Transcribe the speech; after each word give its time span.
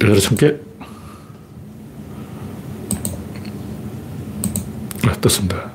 열여덟 0.00 0.36
개. 0.36 0.56
아, 5.06 5.12
떴습니다. 5.20 5.72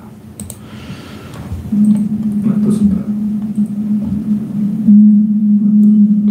떴습니다. 2.64 3.02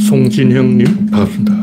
송진형님, 0.01 1.07
반갑습니다. 1.11 1.55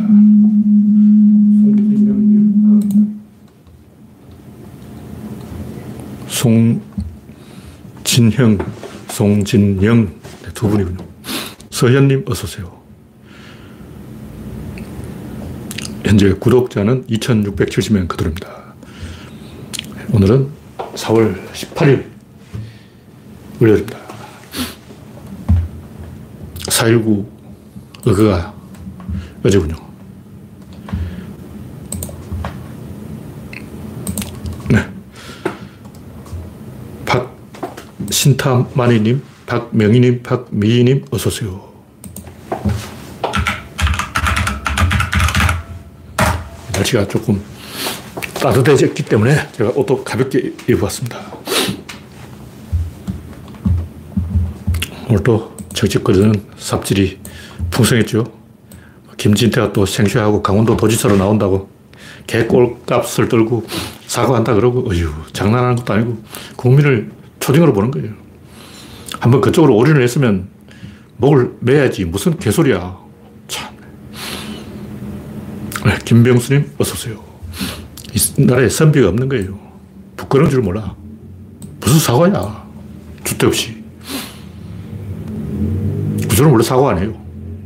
송진형, 6.27 8.57
송진영 9.09 10.05
네, 10.43 10.49
두 10.53 10.69
분이군요. 10.69 10.97
서현님, 11.71 12.25
어서오세요. 12.27 12.86
현재 16.07 16.31
구독자는 16.31 17.05
2670명 17.07 18.07
그대로입니다. 18.07 18.47
오늘은 20.13 20.47
4월 20.77 21.51
18일 21.51 22.05
월요일입니다. 23.59 23.99
4.19 26.67 27.27
의거가 28.05 28.53
어제군요. 29.43 29.75
네. 34.69 34.89
박신타마니님, 38.05 39.21
박명희님, 39.45 40.23
박미희님, 40.23 41.05
어서오세요. 41.11 41.66
날씨가 46.87 47.07
조금 47.07 47.41
따뜻해졌기 48.35 49.03
때문에 49.03 49.35
제가 49.51 49.71
옷도 49.71 50.03
가볍게 50.03 50.53
입어봤습니다. 50.69 51.19
오늘도 55.09 55.55
적적거리는 55.73 56.33
삽질이 56.57 57.19
풍성했죠. 57.71 58.25
김진태가 59.17 59.73
또 59.73 59.85
생쇼하고 59.85 60.41
강원도 60.43 60.77
도지사로 60.77 61.17
나온다고 61.17 61.69
개꼴값을 62.27 63.29
떨고 63.29 63.65
사과한다 64.05 64.53
그러고 64.53 64.89
어휴 64.89 65.09
장난하는 65.33 65.77
것도 65.77 65.93
아니고 65.93 66.17
국민을 66.55 67.11
초딩으로 67.39 67.73
보는 67.73 67.91
거예요. 67.91 68.11
한번 69.19 69.41
그쪽으로 69.41 69.75
올인을 69.75 70.01
했으면 70.03 70.49
목을 71.17 71.55
매야지 71.59 72.05
무슨 72.05 72.37
개소리야. 72.37 73.06
참. 75.87 75.97
네, 75.97 75.97
김병수님 76.03 76.71
어서 76.77 76.93
오세요. 76.93 77.23
이 78.13 78.41
나라에 78.41 78.67
선비가 78.69 79.07
없는 79.09 79.29
거예요. 79.29 79.57
부끄러운 80.17 80.49
줄 80.49 80.61
몰라. 80.61 80.95
무슨 81.79 81.99
사과야. 81.99 82.67
주대 83.23 83.47
없이. 83.47 83.83
구조는 86.27 86.51
원래 86.51 86.63
사과 86.63 86.91
안 86.91 86.99
해요. 86.99 87.13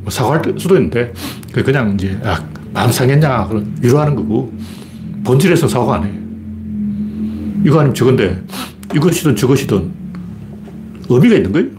뭐 0.02 0.10
사과할 0.10 0.42
수도 0.58 0.76
있는데, 0.76 1.14
그냥 1.54 1.96
이제, 1.96 2.20
아, 2.24 2.44
마음 2.74 2.92
상했냐, 2.92 3.48
그런 3.48 3.76
위로하는 3.82 4.16
거고, 4.16 4.54
본질에서 5.24 5.68
사과 5.68 5.96
안 5.96 6.04
해. 6.06 6.12
이거 7.66 7.80
아니면 7.80 7.94
저건데, 7.94 8.42
이것이든 8.96 9.36
저것이든 9.36 9.92
의미가 11.10 11.36
있는 11.36 11.52
거예요. 11.52 11.70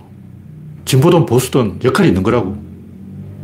진보든 0.84 1.26
보수든 1.26 1.80
역할이 1.84 2.08
있는 2.08 2.22
거라고. 2.22 2.56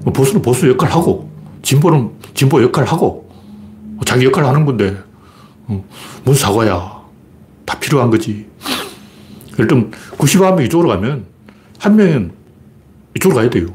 뭐 0.04 0.12
보수는 0.12 0.42
보수 0.42 0.68
역할 0.68 0.90
하고, 0.90 1.30
진보는 1.62 2.17
진보 2.38 2.62
역할 2.62 2.84
하고, 2.84 3.28
자기 4.06 4.24
역할 4.24 4.44
하는 4.44 4.64
건데, 4.64 4.96
어, 5.66 5.84
무슨 6.22 6.46
사과야. 6.46 7.02
다 7.64 7.78
필요한 7.80 8.10
거지. 8.10 8.46
들면 9.56 9.90
91명 10.16 10.64
이쪽으로 10.64 10.88
가면 10.88 11.26
한 11.80 11.96
명은 11.96 12.30
이쪽으로 13.16 13.40
가야 13.40 13.50
돼요. 13.50 13.66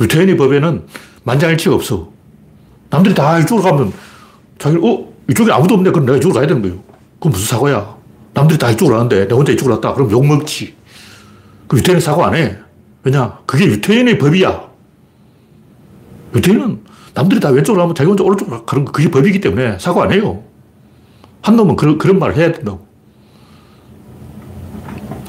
유태인의 0.00 0.36
법에는 0.36 0.86
만장일치가 1.24 1.74
없어. 1.74 2.12
남들이 2.88 3.16
다 3.16 3.36
이쪽으로 3.40 3.68
가면 3.68 3.92
자기 4.60 4.76
어? 4.76 5.12
이쪽에 5.28 5.50
아무도 5.50 5.74
없네. 5.74 5.90
그럼 5.90 6.06
내가 6.06 6.18
이쪽으로 6.18 6.38
가야 6.38 6.46
되는 6.46 6.62
거예요. 6.62 6.78
그럼 7.18 7.32
무슨 7.32 7.46
사과야. 7.48 7.96
남들이 8.32 8.60
다 8.60 8.70
이쪽으로 8.70 8.94
가는데 8.94 9.22
내가 9.22 9.34
혼자 9.34 9.50
이쪽으로 9.50 9.80
갔다. 9.80 9.92
그럼 9.92 10.08
욕먹지. 10.12 10.72
그 11.66 11.78
유태인은 11.78 12.00
사과 12.00 12.28
안 12.28 12.36
해. 12.36 12.56
왜냐? 13.02 13.40
그게 13.44 13.64
유태인의 13.66 14.18
법이야. 14.18 14.70
유태인은 16.36 16.86
남들이 17.16 17.40
다 17.40 17.48
왼쪽으로 17.48 17.82
가면 17.82 17.94
자기 17.94 18.08
혼자 18.08 18.22
오른쪽으로 18.22 18.66
가는 18.66 18.84
거 18.84 18.92
그게 18.92 19.10
법이기 19.10 19.40
때문에 19.40 19.78
사과 19.78 20.04
안 20.04 20.12
해요. 20.12 20.44
한 21.40 21.56
놈은 21.56 21.74
그런, 21.76 21.96
그런 21.96 22.18
말을 22.18 22.36
해야 22.36 22.52
된다고. 22.52 22.86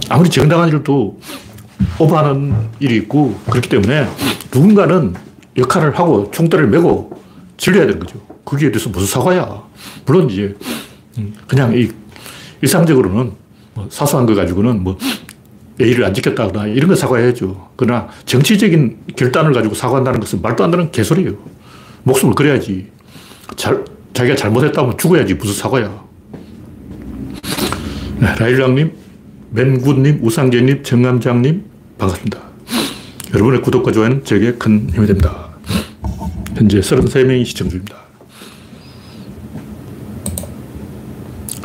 아무리 0.09 0.29
정당한 0.29 0.67
일도 0.67 1.17
오버하는 1.97 2.53
일이 2.81 2.97
있고 2.97 3.39
그렇기 3.49 3.69
때문에 3.69 4.05
누군가는 4.53 5.15
역할을 5.57 5.97
하고 5.97 6.29
총대를 6.29 6.67
메고 6.67 7.21
질려야 7.55 7.85
되는 7.85 7.99
거죠. 7.99 8.19
거기에 8.43 8.69
대해서 8.69 8.89
무슨 8.89 9.07
사과야. 9.07 9.63
물론 10.05 10.29
이제 10.29 10.55
그냥 11.47 11.73
이 11.73 11.89
일상적으로는 12.61 13.31
뭐 13.75 13.87
사소한 13.89 14.25
거 14.25 14.35
가지고는 14.35 14.83
뭐 14.83 14.97
예의를 15.79 16.03
안 16.03 16.13
지켰다거나 16.13 16.67
이런 16.67 16.89
거 16.89 16.95
사과해야죠. 16.95 17.69
그러나 17.77 18.09
정치적인 18.25 19.03
결단을 19.15 19.53
가지고 19.53 19.73
사과한다는 19.73 20.19
것은 20.19 20.41
말도 20.41 20.65
안 20.65 20.71
되는 20.71 20.91
개소리예요. 20.91 21.56
목숨을 22.03 22.33
걸어야지. 22.35 22.87
잘, 23.55 23.83
자기가 24.13 24.35
잘못했다면 24.35 24.97
죽어야지. 24.97 25.33
무슨 25.35 25.53
사과야. 25.53 26.03
네, 28.19 28.35
라일락님, 28.39 28.91
맨군님, 29.51 30.19
우상재님, 30.23 30.83
정감장님, 30.83 31.63
반갑습니다. 31.97 32.39
여러분의 33.33 33.61
구독과 33.61 33.91
좋아요는 33.91 34.23
제게 34.23 34.53
큰 34.53 34.89
힘이 34.93 35.05
됩니다. 35.07 35.49
현재 36.55 36.79
33명이 36.79 37.45
시청 37.45 37.69
중입니다. 37.69 37.95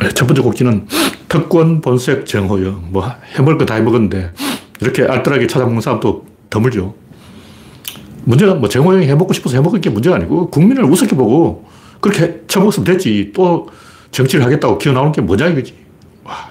네, 0.01 0.09
첫 0.09 0.27
번째 0.27 0.41
곡지는 0.41 0.87
특권 1.29 1.81
본색 1.81 2.25
정호영. 2.25 2.89
뭐, 2.91 3.09
해먹을 3.35 3.57
거 3.57 3.65
다 3.65 3.75
해먹었는데, 3.75 4.31
이렇게 4.81 5.03
알뜰하게 5.03 5.47
찾아먹는 5.47 5.81
사람도 5.81 6.25
드물죠. 6.49 6.93
문제가 8.25 8.55
뭐 8.55 8.69
정호영이 8.69 9.05
해먹고 9.07 9.33
싶어서 9.33 9.57
해먹은 9.57 9.81
게 9.81 9.89
문제가 9.89 10.15
아니고, 10.15 10.49
국민을 10.49 10.83
우습게 10.85 11.15
보고, 11.15 11.65
그렇게 11.99 12.41
처먹었으면 12.47 12.85
됐지. 12.85 13.31
또 13.33 13.69
정치를 14.11 14.45
하겠다고 14.45 14.77
기어 14.77 14.91
나오는 14.91 15.11
게 15.11 15.21
뭐냐 15.21 15.47
이거지. 15.47 15.73
와. 16.23 16.49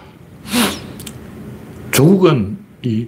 조국은 1.91 2.59
이 2.83 3.07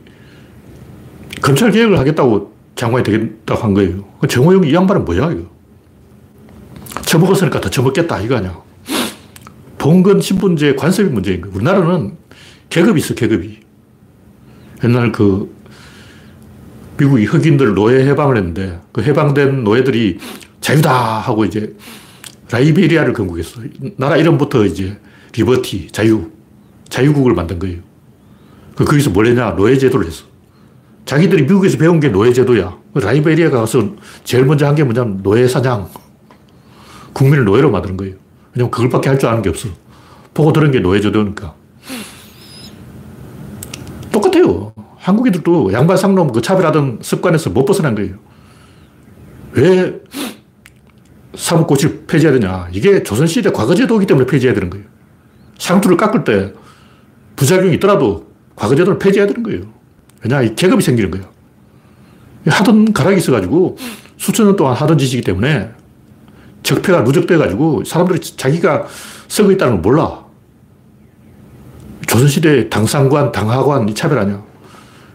검찰 1.41 1.71
개혁을 1.71 1.99
하겠다고 1.99 2.55
장관이 2.77 3.03
되겠다고 3.03 3.63
한 3.63 3.75
거예요. 3.75 4.05
그 4.21 4.27
정호영이 4.27 4.69
이 4.69 4.75
양반은 4.75 5.05
뭐야, 5.05 5.33
이거. 5.33 5.43
처먹었으니까 7.03 7.61
더 7.61 7.71
처먹겠다, 7.71 8.21
이거 8.21 8.37
아니야. 8.37 8.63
봉건 9.79 10.21
신분제 10.21 10.75
관습이 10.77 11.11
문제인 11.11 11.41
거예요. 11.41 11.57
우리나라는 11.57 12.17
계급이 12.71 13.01
있어, 13.01 13.15
계급이. 13.15 13.61
옛날 14.85 15.13
그 15.13 15.55
미국이 16.97 17.25
흑인들 17.25 17.75
노예 17.75 18.07
해방을 18.07 18.37
했는데 18.37 18.81
그 18.93 19.03
해방된 19.03 19.65
노예들이 19.65 20.19
자유다 20.61 20.93
하고 21.21 21.45
이제 21.45 21.75
라이베리아를 22.51 23.13
건국했어. 23.13 23.61
나라 23.97 24.17
이름부터 24.17 24.65
이제 24.65 24.99
liberty, 25.35 25.89
자유, 25.91 26.31
자유국을 26.89 27.35
만든 27.35 27.59
거예요. 27.59 27.79
그 28.77 28.85
거기서 28.85 29.11
뭘 29.11 29.27
했냐? 29.27 29.51
노예제도를 29.51 30.07
했어. 30.07 30.25
자기들이 31.05 31.43
미국에서 31.43 31.77
배운 31.79 32.01
게 32.01 32.09
노예제도야. 32.09 32.79
라이베리아 32.95 33.51
가서 33.51 33.95
제일 34.23 34.45
먼저 34.47 34.67
한 34.67 34.75
게 34.75 34.85
뭐냐면 34.85 35.21
노예사냥. 35.23 35.89
국민을 37.13 37.45
노예로 37.45 37.71
만드는 37.71 37.97
거예요. 37.97 38.15
왜냐면 38.55 38.71
그걸밖에 38.71 39.09
할 39.09 39.19
줄 39.19 39.29
아는 39.29 39.43
게 39.43 39.49
없어. 39.49 39.69
보고 40.33 40.53
들은 40.53 40.71
게 40.71 40.81
노예제도니까. 40.81 41.55
똑같아요. 44.13 44.73
한국 45.05 45.27
애들도 45.27 45.75
양반 45.75 45.99
상놈 45.99 46.33
그 46.33 46.41
차별하던 46.41 47.01
습관에서 47.03 47.51
못 47.51 47.67
벗어난 47.67 47.95
거예요. 47.95 48.15
왜 49.53 50.01
사법고시를 51.35 52.05
폐지해야 52.07 52.33
되냐. 52.39 52.69
이게 52.73 53.03
조선시대 53.03 53.53
과거제도이기 53.53 54.07
때문에 54.07 54.25
폐지해야 54.25 54.55
되는 54.55 54.71
거예요. 54.71 54.87
상투를 55.59 55.99
깎을 55.99 56.25
때 56.25 56.55
부작용이 57.37 57.75
있더라도 57.75 58.33
과거제도를 58.57 58.99
폐지해야 58.99 59.27
되는 59.27 59.43
거예요. 59.43 59.65
왜냐, 60.23 60.41
이 60.41 60.55
계급이 60.55 60.83
생기는 60.83 61.11
거예요. 61.11 61.29
하던 62.47 62.95
가락이 62.95 63.19
있어가지고 63.19 63.77
수천 64.17 64.47
년 64.47 64.57
동안 64.57 64.75
하던 64.75 64.97
짓이기 64.97 65.21
때문에 65.21 65.71
적폐가 66.63 67.03
누적돼가지고 67.03 67.85
사람들이 67.85 68.21
자기가 68.21 68.87
쓰고 69.29 69.53
있다는 69.53 69.75
걸 69.75 69.83
몰라. 69.83 70.25
조선시대 72.07 72.71
당상관, 72.71 73.33
당하관 73.33 73.91
이 73.91 73.95
차별 73.95 74.19
아니야. 74.21 74.54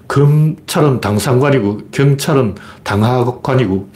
검찰은 0.09 1.01
당상관이고 1.01 1.89
경찰은 1.91 2.55
당하관이고 2.83 3.89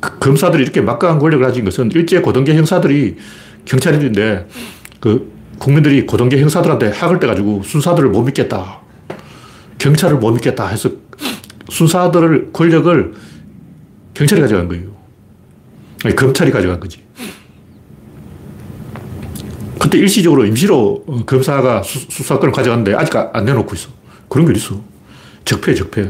그 0.00 0.18
검사들이 0.18 0.62
이렇게 0.62 0.80
막강한 0.80 1.18
권력을 1.18 1.44
가진 1.44 1.64
것은 1.64 1.92
일제 1.92 2.20
고등계 2.20 2.54
형사들이 2.54 3.16
경찰인데 3.66 4.48
그 5.00 5.30
국민들이 5.58 6.06
고등계 6.06 6.40
형사들한테 6.40 6.88
학을 6.90 7.20
떼가지고 7.20 7.62
순사들을 7.62 8.08
못 8.08 8.22
믿겠다. 8.22 8.80
경찰을 9.76 10.16
못 10.16 10.32
믿겠다 10.32 10.66
해서 10.66 10.90
순사들을 11.68 12.50
권력을 12.52 13.14
경찰이 14.14 14.40
가져간 14.40 14.68
거예요. 14.68 14.96
아니, 16.04 16.16
검찰이 16.16 16.50
가져간 16.50 16.80
거지. 16.80 17.02
그때 19.78 19.98
일시적으로 19.98 20.46
임시로 20.46 21.04
검사가 21.26 21.82
수, 21.82 21.98
수사권을 22.08 22.52
가져갔는데 22.52 22.94
아직 22.94 23.14
안 23.16 23.44
내놓고 23.44 23.74
있어. 23.74 23.90
그런 24.28 24.46
게 24.46 24.58
있어. 24.58 24.80
적폐, 25.48 25.74
적폐. 25.74 26.08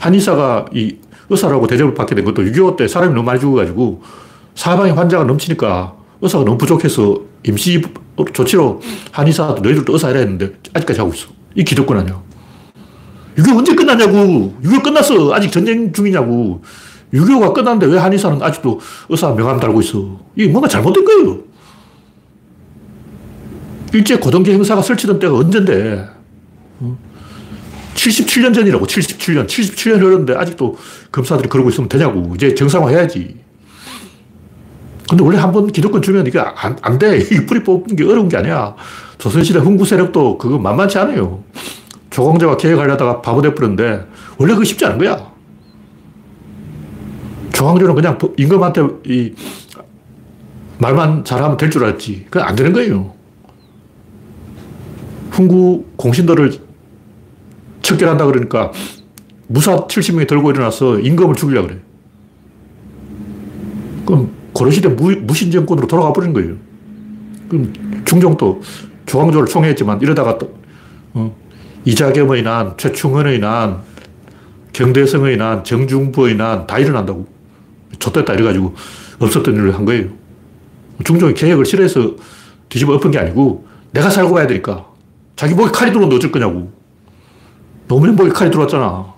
한의사가 0.00 0.66
이 0.74 0.96
의사라고 1.30 1.68
대접을 1.68 1.94
받게 1.94 2.16
된 2.16 2.24
것도 2.24 2.42
6.25 2.42 2.76
때 2.76 2.88
사람이 2.88 3.14
너무 3.14 3.24
많이 3.24 3.38
죽어가지고 3.38 4.02
사방에 4.56 4.90
환자가 4.90 5.24
넘치니까 5.24 5.94
의사가 6.20 6.44
너무 6.44 6.58
부족해서 6.58 7.20
임시 7.46 7.80
조치로 8.34 8.80
한의사도 9.12 9.60
너희들도 9.62 9.92
의사 9.92 10.08
해라 10.08 10.20
했는데 10.20 10.52
아직까지 10.74 10.98
하고 11.00 11.12
있어. 11.14 11.28
이 11.54 11.62
기득권 11.62 11.96
아니야. 11.98 12.20
6.25 13.36 13.58
언제 13.58 13.74
끝나냐고. 13.74 14.54
6.25 14.62 14.82
끝났어. 14.82 15.32
아직 15.34 15.52
전쟁 15.52 15.92
중이냐고. 15.92 16.62
6.25가 17.14 17.54
끝났는데 17.54 17.86
왜 17.86 17.98
한의사는 17.98 18.42
아직도 18.42 18.80
의사 19.08 19.32
명함 19.34 19.60
달고 19.60 19.80
있어. 19.82 20.18
이게 20.34 20.50
뭔가 20.50 20.68
잘못된 20.68 21.04
거예요. 21.04 21.38
일제 23.94 24.16
고등계 24.16 24.52
행사가 24.52 24.82
설치된 24.82 25.18
때가 25.20 25.34
언젠데. 25.36 26.21
77년 27.94 28.54
전이라고, 28.54 28.86
77년. 28.86 29.46
77년 29.46 30.00
흘렀는데 30.00 30.34
아직도 30.34 30.76
검사들이 31.10 31.48
그러고 31.48 31.68
있으면 31.70 31.88
되냐고. 31.88 32.32
이제 32.34 32.54
정상화 32.54 32.88
해야지. 32.90 33.36
근데 35.08 35.22
원래 35.24 35.36
한 35.38 35.52
번 35.52 35.66
기득권 35.66 36.00
주면 36.00 36.26
이게 36.26 36.38
안, 36.38 36.76
안 36.80 36.98
돼. 36.98 37.18
이 37.30 37.46
뿌리 37.46 37.62
뽑는 37.62 37.96
게 37.96 38.04
어려운 38.04 38.28
게 38.28 38.36
아니야. 38.38 38.74
조선시대 39.18 39.58
흥부 39.58 39.84
세력도 39.84 40.38
그거 40.38 40.58
만만치 40.58 40.98
않아요. 40.98 41.42
조광조가 42.10 42.56
계획하려다가 42.56 43.20
바보 43.22 43.40
돼버렸는데, 43.42 44.06
원래 44.38 44.52
그거 44.54 44.64
쉽지 44.64 44.84
않은 44.86 44.98
거야. 44.98 45.30
조광조는 47.52 47.94
그냥 47.94 48.18
임금한테 48.36 48.82
이 49.06 49.32
말만 50.78 51.24
잘하면 51.24 51.56
될 51.56 51.70
줄 51.70 51.84
알았지. 51.84 52.26
그건 52.30 52.48
안 52.48 52.56
되는 52.56 52.72
거예요. 52.72 53.12
훈구 55.30 55.84
공신들을 55.96 56.52
척결한다 57.82 58.26
그러니까 58.26 58.72
무사 59.48 59.76
70명이 59.86 60.26
들고 60.26 60.50
일어나서 60.50 61.00
임금을 61.00 61.34
죽이려고 61.34 61.68
그래. 61.68 61.78
그럼 64.06 64.30
고려시대 64.52 64.88
무, 64.88 65.34
신정권으로 65.34 65.86
돌아가 65.86 66.12
버린 66.12 66.32
거예요. 66.32 66.54
그럼 67.48 67.72
중종도 68.04 68.62
조광조를 69.06 69.48
총애했지만 69.48 70.00
이러다가 70.00 70.38
또 70.38 70.54
어, 71.14 71.34
이자겸의 71.84 72.42
난, 72.42 72.74
최충헌의 72.76 73.40
난, 73.40 73.80
경대성의 74.72 75.36
난, 75.36 75.64
정중부의 75.64 76.36
난 76.36 76.66
다 76.66 76.78
일어난다고. 76.78 77.26
좆됐다 77.98 78.32
이래가지고 78.34 78.74
없었던 79.18 79.54
일을 79.54 79.74
한 79.74 79.84
거예요. 79.84 80.08
중종이 81.04 81.34
계획을 81.34 81.64
싫어해서 81.66 82.16
뒤집어 82.68 82.94
엎은 82.94 83.10
게 83.10 83.18
아니고 83.18 83.66
내가 83.92 84.08
살고 84.08 84.32
가야 84.34 84.46
되니까 84.46 84.86
자기 85.36 85.54
목에 85.54 85.70
칼이 85.70 85.90
들어오는데 85.90 86.16
어쩔 86.16 86.32
거냐고. 86.32 86.72
노무현 87.92 88.16
목에 88.16 88.30
칼이 88.30 88.50
들어왔잖아. 88.50 89.12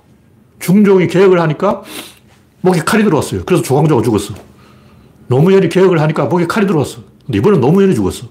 중종이 0.58 1.06
계획을 1.06 1.40
하니까 1.40 1.84
목에 2.60 2.80
칼이 2.80 3.04
들어왔어요. 3.04 3.44
그래서 3.46 3.62
조광조가 3.62 4.02
죽었어. 4.02 4.34
노무현이 5.28 5.68
계획을 5.68 6.00
하니까 6.00 6.24
목에 6.24 6.48
칼이 6.48 6.66
들어왔어. 6.66 6.98
근데 7.24 7.38
이번엔 7.38 7.60
노무현이 7.60 7.94
죽었어. 7.94 8.26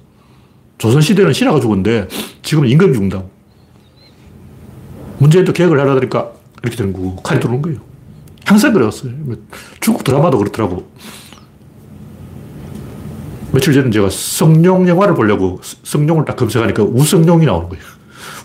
조선시대는 0.80 1.31
신하가 1.31 1.62
죽었는데 1.62 2.10
지금은 2.42 2.68
임금이 2.68 2.94
죽는다. 2.94 3.24
문재인도 5.19 5.54
계획을 5.54 5.80
하려 5.80 5.98
니까 6.01 6.34
이렇게 6.62 6.75
되는 6.75 6.92
거고 6.92 7.16
칼이 7.24 7.40
들어오는 7.40 7.62
거예요. 7.62 7.80
항상 8.44 8.74
그래왔어요. 8.74 9.13
중국 9.80 10.04
드라마도 10.04 10.38
그렇더라고. 10.40 10.92
며칠 13.54 13.74
전에 13.74 13.90
제가 13.92 14.10
성룡 14.10 14.90
영화를 14.90 15.13
보려고 15.13 15.62
성룡을 15.62 16.25
딱 16.25 16.36
검색하니까 16.36 16.84
우성룡이 16.84 17.45
나오는 17.45 17.69
거예요. 17.69 17.93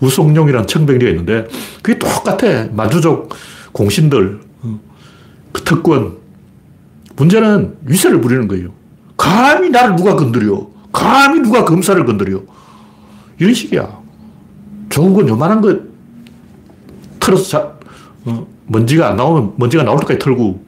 우성룡이라는 0.01 0.67
청백리가 0.67 1.11
있는데 1.11 1.49
그게 1.83 1.99
똑같아. 1.99 2.69
만주족 2.73 3.35
공신들, 3.73 4.41
어, 4.63 4.81
그 5.53 5.63
특권. 5.63 6.19
문제는 7.17 7.79
위세를 7.85 8.21
부리는 8.21 8.47
거예요. 8.47 8.71
감히 9.17 9.71
나를 9.71 9.97
누가 9.97 10.15
건드려. 10.15 10.69
감히 10.93 11.41
누가 11.41 11.65
검사를 11.65 12.03
건드려. 12.05 12.41
이런 13.39 13.55
식이야. 13.55 13.99
조국은 14.89 15.29
요만한 15.29 15.61
거 15.61 15.77
틀어서 17.19 17.45
자, 17.45 17.73
어, 18.25 18.47
먼지가 18.67 19.09
안 19.11 19.17
나오면 19.17 19.55
먼지가 19.57 19.83
나올 19.83 19.99
때까지 20.01 20.19
털고 20.19 20.65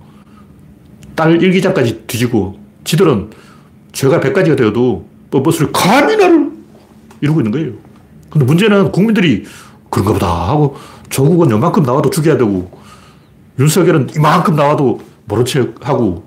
딸 1.14 1.40
일기장까지 1.42 2.04
뒤지고 2.06 2.58
지들은 2.84 3.30
죄가 3.92 4.20
100가지가 4.20 4.56
되어도 4.56 5.06
뻔뻔스를 5.30 5.70
감히 5.72 6.16
나를 6.16 6.50
이러고 7.20 7.40
있는 7.40 7.52
거예요. 7.52 7.72
근데 8.30 8.44
문제는 8.44 8.92
국민들이 8.92 9.44
그런가 9.90 10.12
보다 10.12 10.48
하고 10.48 10.76
조국은 11.08 11.50
요만큼 11.50 11.82
나와도 11.82 12.10
죽여야 12.10 12.38
되고 12.38 12.70
윤석열은 13.58 14.10
이만큼 14.16 14.54
나와도 14.54 15.00
모른 15.24 15.44
척 15.44 15.74
하고 15.86 16.24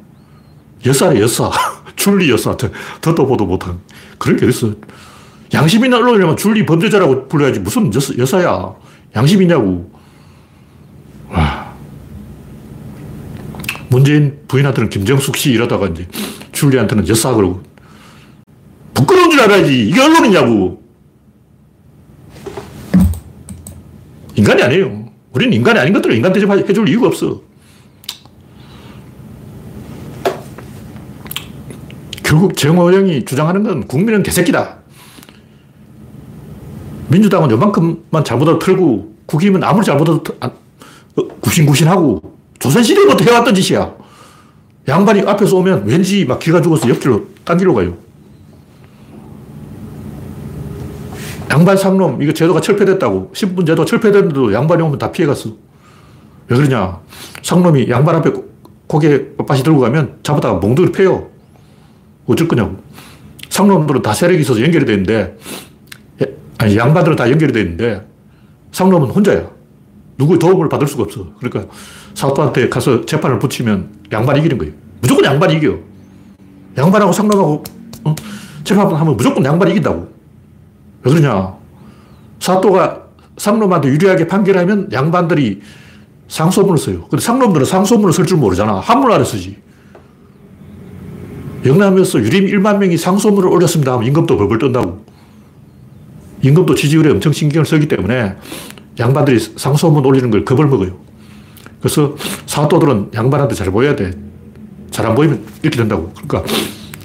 여사래 0.85 1.19
여사 1.21 1.49
줄리 1.95 2.29
여사 2.29 2.55
듣도 2.57 3.25
보도 3.25 3.45
못한 3.45 3.79
그런 4.17 4.37
게 4.37 4.47
있어 4.47 4.73
양심 5.53 5.85
있는 5.85 5.97
언론이라면 5.99 6.37
줄리 6.37 6.65
범죄자라고 6.65 7.27
불러야지 7.27 7.59
무슨 7.59 7.93
여사, 7.93 8.13
여사야 8.17 8.73
양심 9.15 9.41
있냐고 9.41 9.89
와 11.29 11.73
문재인 13.93 14.39
부인한테는 14.47 14.89
김정숙 14.89 15.37
씨 15.37 15.51
이러다가 15.51 15.87
이제 15.87 16.07
줄리한테는 16.51 17.07
여사 17.07 17.33
그러고. 17.33 17.61
부끄러운 18.93 19.29
줄 19.29 19.41
알아야지. 19.41 19.87
이게 19.87 20.01
언론이냐고. 20.01 20.82
인간이 24.35 24.61
아니에요. 24.61 25.05
우리는 25.31 25.53
인간이 25.53 25.79
아닌 25.79 25.93
것들을 25.93 26.15
인간 26.15 26.33
대접해 26.33 26.73
줄 26.73 26.87
이유가 26.87 27.07
없어. 27.07 27.41
결국 32.23 32.55
정호영이 32.55 33.25
주장하는 33.25 33.63
건 33.63 33.87
국민은 33.87 34.23
개새끼다. 34.23 34.77
민주당은 37.09 37.51
요만큼만 37.51 38.23
잘못을 38.23 38.57
털고 38.59 39.13
국힘은 39.27 39.63
아무리 39.63 39.85
잘못해도 39.85 40.23
어, 40.41 40.51
구신구신하고 41.41 42.37
조선시대부터 42.59 43.25
해왔던 43.25 43.53
짓이야. 43.53 43.93
양반이 44.87 45.21
앞에서 45.21 45.57
오면 45.57 45.85
왠지 45.85 46.25
막 46.25 46.39
기가 46.39 46.61
죽어서 46.61 46.89
옆길로, 46.89 47.27
딴 47.45 47.57
길로 47.57 47.73
가요. 47.73 47.97
양반 51.49 51.77
상놈, 51.77 52.21
이거 52.21 52.33
제도가 52.33 52.61
철폐됐다고. 52.61 53.31
신분 53.33 53.65
제도가 53.65 53.85
철폐됐는데도 53.85 54.53
양반이 54.53 54.81
오면 54.81 54.97
다 54.97 55.11
피해갔어. 55.11 55.49
왜 56.47 56.57
그러냐. 56.57 56.99
상놈이 57.41 57.89
양반 57.89 58.15
앞에 58.15 58.31
고개 58.87 59.35
빳빳이 59.37 59.63
들고 59.63 59.79
가면 59.79 60.19
잡아다가 60.23 60.55
몽둥이를 60.55 60.91
패요. 60.91 61.27
어쩔 62.25 62.47
거냐고. 62.47 62.77
상놈들은 63.49 64.01
다 64.01 64.13
세력이 64.13 64.41
있어서 64.41 64.61
연결이 64.61 64.85
되 64.85 64.93
있는데, 64.93 65.37
아니, 66.57 66.77
양반들은 66.77 67.15
다 67.15 67.29
연결이 67.29 67.51
되 67.51 67.61
있는데, 67.61 68.05
상놈은 68.71 69.09
혼자야. 69.09 69.49
누구의 70.17 70.39
도움을 70.39 70.69
받을 70.69 70.87
수가 70.87 71.03
없어. 71.03 71.27
그러니까 71.39 71.73
사또한테 72.13 72.69
가서 72.69 73.05
재판을 73.05 73.39
붙이면 73.39 73.89
양반이 74.11 74.39
이기는 74.39 74.57
거예요. 74.57 74.73
무조건 75.01 75.25
양반이 75.25 75.55
이겨. 75.55 75.77
양반하고 76.77 77.11
상남하고 77.11 77.63
어? 78.05 78.15
재판하면 78.63 79.17
무조건 79.17 79.43
양반이 79.43 79.71
이긴다고. 79.71 80.12
왜 81.03 81.11
그러냐. 81.11 81.53
사또가 82.39 83.03
상놈한테 83.37 83.89
유리하게 83.89 84.27
판결하면 84.27 84.89
양반들이 84.91 85.61
상소문을 86.27 86.77
써요. 86.77 87.07
근데 87.09 87.23
상놈들은 87.23 87.65
상소문을 87.65 88.13
쓸 88.13 88.25
줄 88.25 88.37
모르잖아. 88.37 88.79
한문 88.79 89.11
안에 89.11 89.23
쓰지. 89.23 89.57
영남에서 91.65 92.19
유림 92.19 92.47
1만 92.47 92.77
명이 92.77 92.97
상소문을 92.97 93.47
올렸습니다 93.49 93.93
하면 93.93 94.05
임금도 94.07 94.37
벌벌 94.37 94.59
뜬다고. 94.59 95.05
임금도 96.41 96.75
지지율에 96.75 97.11
엄청 97.11 97.31
신경을 97.31 97.65
쓰기 97.65 97.87
때문에 97.87 98.35
양반들이 98.99 99.39
상소문 99.39 100.05
올리는 100.05 100.29
걸 100.29 100.43
겁을 100.43 100.67
먹어요. 100.67 100.97
그래서 101.79 102.15
사또들은 102.45 103.11
양반한테 103.13 103.55
잘 103.55 103.71
보여야 103.71 103.95
돼. 103.95 104.11
잘 104.91 105.05
안 105.05 105.15
보이면 105.15 105.43
이렇게 105.63 105.77
된다고. 105.77 106.11
그러니까 106.27 106.43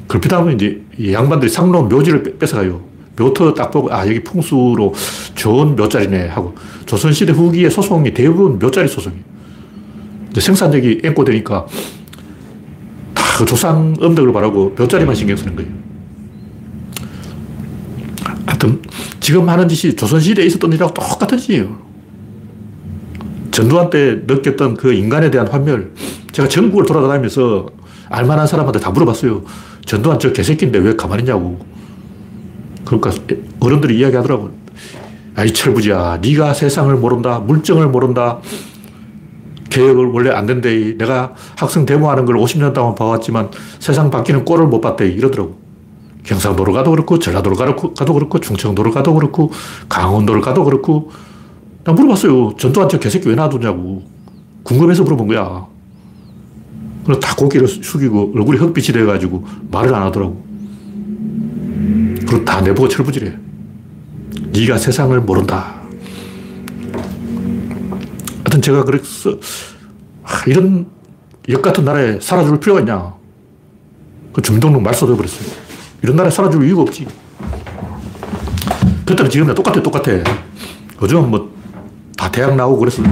그렇게 0.06 0.28
하면 0.34 0.54
이제 0.54 0.82
양반들이 1.12 1.50
상로 1.50 1.84
묘지를 1.84 2.36
뺏어가요. 2.38 2.82
묘터 3.18 3.54
딱 3.54 3.70
보고, 3.70 3.92
아, 3.92 4.06
여기 4.06 4.22
풍수로 4.22 4.94
좋은 5.34 5.76
묘자리네 5.76 6.28
하고. 6.28 6.54
조선시대 6.86 7.32
후기에 7.32 7.68
소송이 7.68 8.14
대부분 8.14 8.58
묘자리 8.58 8.88
소송이. 8.88 9.16
이제 10.30 10.40
생산력이 10.40 11.02
앵꼬되니까 11.04 11.66
다그 13.14 13.44
조상 13.44 13.94
음덕을 14.00 14.32
바라고 14.32 14.74
몇 14.74 14.88
자리만 14.88 15.14
신경 15.14 15.36
쓰는 15.36 15.56
거예요. 15.56 15.70
하여튼, 18.46 18.80
지금 19.20 19.48
하는 19.48 19.68
짓이 19.68 19.94
조선시대에 19.94 20.46
있었던 20.46 20.72
일하고 20.72 20.94
똑같은 20.94 21.38
짓이에요. 21.38 21.88
전두환 23.50 23.90
때 23.90 24.20
느꼈던 24.26 24.76
그 24.76 24.92
인간에 24.92 25.30
대한 25.30 25.48
환멸. 25.48 25.92
제가 26.32 26.48
전국을 26.48 26.86
돌아다니면서 26.86 27.66
알만한 28.08 28.46
사람한테 28.46 28.78
다 28.78 28.90
물어봤어요. 28.90 29.42
전두환 29.84 30.18
저 30.18 30.32
개새끼인데 30.32 30.78
왜 30.78 30.94
가만히 30.94 31.22
있냐고. 31.22 31.58
그러니까 32.88 33.10
어른들이 33.60 33.98
이야기하더라고. 33.98 34.50
아이 35.36 35.52
철부지야, 35.52 36.18
네가 36.22 36.54
세상을 36.54 36.92
모른다, 36.96 37.38
물정을 37.38 37.88
모른다. 37.88 38.38
개혁을 39.70 40.06
원래 40.06 40.30
안 40.30 40.46
된대. 40.46 40.96
내가 40.96 41.34
학생 41.56 41.84
데모하는 41.84 42.24
걸 42.24 42.36
50년 42.36 42.72
동안 42.72 42.94
봐왔지만 42.94 43.50
세상 43.78 44.10
바뀌는 44.10 44.44
꼴을 44.44 44.66
못 44.66 44.80
봤대. 44.80 45.06
이러더라고. 45.06 45.58
경상도로 46.24 46.72
가도 46.72 46.90
그렇고, 46.90 47.18
전라도로 47.18 47.56
가도 47.56 48.14
그렇고, 48.14 48.40
충청도로 48.40 48.90
가도 48.90 49.14
그렇고, 49.14 49.52
강원도를 49.88 50.40
가도 50.40 50.64
그렇고. 50.64 51.10
나 51.84 51.92
물어봤어요. 51.92 52.54
전두환 52.58 52.88
저 52.88 52.98
개새끼 52.98 53.28
왜 53.28 53.34
놔두냐고. 53.34 54.02
궁금해서 54.62 55.04
물어본 55.04 55.28
거야. 55.28 55.66
다 57.20 57.34
고개를 57.36 57.68
숙이고 57.68 58.32
얼굴이 58.34 58.58
흑빛이 58.58 58.98
돼가지고 58.98 59.46
말을 59.70 59.94
안 59.94 60.02
하더라고. 60.02 60.47
그리고 62.28 62.44
다 62.44 62.60
내보고 62.60 62.88
철부지래. 62.88 63.34
네가 64.52 64.76
세상을 64.76 65.18
모른다. 65.22 65.80
하여튼 68.44 68.60
제가 68.60 68.84
그래서 68.84 69.30
아, 70.22 70.42
이런 70.46 70.86
역 71.48 71.62
같은 71.62 71.86
나라에 71.86 72.20
살아줄 72.20 72.60
필요가 72.60 72.80
있냐. 72.80 73.14
그 74.34 74.42
주민등록 74.42 74.82
말소돼 74.82 75.16
버렸어요. 75.16 75.48
이런 76.02 76.16
나라에 76.16 76.30
살아줄 76.30 76.66
이유가 76.66 76.82
없지. 76.82 77.06
그때는 79.06 79.30
지금이랑 79.30 79.54
똑같아, 79.54 79.82
똑같아. 79.82 80.12
요즘은 81.00 81.30
뭐, 81.30 81.50
다 82.18 82.30
대학 82.30 82.54
나오고 82.54 82.78
그래서 82.78 83.02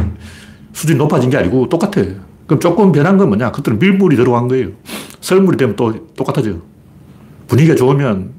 수준이 0.75 0.99
높아진 0.99 1.31
게 1.31 1.39
아니고 1.39 1.71
똑같아. 1.71 2.03
그럼 2.47 2.61
조금 2.61 2.93
변한 2.93 3.17
건 3.17 3.29
뭐냐? 3.29 3.51
그때는 3.51 3.79
밀물이 3.79 4.15
들어간 4.17 4.47
거예요. 4.47 4.69
썰물이 5.23 5.57
되면 5.57 5.75
또 5.75 6.07
똑같아져. 6.15 6.59
분위기가 7.47 7.75
좋으면 7.75 8.36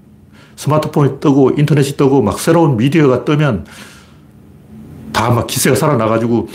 스마트폰이 0.58 1.20
뜨고 1.22 1.52
인터넷이 1.58 1.96
뜨고 1.96 2.22
막 2.22 2.40
새로운 2.40 2.76
미디어가 2.76 3.24
뜨면 3.24 3.66
다 5.14 5.32
막 5.32 5.48
기세가 5.48 5.76
살아나가지고 5.76 6.48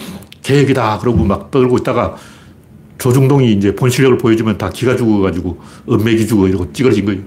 계획이다 0.43 0.99
그러고 0.99 1.25
막 1.25 1.51
떨고 1.51 1.79
있다가 1.79 2.17
조중동이 2.99 3.53
이제 3.53 3.75
본 3.75 3.91
실력을 3.91 4.19
보여주면 4.19 4.59
다 4.59 4.71
기가 4.71 4.97
죽어가지고 4.97 5.61
은맥이 5.91 6.27
죽어 6.27 6.47
이러고 6.47 6.73
찌그러진 6.73 7.05
거예요. 7.05 7.21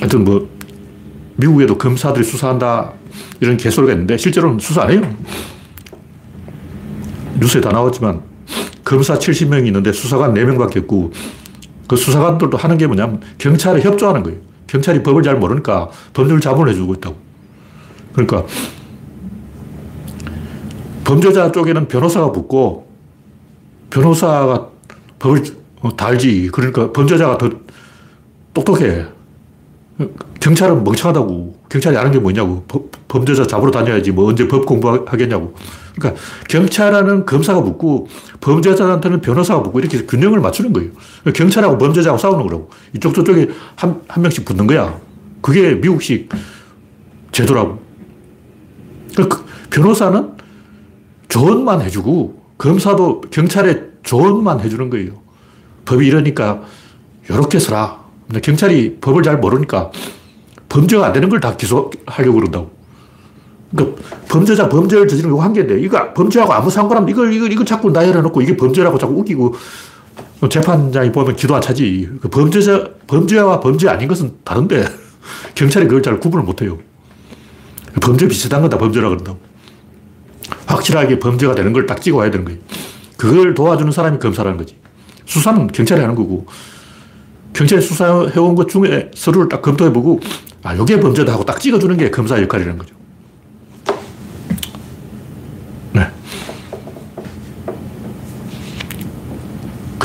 하여튼 0.00 0.24
뭐 0.24 0.48
미국에도 1.36 1.78
검사들이 1.78 2.24
수사한다 2.24 2.92
이런 3.40 3.56
개소리가 3.56 3.92
있는데 3.94 4.16
실제로는 4.18 4.58
수사 4.58 4.82
안 4.82 4.90
해요. 4.90 5.16
뉴스에 7.38 7.60
다 7.60 7.70
나왔지만 7.70 8.35
검사 8.86 9.18
70명이 9.18 9.66
있는데 9.66 9.92
수사관 9.92 10.32
4명밖에 10.32 10.78
없고 10.78 11.12
그 11.88 11.96
수사관들도 11.96 12.56
하는 12.56 12.78
게 12.78 12.86
뭐냐면 12.86 13.20
경찰에 13.36 13.82
협조하는 13.82 14.22
거예요. 14.22 14.38
경찰이 14.68 15.02
법을 15.02 15.24
잘 15.24 15.36
모르니까 15.36 15.90
법률 16.12 16.40
자문을 16.40 16.72
해주고 16.72 16.94
있다고. 16.94 17.16
그러니까 18.12 18.44
범죄자 21.02 21.50
쪽에는 21.50 21.88
변호사가 21.88 22.30
붙고 22.30 22.88
변호사가 23.90 24.68
법을 25.18 25.42
다 25.96 26.06
알지. 26.06 26.50
그러니까 26.52 26.92
범죄자가 26.92 27.38
더 27.38 27.50
똑똑해. 28.54 29.04
경찰은 30.40 30.84
멍청하다고. 30.84 31.56
경찰이 31.68 31.96
아는 31.96 32.12
게 32.12 32.20
뭐냐고. 32.20 32.64
범죄자 33.08 33.46
잡으러 33.46 33.72
다녀야지. 33.72 34.12
뭐 34.12 34.28
언제 34.28 34.46
법 34.46 34.64
공부하겠냐고. 34.64 35.54
그러니까 35.98 36.20
경찰하는 36.48 37.24
검사가 37.26 37.62
붙고 37.62 38.08
범죄자한테는 38.40 39.20
변호사가 39.20 39.62
붙고 39.62 39.80
이렇게 39.80 40.04
균형을 40.04 40.40
맞추는 40.40 40.72
거예요. 40.72 40.90
경찰하고 41.34 41.78
범죄자하고 41.78 42.18
싸우는 42.18 42.44
거라고. 42.44 42.70
이쪽 42.94 43.14
저쪽에 43.14 43.48
한, 43.74 44.02
한 44.06 44.22
명씩 44.22 44.44
붙는 44.44 44.66
거야. 44.66 44.98
그게 45.40 45.74
미국식 45.74 46.28
제도라고. 47.32 47.80
그러니까 49.12 49.42
변호사는 49.70 50.32
조언만 51.28 51.80
해주고 51.80 52.42
검사도 52.58 53.22
경찰에 53.30 53.82
조언만 54.02 54.60
해주는 54.60 54.90
거예요. 54.90 55.12
법이 55.86 56.06
이러니까 56.06 56.62
이렇게 57.28 57.58
써라. 57.58 58.04
근데 58.26 58.40
경찰이 58.40 58.98
법을 59.00 59.22
잘 59.22 59.38
모르니까 59.38 59.90
범죄가 60.68 61.06
안 61.06 61.12
되는 61.12 61.28
걸 61.28 61.40
다 61.40 61.56
기소하려고 61.56 62.34
그런다고. 62.34 62.75
그러니까 63.76 64.02
범죄자 64.28 64.68
범죄를 64.68 65.06
저지르는 65.06 65.36
거 65.36 65.42
한계인데, 65.42 65.80
이거 65.80 66.12
범죄하고 66.14 66.52
아무 66.52 66.70
상관없는 66.70 67.12
이걸, 67.12 67.32
이걸, 67.32 67.52
이걸 67.52 67.64
자꾸 67.66 67.90
나열해놓고 67.90 68.40
이게 68.42 68.56
범죄라고 68.56 68.98
자꾸 68.98 69.14
우기고 69.14 69.54
재판장이 70.50 71.12
보면 71.12 71.36
기도 71.36 71.54
안 71.54 71.60
차지. 71.60 72.08
그 72.20 72.28
범죄자, 72.28 72.88
범죄와 73.06 73.60
범죄 73.60 73.88
아닌 73.88 74.08
것은 74.08 74.32
다른데 74.44 74.84
경찰이 75.54 75.86
그걸 75.86 76.02
잘 76.02 76.18
구분을 76.20 76.44
못 76.44 76.62
해요. 76.62 76.78
범죄 78.00 78.26
비슷한 78.28 78.60
건 78.60 78.70
다 78.70 78.78
범죄라 78.78 79.08
그런다고. 79.08 79.38
확실하게 80.66 81.18
범죄가 81.18 81.54
되는 81.54 81.72
걸 81.72 81.86
딱 81.86 82.00
찍어 82.00 82.18
와야 82.18 82.30
되는 82.30 82.44
거예요. 82.44 82.58
그걸 83.16 83.54
도와주는 83.54 83.90
사람이 83.92 84.18
검사라는 84.18 84.58
거지. 84.58 84.76
수사는 85.24 85.66
경찰이 85.68 86.00
하는 86.00 86.14
거고, 86.14 86.46
경찰이 87.52 87.80
수사해온 87.80 88.54
것 88.54 88.68
중에 88.68 89.10
서류를 89.14 89.48
딱 89.48 89.62
검토해보고, 89.62 90.20
아, 90.62 90.74
이게 90.74 91.00
범죄다 91.00 91.32
하고 91.32 91.44
딱 91.44 91.58
찍어주는 91.60 91.96
게 91.96 92.10
검사 92.10 92.40
역할이라는 92.40 92.78
거죠. 92.78 92.94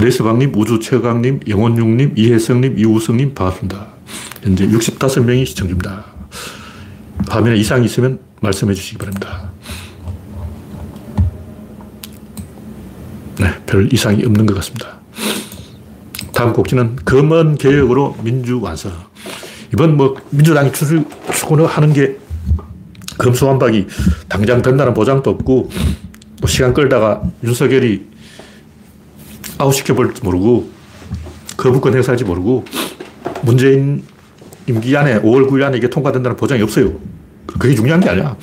그레스방님, 0.01 0.55
우주최강님, 0.55 1.41
영원육님, 1.47 2.13
이혜성님, 2.17 2.79
이우성님, 2.79 3.35
반갑습니다. 3.35 3.85
현재 4.41 4.67
65명이 4.67 5.45
시청 5.45 5.67
중입니다. 5.67 6.05
화면에 7.29 7.55
이상이 7.57 7.85
있으면 7.85 8.17
말씀해 8.41 8.73
주시기 8.73 8.97
바랍니다. 8.97 9.51
네, 13.37 13.53
별 13.67 13.93
이상이 13.93 14.25
없는 14.25 14.47
것 14.47 14.55
같습니다. 14.55 14.99
다음 16.33 16.51
곡지는 16.51 16.95
검언 17.05 17.55
개혁으로 17.59 18.17
민주 18.23 18.59
완성. 18.59 18.91
이번 19.71 19.97
뭐 19.97 20.17
민주당이 20.31 20.71
추구하는 20.73 21.93
게 21.93 22.17
검수완박이 23.19 23.85
당장 24.27 24.63
된다는 24.63 24.95
보장도 24.95 25.29
없고 25.29 25.69
또 26.41 26.47
시간 26.47 26.73
끌다가 26.73 27.21
윤석열이 27.43 28.10
아웃시켜볼지 29.61 30.23
모르고 30.23 30.69
거부권 31.57 31.93
행사할지 31.93 32.23
모르고 32.23 32.65
문재인 33.43 34.03
임기 34.67 34.95
안에 34.95 35.21
5월 35.21 35.47
9일 35.49 35.63
안에 35.63 35.77
이게 35.77 35.89
통과된다는 35.89 36.35
보장이 36.37 36.61
없어요. 36.61 36.93
그게 37.47 37.75
중요한 37.75 37.99
게 37.99 38.09
아니야. 38.09 38.35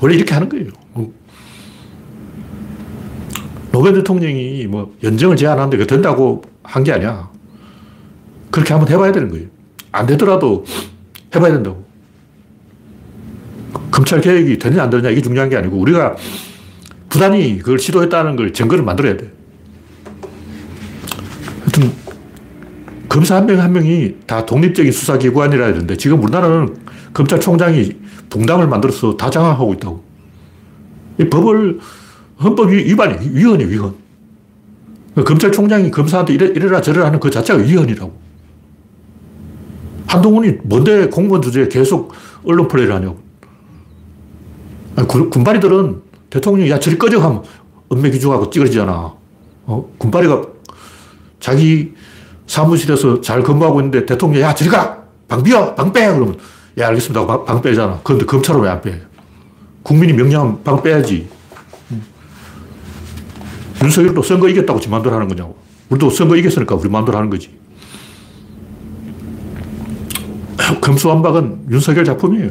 원래 0.00 0.14
이렇게 0.14 0.32
하는 0.34 0.48
거예요. 0.48 0.68
노무현 3.72 3.94
대통령이 3.94 4.66
뭐 4.66 4.94
연정을 5.02 5.36
제안하는데 5.36 5.76
그 5.76 5.86
된다고 5.86 6.42
한 6.62 6.82
게 6.84 6.92
아니야. 6.92 7.30
그렇게 8.50 8.72
한번 8.72 8.92
해봐야 8.92 9.12
되는 9.12 9.28
거예요. 9.28 9.46
안 9.92 10.06
되더라도 10.06 10.64
해봐야 11.34 11.52
된다고. 11.52 11.84
검찰 13.90 14.20
개혁이 14.20 14.58
되느냐 14.58 14.84
안 14.84 14.90
되느냐 14.90 15.10
이게 15.10 15.20
중요한 15.20 15.48
게 15.48 15.56
아니고 15.56 15.76
우리가 15.76 16.16
부단히 17.08 17.58
그걸 17.58 17.78
시도했다는 17.78 18.36
걸 18.36 18.52
증거를 18.52 18.84
만들어야 18.84 19.16
돼. 19.16 19.32
하여튼 21.60 21.92
검사 23.10 23.34
한 23.36 23.46
명 23.46 23.58
한 23.58 23.72
명이 23.72 24.14
다 24.26 24.46
독립적인 24.46 24.92
수사기관이라 24.92 25.66
했는데 25.66 25.96
지금 25.96 26.22
우리나라는 26.22 26.76
검찰총장이 27.12 27.92
붕당을 28.30 28.68
만들어서 28.68 29.16
다 29.16 29.28
장악하고 29.28 29.74
있다고. 29.74 30.04
이 31.18 31.24
법을 31.28 31.80
헌법 32.40 32.70
위반이 32.70 33.28
위헌이 33.34 33.64
위헌. 33.64 33.94
검찰총장이 35.24 35.90
검사한테 35.90 36.34
이래, 36.34 36.46
이래라 36.46 36.80
저래라 36.80 37.06
하는 37.06 37.18
그 37.18 37.30
자체가 37.30 37.58
위헌이라고. 37.58 38.12
한동훈이 40.06 40.58
뭔데 40.62 41.08
공무원 41.08 41.42
주제에 41.42 41.66
계속 41.68 42.12
언론 42.44 42.68
플레이를 42.68 42.94
하냐고. 42.94 43.18
아니, 44.94 45.08
군바리들은 45.08 46.02
대통령이 46.30 46.70
야, 46.70 46.78
저리 46.78 46.96
꺼져 46.96 47.18
하면 47.20 47.42
은맥기중하고 47.92 48.50
찌그러지잖아. 48.50 49.14
어? 49.66 49.90
군바리가 49.98 50.42
자기 51.40 51.92
사무실에서 52.50 53.20
잘 53.20 53.44
근무하고 53.44 53.78
있는데 53.80 54.04
대통령이 54.04 54.42
야, 54.42 54.52
저리 54.52 54.68
가! 54.68 54.98
방 55.28 55.40
비워! 55.40 55.72
방 55.76 55.92
빼! 55.92 56.08
그러면 56.08 56.36
야, 56.78 56.88
알겠습니다. 56.88 57.24
방, 57.24 57.44
방 57.44 57.62
빼잖아. 57.62 58.00
그런데 58.02 58.26
검찰은 58.26 58.60
왜 58.60 58.68
안 58.68 58.80
빼? 58.80 59.00
국민이 59.84 60.12
명령하면 60.12 60.64
방 60.64 60.82
빼야지. 60.82 61.28
윤석열도 63.80 64.22
선거 64.24 64.48
이겼다고 64.48 64.80
지 64.80 64.88
마음대로 64.88 65.14
하는 65.14 65.28
거냐고. 65.28 65.56
우리도 65.90 66.10
선거 66.10 66.34
이겼으니까 66.34 66.74
우리 66.74 66.88
마음대로 66.88 67.18
하는 67.18 67.30
거지. 67.30 67.56
금수완박은 70.82 71.66
윤석열 71.70 72.04
작품이에요. 72.04 72.50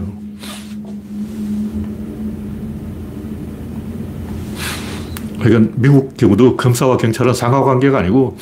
그러니까 5.42 5.74
미국 5.76 6.16
경우도 6.16 6.56
검사와 6.56 6.96
경찰은 6.96 7.34
상하 7.34 7.64
관계가 7.64 8.00
아니고 8.00 8.38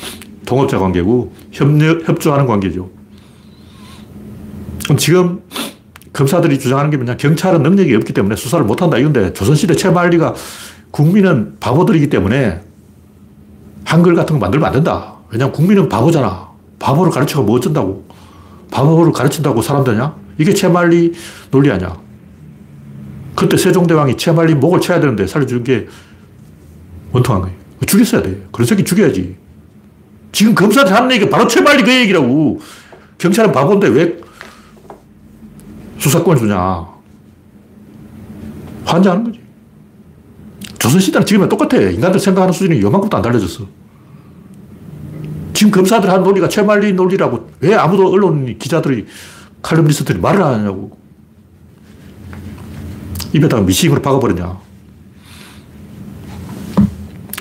동업자 0.48 0.78
관계고 0.78 1.34
협력, 1.52 2.08
협조하는 2.08 2.46
관계죠. 2.46 2.88
지금 4.96 5.42
검사들이 6.14 6.58
주장하는 6.58 6.90
게 6.90 6.96
뭐냐. 6.96 7.18
경찰은 7.18 7.62
능력이 7.62 7.94
없기 7.96 8.14
때문에 8.14 8.34
수사를 8.34 8.64
못한다 8.64 8.96
이건데 8.96 9.34
조선시대 9.34 9.76
최말리가 9.76 10.34
국민은 10.90 11.58
바보들이기 11.60 12.08
때문에 12.08 12.62
한글 13.84 14.14
같은 14.14 14.36
거 14.36 14.40
만들면 14.40 14.66
안 14.66 14.72
된다. 14.72 15.16
왜냐면 15.30 15.52
국민은 15.52 15.90
바보잖아. 15.90 16.48
바보를 16.78 17.12
가르쳐가 17.12 17.44
뭐 17.44 17.56
어쩐다고. 17.56 18.06
바보를 18.70 19.12
가르친다고 19.12 19.60
사람 19.60 19.84
되냐? 19.84 20.16
이게 20.38 20.54
최말리 20.54 21.12
논리 21.50 21.70
아니야. 21.70 21.94
그때 23.36 23.58
세종대왕이 23.58 24.16
최말리 24.16 24.54
목을 24.54 24.80
쳐야 24.80 24.98
되는데 24.98 25.26
살려준 25.26 25.62
게 25.62 25.88
원통한 27.12 27.42
거예요. 27.42 27.56
죽였어야 27.86 28.22
돼. 28.22 28.46
그런 28.50 28.66
새끼 28.66 28.82
죽여야지. 28.82 29.36
지금 30.32 30.54
검사들 30.54 30.92
하는 30.92 31.10
얘기가 31.12 31.30
바로 31.30 31.48
최말리 31.48 31.82
그 31.82 31.92
얘기라고. 31.92 32.60
경찰은 33.18 33.52
바보인데 33.52 33.88
왜 33.88 34.20
수사권을 35.98 36.38
주냐. 36.38 36.86
환장하는 38.84 39.24
거지. 39.24 39.40
조선시대는 40.78 41.26
지금이랑 41.26 41.48
똑같아. 41.48 41.76
인간들 41.76 42.20
생각하는 42.20 42.52
수준이 42.52 42.80
요만큼도 42.80 43.16
안 43.16 43.22
달라졌어. 43.22 43.66
지금 45.52 45.72
검사들 45.72 46.08
하는 46.08 46.22
논리가 46.22 46.48
최말리 46.48 46.92
논리라고 46.92 47.50
왜 47.60 47.74
아무도 47.74 48.12
언론 48.12 48.56
기자들이 48.58 49.06
칼럼니스트들이 49.60 50.20
말을 50.20 50.40
안 50.40 50.60
하냐고. 50.60 50.96
입에다가 53.32 53.62
미싱으로 53.62 54.00
박아버리냐. 54.00 54.60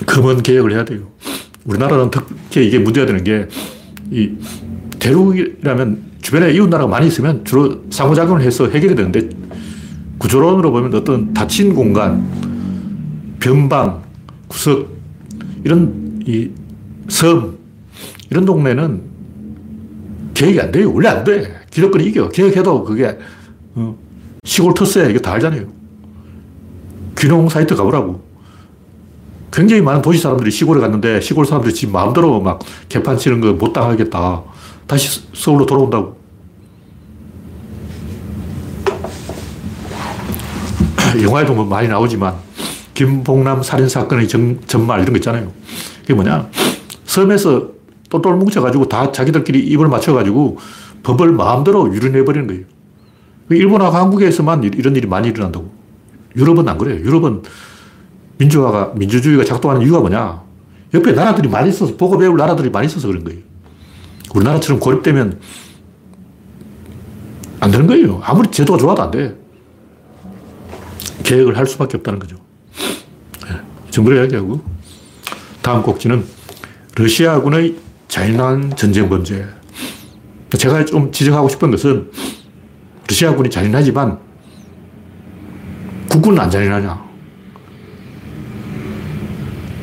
검은 0.07 0.41
개혁을 0.41 0.71
해야 0.73 0.83
돼요. 0.83 1.11
우리나라는 1.67 2.09
특히 2.09 2.65
이게 2.67 2.79
문제가 2.79 3.05
되는 3.05 3.23
게, 3.23 3.47
이 4.09 4.31
대륙이라면 4.99 6.01
주변에 6.21 6.51
이웃 6.53 6.67
나라가 6.67 6.89
많이 6.89 7.07
있으면 7.07 7.45
주로 7.45 7.83
상호작용을 7.89 8.41
해서 8.41 8.67
해결이 8.67 8.95
되는데, 8.95 9.29
구조론으로 10.17 10.71
보면 10.71 10.93
어떤 10.95 11.33
닫힌 11.33 11.75
공간, 11.75 12.25
변방, 13.39 14.01
구석, 14.47 14.89
이런 15.63 16.21
이 16.25 16.49
섬, 17.09 17.57
이런 18.29 18.45
동네는 18.45 19.01
계획이 20.33 20.59
안 20.61 20.71
돼요. 20.71 20.91
원래 20.93 21.09
안 21.09 21.23
돼. 21.23 21.55
기득권이 21.69 22.05
이겨. 22.05 22.29
계획해도 22.29 22.83
그게 22.83 23.17
어, 23.75 23.97
시골 24.43 24.73
터세 24.73 25.09
이거 25.09 25.19
다 25.19 25.33
알잖아요. 25.33 25.65
귀농 27.17 27.49
사이트 27.49 27.75
가보라고. 27.75 28.26
굉장히 29.57 29.81
많은 29.81 30.03
도시 30.03 30.21
사람들이 30.21 30.51
시골에 30.51 30.79
갔는데 30.79 31.19
시골 31.19 31.43
사람들이 31.43 31.73
지금 31.73 31.91
마음대로 31.93 32.39
막 32.39 32.59
개판 32.89 33.17
치는 33.17 33.41
거 33.41 33.53
못 33.53 33.73
당하겠다. 33.73 34.43
다시 34.85 35.23
서울로 35.33 35.65
돌아온다고. 35.65 36.15
영화에도 41.23 41.55
뭐 41.55 41.65
많이 41.65 41.87
나오지만 41.87 42.35
김봉남 42.93 43.63
살인 43.63 43.89
사건의 43.89 44.27
정, 44.27 44.59
전말 44.67 44.99
이런 45.01 45.13
거 45.13 45.17
있잖아요. 45.17 45.51
그게 46.01 46.13
뭐냐? 46.13 46.51
섬에서 47.05 47.71
똘똘 48.11 48.35
뭉쳐가지고 48.35 48.87
다 48.89 49.11
자기들끼리 49.11 49.57
입을 49.69 49.87
맞춰가지고 49.87 50.59
법을 51.01 51.31
마음대로 51.31 51.91
유린해버리는 51.95 52.45
거예요. 52.45 52.63
일본하고 53.49 53.95
한국에서만 53.97 54.63
이런 54.65 54.95
일이 54.95 55.07
많이 55.07 55.29
일어난다고. 55.29 55.71
유럽은 56.35 56.69
안 56.69 56.77
그래요. 56.77 56.99
유럽은 57.03 57.41
민주화가, 58.37 58.93
민주주의가 58.95 59.43
작동하는 59.43 59.81
이유가 59.83 59.99
뭐냐. 59.99 60.43
옆에 60.93 61.11
나라들이 61.11 61.49
많이 61.49 61.69
있어서, 61.69 61.95
보고 61.95 62.17
배울 62.17 62.37
나라들이 62.37 62.69
많이 62.69 62.87
있어서 62.87 63.07
그런 63.07 63.23
거예요. 63.23 63.39
우리나라처럼 64.33 64.79
고립되면 64.79 65.39
안 67.59 67.71
되는 67.71 67.87
거예요. 67.87 68.21
아무리 68.23 68.49
제도가 68.49 68.77
좋아도 68.77 69.01
안 69.03 69.11
돼. 69.11 69.35
계획을 71.23 71.57
할 71.57 71.65
수밖에 71.65 71.97
없다는 71.97 72.19
거죠. 72.19 72.37
네. 73.49 73.57
정부를 73.89 74.19
이야기하고, 74.19 74.61
다음 75.61 75.81
꼭지는 75.81 76.23
러시아군의 76.95 77.75
잔인한 78.07 78.75
전쟁 78.75 79.09
범죄. 79.09 79.45
제가 80.57 80.85
좀 80.85 81.11
지적하고 81.11 81.49
싶은 81.49 81.71
것은 81.71 82.09
러시아군이 83.09 83.49
잔인하지만 83.49 84.19
국군은 86.09 86.39
안 86.39 86.49
잔인하냐. 86.49 87.06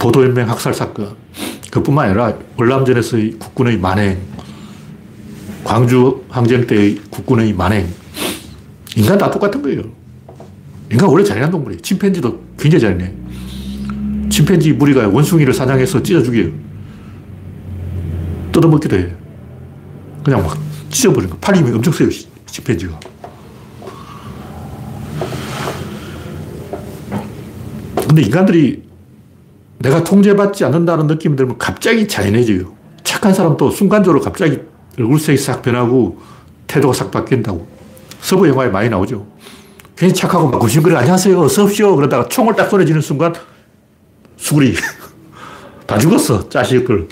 보도연맹 0.04 0.50
학살 0.50 0.74
사건. 0.74 1.16
그뿐만 1.70 2.10
아니라 2.10 2.36
월남전에서의 2.58 3.38
국군의 3.38 3.78
만행, 3.78 4.20
광주 5.64 6.22
항쟁 6.28 6.66
때의 6.66 6.96
국군의 7.08 7.54
만행. 7.54 7.88
인간 8.96 9.16
다 9.16 9.30
똑같은 9.30 9.62
거예요. 9.62 9.82
인간 10.92 11.08
원래 11.08 11.24
잔인한 11.24 11.50
동물이에요. 11.50 11.80
침팬지도 11.80 12.38
굉장히 12.58 12.82
잔인해. 12.82 13.14
침팬지 14.28 14.74
무리가 14.74 15.08
원숭이를 15.08 15.54
사냥해서 15.54 16.02
찢어 16.02 16.22
죽여요. 16.22 16.52
뜯어먹기도 18.52 18.98
해. 18.98 19.08
그냥 20.22 20.42
막 20.42 20.58
찢어버리는 20.90 21.30
거. 21.30 21.38
팔 21.38 21.56
힘이 21.56 21.72
엄청 21.72 21.94
세요, 21.94 22.10
침팬지가. 22.44 23.00
근데 28.06 28.22
인간들이 28.22 28.84
내가 29.84 30.02
통제받지 30.02 30.64
않는다는 30.64 31.06
느낌이 31.06 31.36
들면 31.36 31.58
갑자기 31.58 32.08
잔인해져요. 32.08 32.72
착한 33.04 33.34
사람도 33.34 33.70
순간적으로 33.70 34.20
갑자기 34.22 34.58
얼굴색이 34.98 35.36
싹 35.36 35.60
변하고 35.60 36.18
태도가 36.66 36.94
싹 36.94 37.10
바뀐다고. 37.10 37.66
서부 38.20 38.48
영화에 38.48 38.68
많이 38.68 38.88
나오죠. 38.88 39.26
괜히 39.94 40.14
착하고 40.14 40.48
막 40.48 40.58
구심거리고 40.58 40.98
안녕하세요. 40.98 41.38
어서 41.38 41.64
오십시오. 41.64 41.94
그러다가 41.96 42.26
총을 42.28 42.54
딱 42.56 42.68
쏘내지는 42.70 43.02
순간 43.02 43.34
수구리. 44.38 44.74
다 45.86 45.98
죽었어. 45.98 46.48
자식들. 46.48 47.06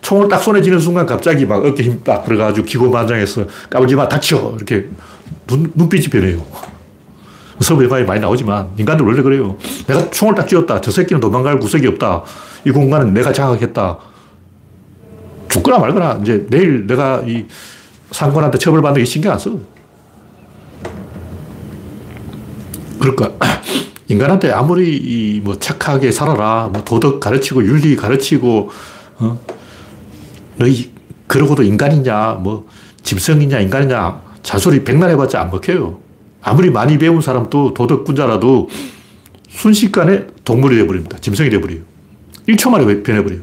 총을 0.00 0.28
딱 0.28 0.38
손에 0.38 0.62
쥐는 0.62 0.78
순간 0.78 1.06
갑자기 1.06 1.44
막 1.46 1.64
어깨 1.64 1.82
힘 1.82 2.00
딱 2.04 2.24
들어가지고 2.24 2.66
기고만장해서 2.66 3.46
까불지 3.70 3.96
마, 3.96 4.06
닥쳐! 4.06 4.52
이렇게 4.56 4.88
눈, 5.46 5.72
눈빛이 5.74 6.08
변해요. 6.08 6.44
서부에마에 7.60 8.04
많이 8.04 8.20
나오지만 8.20 8.70
인간들 8.76 9.06
원래 9.06 9.22
그래요. 9.22 9.56
내가 9.86 10.10
총을 10.10 10.34
딱 10.34 10.46
쥐었다. 10.48 10.80
저 10.80 10.90
새끼는 10.90 11.20
도망갈 11.20 11.58
구석이 11.58 11.86
없다. 11.86 12.22
이 12.64 12.70
공간은 12.70 13.14
내가 13.14 13.32
장악했다. 13.32 13.98
죽거나 15.48 15.78
말거나 15.78 16.18
이제 16.22 16.46
내일 16.50 16.86
내가 16.86 17.22
이 17.26 17.44
상관한테 18.10 18.58
처벌받는 18.58 19.00
게 19.00 19.04
신경 19.04 19.32
안 19.32 19.38
써. 19.38 19.56
그러니까 22.98 23.32
인간한테 24.08 24.50
아무리 24.50 25.40
뭐 25.44 25.58
착하게 25.58 26.10
살아라, 26.10 26.70
뭐 26.72 26.82
도덕 26.84 27.20
가르치고 27.20 27.64
윤리 27.64 27.96
가르치고 27.96 28.70
어? 29.18 29.40
너희 30.56 30.92
그러고도 31.26 31.62
인간이냐, 31.62 32.38
뭐 32.40 32.66
짐승이냐, 33.02 33.60
인간이냐 33.60 34.20
잔소리 34.42 34.84
백날 34.84 35.10
해봤자 35.10 35.40
안 35.40 35.50
먹혀요. 35.50 36.03
아무리 36.44 36.70
많이 36.70 36.98
배운 36.98 37.20
사람도 37.20 37.74
도덕군자라도 37.74 38.68
순식간에 39.48 40.26
동물이 40.44 40.76
되어버립니다. 40.76 41.18
짐승이 41.18 41.50
되어버려요. 41.50 41.80
1초 42.48 42.70
만에 42.70 43.02
변해버려요. 43.02 43.40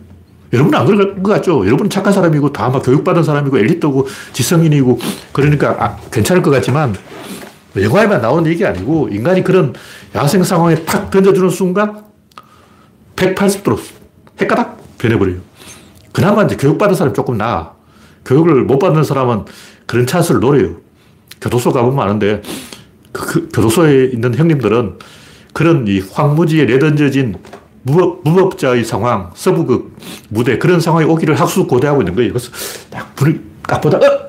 여러분은 0.53 0.77
안 0.77 0.85
그럴 0.85 1.23
것 1.23 1.31
같죠? 1.33 1.65
여러분은 1.65 1.89
착한 1.89 2.13
사람이고 2.13 2.51
다 2.53 2.65
아마 2.65 2.79
교육받은 2.79 3.23
사람이고 3.23 3.57
엘리트고 3.57 4.07
지성인이고 4.33 4.99
그러니까 5.31 5.75
아, 5.79 5.97
괜찮을 6.11 6.41
것 6.41 6.51
같지만 6.51 6.95
영화에만 7.75 8.21
나오는 8.21 8.49
얘기 8.51 8.65
아니고 8.65 9.09
인간이 9.09 9.43
그런 9.43 9.73
야생 10.13 10.43
상황에 10.43 10.75
탁 10.83 11.09
던져주는 11.09 11.49
순간 11.49 12.03
180도로 13.15 13.79
헷가닥 14.39 14.97
변해버려요. 14.97 15.37
그나마 16.11 16.43
이제 16.43 16.55
교육받은 16.55 16.95
사람이 16.95 17.15
조금 17.15 17.37
나아. 17.37 17.71
교육을 18.25 18.63
못 18.65 18.77
받는 18.77 19.03
사람은 19.03 19.45
그런 19.85 20.05
찬스를 20.05 20.41
노려요. 20.41 20.75
교도소 21.39 21.71
가보면 21.71 22.05
아는데, 22.05 22.41
그, 23.11 23.25
그 23.25 23.49
교도소에 23.49 24.05
있는 24.05 24.35
형님들은 24.35 24.99
그런 25.53 25.87
이 25.87 25.99
황무지에 25.99 26.65
내던져진 26.65 27.35
무법, 27.83 28.21
무법자의 28.23 28.85
상황, 28.85 29.31
서부극, 29.35 29.95
무대, 30.29 30.57
그런 30.57 30.79
상황이 30.79 31.05
오기를 31.05 31.39
학수 31.39 31.65
고대하고 31.67 32.01
있는 32.01 32.15
거예요. 32.15 32.31
그래서 32.31 32.51
딱 32.89 33.15
불을 33.15 33.41
딱 33.63 33.81
보다, 33.81 33.97
어! 33.97 34.27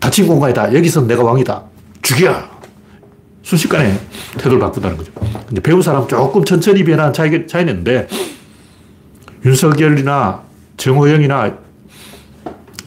닫힌 0.00 0.26
공간이다. 0.26 0.74
여기서 0.74 1.02
내가 1.02 1.22
왕이다. 1.22 1.62
죽여! 2.02 2.48
순식간에 3.42 3.98
태도를 4.36 4.58
바꾼다는 4.58 4.96
거죠. 4.96 5.12
근데 5.46 5.60
배운 5.60 5.82
사람 5.82 6.06
조금 6.06 6.44
천천히 6.44 6.84
변한 6.84 7.12
차이, 7.12 7.46
차이는 7.46 7.72
있는데, 7.72 8.08
윤석열이나 9.44 10.42
정호영이나 10.76 11.56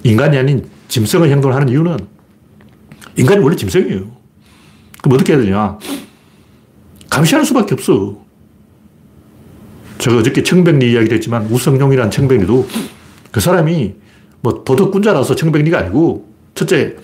인간이 0.04 0.38
아닌 0.38 0.70
짐승의 0.88 1.32
행동을 1.32 1.56
하는 1.56 1.70
이유는 1.70 1.98
인간이 3.16 3.42
원래 3.42 3.56
짐승이에요. 3.56 4.23
그럼 5.04 5.16
어떻게 5.16 5.34
해야 5.34 5.42
되냐? 5.42 5.78
감시하는 7.10 7.46
수밖에 7.46 7.74
없어. 7.74 8.24
제가 9.98 10.18
어저께 10.18 10.44
청백리 10.44 10.94
이야기를 10.94 11.18
했지만 11.18 11.46
우성룡이라는 11.46 12.10
청백리도 12.10 12.68
그 13.32 13.40
사람이 13.42 13.96
뭐 14.42 14.64
도덕군자라서 14.64 15.36
청백리가 15.36 15.78
아니고 15.78 16.30
첫째 16.56 16.96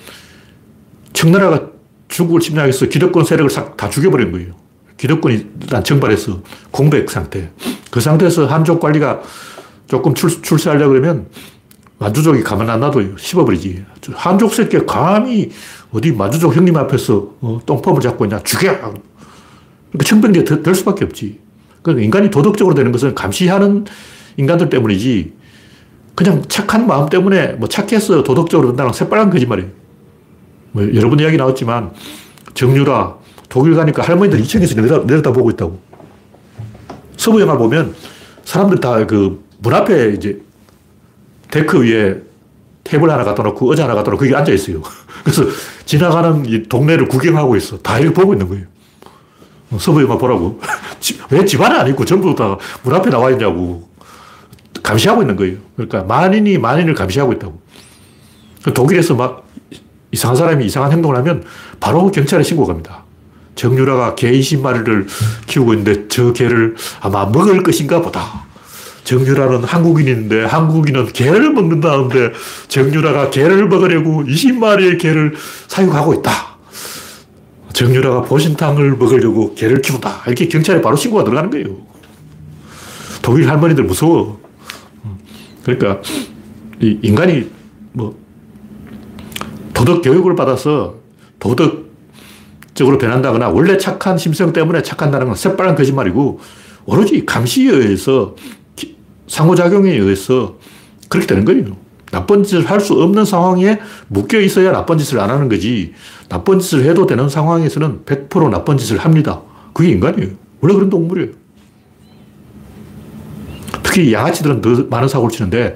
청나라가 1.11 1.67
중국을 2.07 2.39
침략해서 2.39 2.87
기득권 2.87 3.25
세력을 3.25 3.49
싹 3.49 3.75
다 3.75 3.89
죽여버린 3.89 4.31
거예요. 4.31 4.55
기득권이 4.97 5.47
일단 5.61 5.83
정발해서 5.83 6.41
공백 6.71 7.09
상태. 7.09 7.51
그 7.91 7.99
상태에서 7.99 8.47
한족 8.47 8.79
관리가 8.79 9.21
조금 9.87 10.13
출, 10.13 10.41
출세하려고 10.41 10.93
그러면 10.93 11.27
만주족이 11.99 12.43
가만 12.43 12.69
안 12.69 12.79
놔둬요. 12.79 13.17
씹어버리지. 13.17 13.83
한족 14.13 14.53
새끼가 14.53 14.85
감히 14.85 15.51
어디 15.91 16.11
만주족 16.11 16.55
형님 16.55 16.75
앞에서 16.77 17.33
어, 17.41 17.59
똥펌을 17.65 17.99
잡고 18.01 18.25
있냐. 18.25 18.39
죽여! 18.39 18.71
그러니까 18.73 20.05
청병리가 20.05 20.61
될 20.63 20.75
수밖에 20.75 21.05
없지. 21.05 21.39
그러니까 21.81 22.03
인간이 22.05 22.29
도덕적으로 22.29 22.73
되는 22.75 22.91
것은 22.91 23.15
감시하는 23.15 23.85
인간들 24.37 24.69
때문이지 24.69 25.33
그냥 26.15 26.43
착한 26.47 26.87
마음 26.87 27.09
때문에 27.09 27.53
뭐 27.53 27.67
착해서 27.67 28.23
도덕적으로 28.23 28.69
된다는 28.69 28.93
새빨간 28.93 29.29
거짓말이에요. 29.29 29.69
뭐 30.71 30.83
여러 30.95 31.09
번 31.09 31.19
이야기 31.19 31.35
나왔지만 31.37 31.91
정유라 32.53 33.17
독일 33.49 33.75
가니까 33.75 34.03
할머니들 34.03 34.41
2층에서 34.41 34.75
내려다, 34.75 35.05
내려다 35.05 35.33
보고 35.33 35.49
있다고. 35.49 35.79
서부 37.17 37.41
영화 37.41 37.57
보면 37.57 37.93
사람들 38.45 38.79
다 38.79 39.05
그 39.05 39.49
문 39.61 39.73
앞에 39.73 40.13
이제 40.13 40.41
데크 41.51 41.81
위에 41.83 42.21
테이블 42.83 43.09
하나 43.09 43.23
갖다 43.23 43.43
놓고 43.43 43.69
의자 43.71 43.83
하나 43.83 43.95
갖다 43.95 44.11
놓고 44.11 44.21
거기 44.21 44.35
앉아 44.35 44.51
있어요. 44.51 44.81
그래서 45.23 45.43
지나가는 45.85 46.45
이 46.45 46.63
동네를 46.63 47.07
구경하고 47.07 47.55
있어. 47.57 47.77
다 47.79 47.99
이렇게 47.99 48.13
보고 48.13 48.33
있는 48.33 48.47
거예요. 48.47 48.65
어, 49.71 49.77
서부 49.79 50.01
영화 50.01 50.17
보라고. 50.17 50.59
왜 51.29 51.45
집안에 51.45 51.75
안 51.75 51.87
있고 51.89 52.05
전부 52.05 52.33
다 52.35 52.57
문 52.83 52.95
앞에 52.95 53.09
나와 53.09 53.29
있냐고. 53.31 53.87
감시하고 54.81 55.21
있는 55.21 55.35
거예요. 55.35 55.57
그러니까 55.75 56.03
만인이 56.03 56.57
만인을 56.57 56.93
감시하고 56.93 57.33
있다고. 57.33 57.61
독일에서 58.73 59.15
막 59.15 59.45
이상한 60.11 60.35
사람이 60.35 60.65
이상한 60.65 60.91
행동을 60.91 61.17
하면 61.17 61.43
바로 61.79 62.09
경찰에 62.09 62.43
신고 62.43 62.65
갑니다. 62.65 63.03
정유라가 63.55 64.15
개 64.15 64.31
20마리를 64.31 65.07
키우고 65.47 65.73
있는데 65.73 66.07
저 66.07 66.31
개를 66.33 66.75
아마 67.01 67.25
먹을 67.25 67.61
것인가 67.61 68.01
보다. 68.01 68.45
정유라는 69.03 69.63
한국인인데 69.63 70.45
한국인은 70.45 71.07
개를 71.07 71.53
먹는다는데 71.53 72.33
정유라가 72.67 73.29
개를 73.29 73.67
먹으려고 73.67 74.23
20마리의 74.23 74.99
개를 74.99 75.35
사육하고 75.67 76.15
있다. 76.15 76.31
정유라가 77.73 78.23
보신탕을 78.23 78.97
먹으려고 78.97 79.55
개를 79.55 79.81
키운다. 79.81 80.23
이렇게 80.27 80.47
경찰에 80.47 80.81
바로 80.81 80.95
신고가 80.95 81.23
들어가는 81.23 81.49
거예요. 81.49 81.77
독일 83.21 83.49
할머니들 83.49 83.83
무서워. 83.83 84.39
그러니까 85.63 86.01
인간이 86.79 87.49
뭐 87.93 88.17
도덕 89.73 90.01
교육을 90.03 90.35
받아서 90.35 90.95
도덕적으로 91.39 92.97
변한다거나 92.97 93.49
원래 93.49 93.77
착한 93.77 94.17
심성 94.17 94.51
때문에 94.51 94.81
착한다는 94.81 95.27
건 95.27 95.35
새빨간 95.35 95.75
거짓말이고 95.75 96.39
오로지 96.85 97.25
감시에 97.25 97.71
의해서 97.71 98.35
상호작용에 99.29 99.91
의해서 99.91 100.57
그렇게 101.07 101.27
되는 101.27 101.45
거예요. 101.45 101.77
나쁜 102.11 102.43
짓을 102.43 102.69
할 102.69 102.79
수 102.79 102.93
없는 102.93 103.23
상황에 103.23 103.79
묶여 104.07 104.39
있어야 104.41 104.71
나쁜 104.71 104.97
짓을 104.97 105.19
안 105.19 105.29
하는 105.29 105.47
거지. 105.47 105.93
나쁜 106.27 106.59
짓을 106.59 106.83
해도 106.85 107.05
되는 107.05 107.29
상황에서는 107.29 108.01
100% 108.05 108.49
나쁜 108.49 108.77
짓을 108.77 108.97
합니다. 108.97 109.41
그게 109.73 109.89
인간이에요. 109.91 110.31
원래 110.59 110.73
그런 110.73 110.89
동물이에요. 110.89 111.31
특히 113.83 114.11
양아치들은 114.11 114.61
더 114.61 114.83
많은 114.89 115.07
사고를 115.07 115.31
치는데 115.31 115.75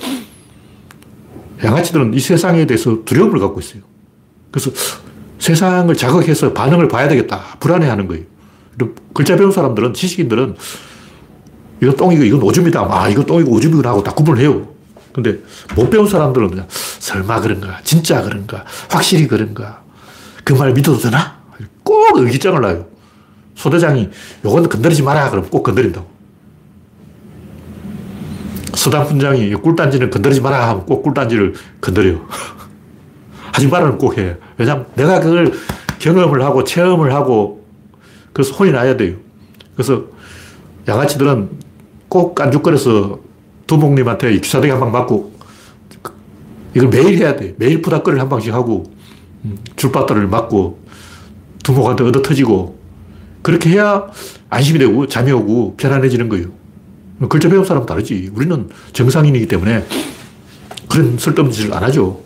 양아치들은 1.63 2.13
이 2.15 2.19
세상에 2.19 2.65
대해서 2.65 3.03
두려움을 3.05 3.39
갖고 3.39 3.59
있어요. 3.59 3.83
그래서 4.51 4.71
세상을 5.39 5.95
자극해서 5.95 6.53
반응을 6.53 6.87
봐야 6.87 7.07
되겠다. 7.07 7.39
불안해하는 7.59 8.07
거예요. 8.07 8.23
글자 9.13 9.35
배운 9.35 9.51
사람들은, 9.51 9.93
지식인들은 9.93 10.55
이거 11.81 11.91
똥이고 11.93 12.23
이건 12.23 12.41
오줌이다. 12.43 12.87
아, 12.89 13.09
이거 13.09 13.23
똥이고 13.23 13.51
오줌이구나 13.51 13.89
하고 13.89 14.03
다 14.03 14.11
구분을 14.13 14.41
해요. 14.41 14.67
근데 15.13 15.37
못 15.75 15.89
배운 15.89 16.07
사람들은 16.07 16.49
그냥 16.49 16.67
설마 16.69 17.39
그런가? 17.41 17.79
진짜 17.83 18.21
그런가? 18.21 18.63
확실히 18.89 19.27
그런가? 19.27 19.81
그 20.43 20.53
말 20.55 20.73
믿어도 20.73 20.97
되나? 20.97 21.37
꼭 21.83 22.17
의기장을 22.17 22.59
놔요. 22.59 22.85
소대장이 23.55 24.09
요건 24.43 24.67
건드리지 24.67 25.03
마라. 25.03 25.29
그럼 25.29 25.47
꼭 25.49 25.63
건드린다고. 25.63 26.07
서당 28.75 29.07
분장이 29.07 29.53
꿀단지는 29.53 30.09
건드리지 30.09 30.41
마라 30.41 30.69
하면 30.69 30.85
꼭 30.85 31.03
꿀단지를 31.03 31.53
건드려요. 31.79 32.27
하지 33.53 33.67
말라는 33.67 33.97
꼭 33.97 34.17
해. 34.17 34.35
왜냐면 34.57 34.87
내가 34.95 35.19
그걸 35.19 35.53
경험을 35.99 36.41
하고 36.43 36.63
체험을 36.63 37.13
하고 37.13 37.65
그래서 38.33 38.53
혼이 38.55 38.71
나야 38.71 38.97
돼요. 38.97 39.15
그래서 39.75 40.05
양아치들은 40.87 41.49
꼭 42.09 42.35
깐죽거려서 42.35 43.19
두목님한테 43.67 44.39
기사대기 44.39 44.71
한 44.71 44.79
방 44.79 44.91
맞고 44.91 45.33
이걸 46.75 46.89
매일 46.89 47.17
해야 47.17 47.35
돼. 47.35 47.53
매일 47.57 47.81
푸닥거리를 47.81 48.19
한 48.21 48.29
방씩 48.29 48.53
하고 48.53 48.91
음, 49.45 49.57
줄바따를 49.75 50.27
맞고 50.27 50.79
두목한테 51.63 52.03
얻어 52.03 52.21
터지고 52.21 52.77
그렇게 53.41 53.69
해야 53.71 54.07
안심이 54.49 54.79
되고 54.79 55.07
잠이 55.07 55.31
오고 55.31 55.75
편안해지는 55.77 56.29
거예요. 56.29 56.47
글자 57.29 57.47
배운 57.49 57.63
사람은 57.63 57.85
다르지. 57.85 58.31
우리는 58.33 58.69
정상인이기 58.91 59.47
때문에 59.47 59.85
그런 60.89 61.17
쓸데없는 61.17 61.53
짓을 61.53 61.73
안 61.73 61.83
하죠. 61.83 62.19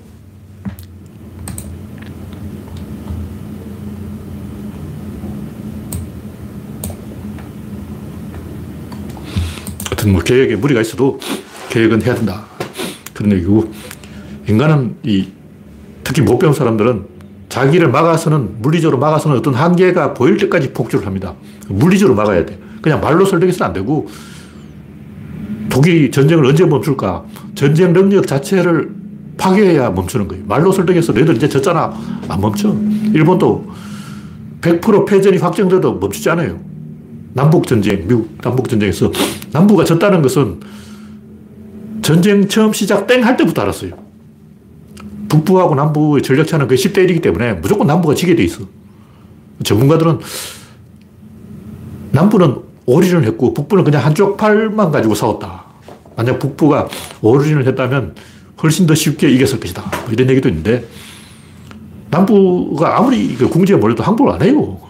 하여튼 10.07 10.13
뭐 10.13 10.21
계획에 10.21 10.55
무리가 10.55 10.81
있어도 10.81 11.19
계획은 11.69 12.01
해야 12.01 12.15
된다. 12.15 12.45
그런 13.13 13.33
얘기고 13.33 13.71
인간은 14.47 14.95
이 15.03 15.27
특히 16.03 16.21
못 16.21 16.39
배운 16.39 16.53
사람들은 16.53 17.05
자기를 17.49 17.89
막아서는 17.89 18.61
물리적으로 18.61 18.99
막아서는 18.99 19.37
어떤 19.37 19.53
한계가 19.53 20.13
보일 20.13 20.37
때까지 20.37 20.73
폭주를 20.73 21.05
합니다. 21.05 21.33
물리적으로 21.67 22.15
막아야 22.15 22.45
돼. 22.45 22.57
그냥 22.81 23.01
말로 23.01 23.25
설득해서는 23.25 23.67
안 23.67 23.73
되고 23.73 24.07
독일이 25.69 26.09
전쟁을 26.11 26.45
언제 26.45 26.65
멈출까? 26.65 27.25
전쟁 27.55 27.93
능력 27.93 28.25
자체를 28.27 28.89
파괴해야 29.37 29.91
멈추는 29.91 30.27
거예요. 30.27 30.43
말로 30.47 30.71
설득해서 30.71 31.13
너희들 31.13 31.35
이제 31.35 31.47
졌잖아. 31.47 31.93
안 32.27 32.41
멈춰. 32.41 32.75
일본도 33.13 33.67
100% 34.61 35.05
패전이 35.05 35.37
확정돼도 35.37 35.95
멈추지 35.95 36.29
않아요. 36.29 36.66
남북전쟁, 37.37 38.07
미국 38.07 38.35
남북전쟁에서 38.41 39.11
남부가 39.51 39.83
졌다는 39.83 40.23
것은 40.23 40.59
전쟁 42.01 42.47
처음 42.47 42.73
시작 42.73 43.05
땡 43.05 43.23
할 43.23 43.37
때부터 43.37 43.61
알았어요. 43.61 43.91
북부하고 45.29 45.75
남부의 45.75 46.23
전력 46.23 46.47
차는 46.47 46.67
거의 46.67 46.79
10대 46.79 47.05
1이기 47.05 47.21
때문에 47.21 47.53
무조건 47.53 47.85
남부가 47.85 48.15
지게 48.15 48.35
돼 48.35 48.43
있어. 48.43 48.63
전문가들은 49.63 50.19
남부는 52.11 52.55
오리를 52.87 53.23
했고 53.25 53.53
북부는 53.53 53.83
그냥 53.83 54.03
한쪽 54.03 54.35
팔만 54.37 54.91
가지고 54.91 55.13
싸웠다. 55.13 55.65
만약 56.15 56.39
북부가 56.39 56.87
오리를 57.21 57.67
했다면 57.67 58.15
훨씬 58.63 58.87
더 58.87 58.95
쉽게 58.95 59.29
이겼을 59.29 59.59
것이다. 59.59 59.83
뭐 59.83 60.11
이런 60.11 60.27
얘기도 60.29 60.49
있는데 60.49 60.87
남부가 62.09 62.97
아무리 62.97 63.35
그 63.35 63.47
궁지에 63.47 63.75
몰려도 63.75 64.01
항복을 64.01 64.33
안 64.33 64.41
해요. 64.41 64.86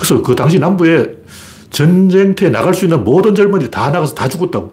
그래서 0.00 0.22
그 0.22 0.34
당시 0.34 0.58
남부에 0.58 1.14
전쟁터에 1.68 2.48
나갈 2.48 2.72
수 2.72 2.86
있는 2.86 3.04
모든 3.04 3.34
젊은이들 3.34 3.70
다 3.70 3.90
나가서 3.90 4.14
다 4.14 4.26
죽었다고. 4.26 4.72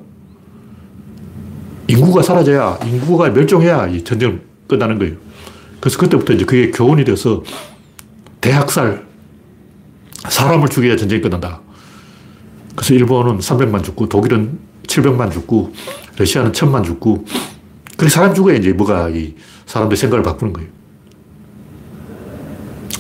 인구가 1.88 2.22
사라져야, 2.22 2.80
인구가 2.86 3.30
멸종해야 3.30 3.88
이 3.88 4.06
전쟁 4.06 4.40
끝나는 4.68 4.98
거예요. 4.98 5.16
그래서 5.82 6.00
그때부터 6.00 6.32
이제 6.32 6.46
그게 6.46 6.72
교훈이 6.72 7.04
돼서 7.04 7.44
대학살, 8.40 9.06
사람을 10.30 10.70
죽여야 10.70 10.96
전쟁이 10.96 11.22
끝난다. 11.22 11.60
그래서 12.78 12.94
일본은 12.94 13.40
300만 13.40 13.84
죽고, 13.84 14.08
독일은 14.08 14.58
700만 14.88 15.30
죽고, 15.30 15.74
러시아는 16.18 16.54
1000만 16.54 16.86
죽고, 16.86 17.26
그렇게 17.98 18.10
사람 18.10 18.34
죽어야 18.34 18.56
이제 18.56 18.72
뭐가 18.72 19.10
이 19.10 19.36
사람들 19.66 19.98
생각을 19.98 20.24
바꾸는 20.24 20.54
거예요. 20.54 20.70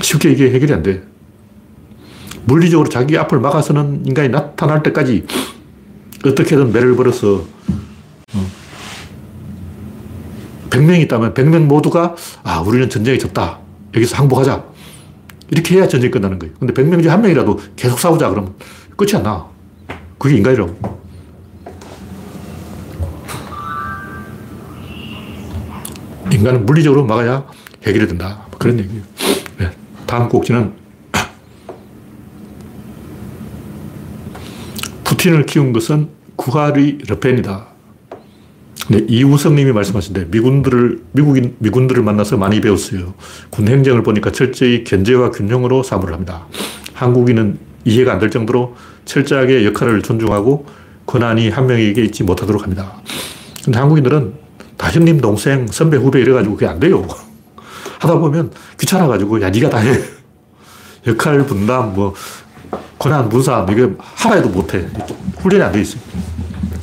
쉽게 0.01 0.31
이게 0.31 0.51
해결이 0.51 0.73
안 0.73 0.83
돼. 0.83 1.03
물리적으로 2.47 2.89
자기 2.89 3.17
앞을 3.17 3.39
막아서는 3.39 4.05
인간이 4.05 4.29
나타날 4.29 4.81
때까지 4.81 5.25
어떻게든 6.25 6.71
매를 6.71 6.95
벌어서 6.95 7.43
100명이 10.69 10.99
어, 10.99 11.01
있다면 11.01 11.33
100명 11.33 11.65
모두가 11.65 12.15
아, 12.43 12.60
우리는 12.62 12.89
전쟁에 12.89 13.17
졌다. 13.17 13.60
여기서 13.95 14.15
항복하자. 14.15 14.63
이렇게 15.49 15.75
해야 15.75 15.88
전쟁이 15.88 16.12
끝나는 16.12 16.39
거예요. 16.39 16.55
근데 16.60 16.73
100명 16.73 17.01
중에 17.01 17.12
한 17.12 17.21
명이라도 17.21 17.60
계속 17.75 17.99
싸우자 17.99 18.29
그러면 18.29 18.53
끝이 18.95 19.12
안 19.15 19.23
나. 19.23 19.45
그게 20.17 20.38
인간이라고. 20.38 20.97
인간은 26.31 26.65
물리적으로 26.65 27.05
막아야 27.05 27.45
해결이 27.86 28.07
된다. 28.07 28.45
뭐 28.49 28.60
그런 28.60 28.79
얘기예요. 28.79 29.03
네. 29.57 29.71
다음 30.05 30.27
꼭지는 30.29 30.87
푸틴을 35.27 35.45
키운 35.45 35.73
것은 35.73 36.07
구하리 36.35 36.99
르펜이다. 37.07 37.67
네, 38.89 39.05
이우성님이 39.07 39.73
말씀하신데 39.73 40.27
미군들을 40.31 41.01
미국인 41.11 41.55
미군들을 41.59 42.01
만나서 42.01 42.37
많이 42.37 42.61
배웠어요. 42.61 43.13
군 43.49 43.67
행정을 43.67 44.03
보니까 44.03 44.31
철저히 44.31 44.83
견제와 44.85 45.31
균형으로 45.31 45.83
사무를 45.83 46.13
합니다. 46.13 46.47
한국인은 46.93 47.59
이해가 47.83 48.13
안 48.13 48.19
될 48.19 48.31
정도로 48.31 48.75
철저하게 49.05 49.65
역할을 49.65 50.01
존중하고 50.01 50.65
권한이 51.05 51.49
한 51.49 51.67
명에게 51.67 52.03
있지 52.05 52.23
못하도록 52.23 52.63
합니다. 52.63 53.01
근데 53.63 53.79
한국인들은 53.79 54.33
다 54.77 54.89
형님, 54.89 55.19
동생, 55.19 55.67
선배, 55.67 55.97
후배 55.97 56.21
이래가지고 56.21 56.55
그게 56.55 56.67
안 56.67 56.79
돼요. 56.79 57.05
하다 57.99 58.19
보면 58.19 58.51
귀찮아가지고, 58.79 59.41
야, 59.41 59.49
니가 59.49 59.69
다 59.69 59.79
해. 59.79 59.99
역할 61.07 61.45
분담, 61.45 61.95
뭐, 61.95 62.13
권한 62.97 63.30
분산, 63.30 63.67
이게 63.69 63.89
하나 63.99 64.36
해도 64.36 64.49
못해. 64.49 64.88
훈련이 65.39 65.63
안 65.63 65.71
돼 65.71 65.82
있어요. 65.82 66.01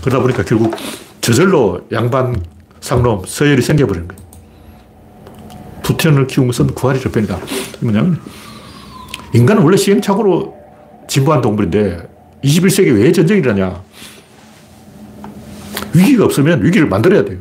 그러다 0.01 0.21
보니까 0.21 0.45
결국 0.45 0.75
저절로 1.21 1.81
양반, 1.93 2.43
상놈, 2.81 3.23
서열이 3.27 3.63
생겨버리는 3.63 4.09
거예요. 4.09 4.25
푸틴을 5.83 6.27
키운 6.27 6.47
것은 6.47 6.69
구하리 6.69 7.01
저편이다. 7.01 7.39
뭐냐면, 7.81 8.21
인간은 9.33 9.63
원래 9.63 9.77
시행착오로 9.77 10.55
진보한 11.09 11.41
동물인데, 11.41 12.09
21세기 12.45 12.95
왜 12.97 13.11
전쟁이 13.13 13.41
일어나냐? 13.41 13.83
위기가 15.95 16.25
없으면 16.25 16.63
위기를 16.65 16.89
만들어야 16.89 17.25
돼요. 17.25 17.39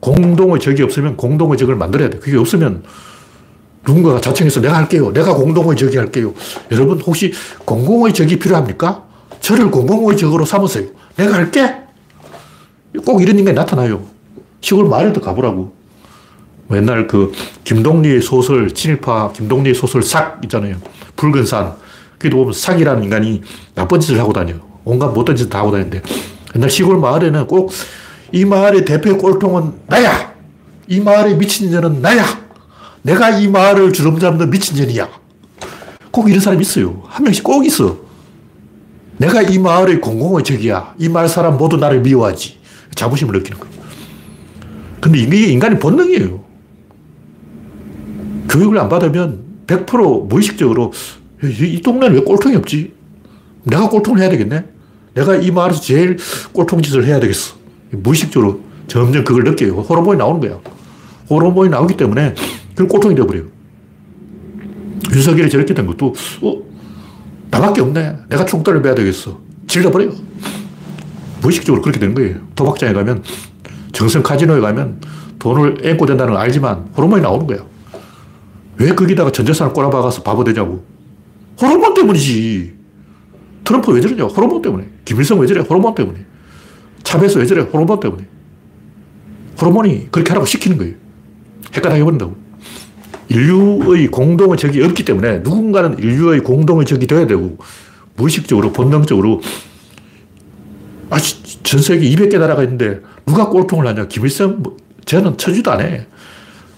공동의 0.00 0.60
적이 0.60 0.82
없으면 0.84 1.16
공동의 1.16 1.58
적을 1.58 1.76
만들어야 1.76 2.10
돼. 2.10 2.18
그게 2.18 2.36
없으면 2.36 2.82
누군가가 3.88 4.20
자청해서 4.20 4.60
내가 4.60 4.76
할게요. 4.76 5.12
내가 5.12 5.34
공동의 5.34 5.76
적이 5.76 5.96
할게요. 5.98 6.34
여러분 6.70 7.00
혹시 7.00 7.32
공공의 7.64 8.12
적이 8.12 8.38
필요합니까? 8.38 9.04
저를 9.40 9.70
공공의 9.70 10.16
적으로 10.16 10.44
삼으세요. 10.44 10.86
내가 11.16 11.34
할게. 11.34 11.74
꼭 13.04 13.22
이런 13.22 13.38
인간이 13.38 13.54
나타나요. 13.56 14.04
시골 14.60 14.88
마을에도 14.88 15.20
가보라고. 15.20 15.72
뭐 16.66 16.76
옛날 16.76 17.06
그 17.06 17.32
김동리의 17.64 18.20
소설, 18.20 18.72
친일파 18.72 19.32
김동리의 19.32 19.74
소설 19.74 20.02
삭 20.02 20.40
있잖아요. 20.44 20.76
붉은 21.16 21.46
산. 21.46 21.74
그기도 22.18 22.36
보면 22.38 22.52
삭이라는 22.52 23.04
인간이 23.04 23.42
나쁜 23.74 24.00
짓을 24.00 24.18
하고 24.20 24.32
다녀요. 24.32 24.60
온갖 24.84 25.08
못된 25.08 25.36
짓을 25.36 25.48
다 25.50 25.60
하고 25.60 25.70
다니는데 25.70 26.02
옛날 26.54 26.68
시골 26.70 26.98
마을에는 26.98 27.46
꼭 27.46 27.70
이 28.32 28.44
마을의 28.44 28.84
대표 28.84 29.16
꼴통은 29.16 29.72
나야! 29.86 30.34
이 30.86 31.00
마을의 31.00 31.36
미친 31.36 31.70
년은 31.70 32.02
나야! 32.02 32.24
내가 33.02 33.30
이 33.30 33.48
마을을 33.48 33.92
주름잡는 33.92 34.50
미친년이야. 34.50 35.08
꼭 36.10 36.28
이런 36.28 36.40
사람이 36.40 36.62
있어요. 36.62 37.02
한 37.06 37.24
명씩 37.24 37.44
꼭 37.44 37.64
있어. 37.64 37.98
내가 39.18 39.42
이 39.42 39.58
마을의 39.58 40.00
공공의 40.00 40.44
적이야. 40.44 40.94
이 40.98 41.08
마을 41.08 41.28
사람 41.28 41.56
모두 41.56 41.76
나를 41.76 42.00
미워하지. 42.00 42.58
자부심을 42.94 43.34
느끼는 43.38 43.60
거예요. 43.60 43.74
근데 45.00 45.18
이게 45.18 45.46
인간의 45.52 45.78
본능이에요. 45.78 46.44
교육을 48.48 48.78
안 48.78 48.88
받으면 48.88 49.44
100% 49.66 50.28
무의식적으로 50.28 50.92
이 51.42 51.80
동네는 51.82 52.16
왜 52.16 52.22
꼴통이 52.22 52.56
없지? 52.56 52.92
내가 53.64 53.88
꼴통을 53.88 54.20
해야 54.20 54.28
되겠네? 54.30 54.64
내가 55.14 55.36
이 55.36 55.50
마을에서 55.50 55.80
제일 55.80 56.16
꼴통 56.52 56.82
짓을 56.82 57.04
해야 57.04 57.20
되겠어. 57.20 57.54
무의식적으로 57.90 58.60
점점 58.86 59.24
그걸 59.24 59.44
느껴요. 59.44 59.80
호르몬이 59.80 60.18
나오는 60.18 60.40
거야. 60.40 60.58
호르몬이 61.28 61.68
나오기 61.68 61.96
때문에 61.96 62.34
그걸 62.78 62.86
고통이 62.86 63.16
되어버려요. 63.16 63.44
윤석열이 65.12 65.50
저렇게 65.50 65.74
된 65.74 65.84
것도, 65.84 66.14
어, 66.42 66.62
나밖에 67.50 67.80
없네. 67.80 68.18
내가 68.28 68.44
총대를 68.44 68.80
매야 68.80 68.94
되겠어. 68.94 69.40
질러버려요. 69.66 70.12
무의식적으로 71.40 71.82
그렇게 71.82 71.98
된 71.98 72.14
거예요. 72.14 72.36
도박장에 72.54 72.92
가면, 72.92 73.24
정성 73.90 74.22
카지노에 74.22 74.60
가면 74.60 75.00
돈을 75.40 75.84
앵고 75.84 76.06
된다는 76.06 76.34
걸 76.34 76.42
알지만 76.42 76.90
호르몬이 76.96 77.20
나오는 77.20 77.48
거야. 77.48 77.58
왜 78.76 78.94
거기다가 78.94 79.32
전 79.32 79.44
재산을 79.44 79.72
꼬라박아서 79.72 80.22
바보 80.22 80.44
되냐고. 80.44 80.84
호르몬 81.60 81.94
때문이지. 81.94 82.74
트럼프 83.64 83.90
왜 83.90 84.00
저러냐? 84.00 84.24
호르몬 84.26 84.62
때문에. 84.62 84.88
김일성 85.04 85.40
왜 85.40 85.48
저래? 85.48 85.62
호르몬 85.62 85.96
때문에. 85.96 86.24
차베스 87.02 87.38
왜 87.38 87.46
저래? 87.46 87.62
호르몬 87.62 87.98
때문에. 87.98 88.24
호르몬이 89.60 90.08
그렇게 90.12 90.30
하라고 90.30 90.46
시키는 90.46 90.78
거예요. 90.78 90.94
헷갈하게 91.74 92.02
해버린다고. 92.02 92.47
인류의 93.28 94.08
공동의 94.08 94.56
적이 94.56 94.84
없기 94.84 95.04
때문에 95.04 95.38
누군가는 95.38 95.98
인류의 95.98 96.40
공동의 96.40 96.86
적이 96.86 97.06
돼야 97.06 97.26
되고 97.26 97.58
무의식적으로 98.16 98.72
본능적으로 98.72 99.40
아, 101.10 101.18
전 101.62 101.80
세계 101.80 102.08
200개 102.10 102.38
나라가 102.38 102.62
있는데 102.62 103.00
누가 103.24 103.48
꼴통을 103.48 103.86
하냐. 103.86 104.08
김일성, 104.08 104.62
뭐, 104.62 104.76
쟤는 105.04 105.38
쳐주도 105.38 105.70
안 105.70 105.80
해. 105.80 106.06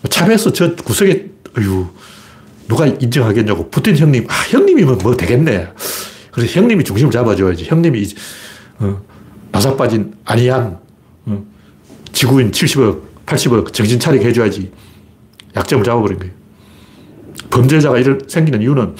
차베스 0.08 0.52
저 0.52 0.74
구석에, 0.76 1.30
어휴, 1.58 1.88
누가 2.68 2.86
인정하겠냐고. 2.86 3.70
푸틴 3.70 3.96
형님, 3.96 4.26
아, 4.28 4.34
형님이면 4.48 4.98
뭐 4.98 5.16
되겠네. 5.16 5.68
그래서 6.30 6.60
형님이 6.60 6.84
중심을 6.84 7.10
잡아줘야지. 7.10 7.64
형님이, 7.64 8.06
어, 8.78 9.00
나사 9.50 9.76
빠진 9.76 10.14
아니한 10.24 10.78
어, 11.26 11.44
지구인 12.12 12.52
70억, 12.52 13.00
80억 13.26 13.72
정신 13.72 13.98
차리게 13.98 14.26
해줘야지 14.26 14.70
약점을 15.56 15.84
잡아버린 15.84 16.18
거예요. 16.18 16.39
범죄자가 17.50 17.98
이런 17.98 18.20
생기는 18.28 18.62
이유는 18.62 18.94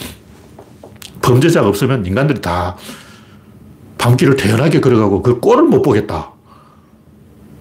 범죄자가 1.23 1.69
없으면 1.69 2.07
인간들이 2.07 2.41
다 2.41 2.77
밤길을 3.99 4.37
태연하게 4.37 4.81
걸어가고 4.81 5.23
그 5.23 5.41
꼴을 5.41 5.65
못 5.65 5.83
보겠다. 5.83 6.33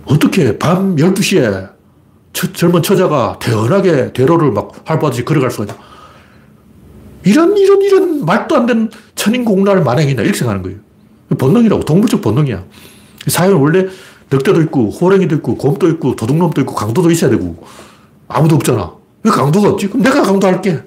어떻게 0.06 0.58
밤 0.58 0.96
12시에 0.96 1.70
처, 2.34 2.52
젊은 2.54 2.82
처자가 2.82 3.38
태연하게 3.40 4.14
대로를 4.14 4.52
막 4.52 4.72
활보하듯이 4.86 5.26
걸어갈 5.26 5.52
수가 5.52 5.66
있냐. 5.66 5.78
이런, 7.26 7.58
이런, 7.58 7.82
이런 7.82 8.26
말도 8.26 8.56
안 8.56 8.66
되는 8.66 8.90
천인공날 9.16 9.84
만행이냐. 9.84 10.22
이렇게 10.22 10.38
생각하는 10.38 10.64
거예요. 10.64 10.80
본능이라고. 11.38 11.84
동물적 11.84 12.22
본능이야. 12.22 12.64
사회는 13.28 13.58
원래 13.58 13.88
늑대도 14.32 14.62
있고, 14.64 14.90
호랭이도 14.90 15.36
있고, 15.36 15.56
곰도 15.58 15.90
있고, 15.90 16.16
도둑놈도 16.16 16.62
있고, 16.62 16.74
강도도 16.74 17.12
있어야 17.12 17.30
되고, 17.30 17.62
아무도 18.28 18.56
없잖아. 18.56 18.99
왜 19.24 19.32
강도가 19.32 19.70
없지? 19.70 19.88
그럼 19.88 20.04
내가 20.04 20.22
강도할게. 20.22 20.80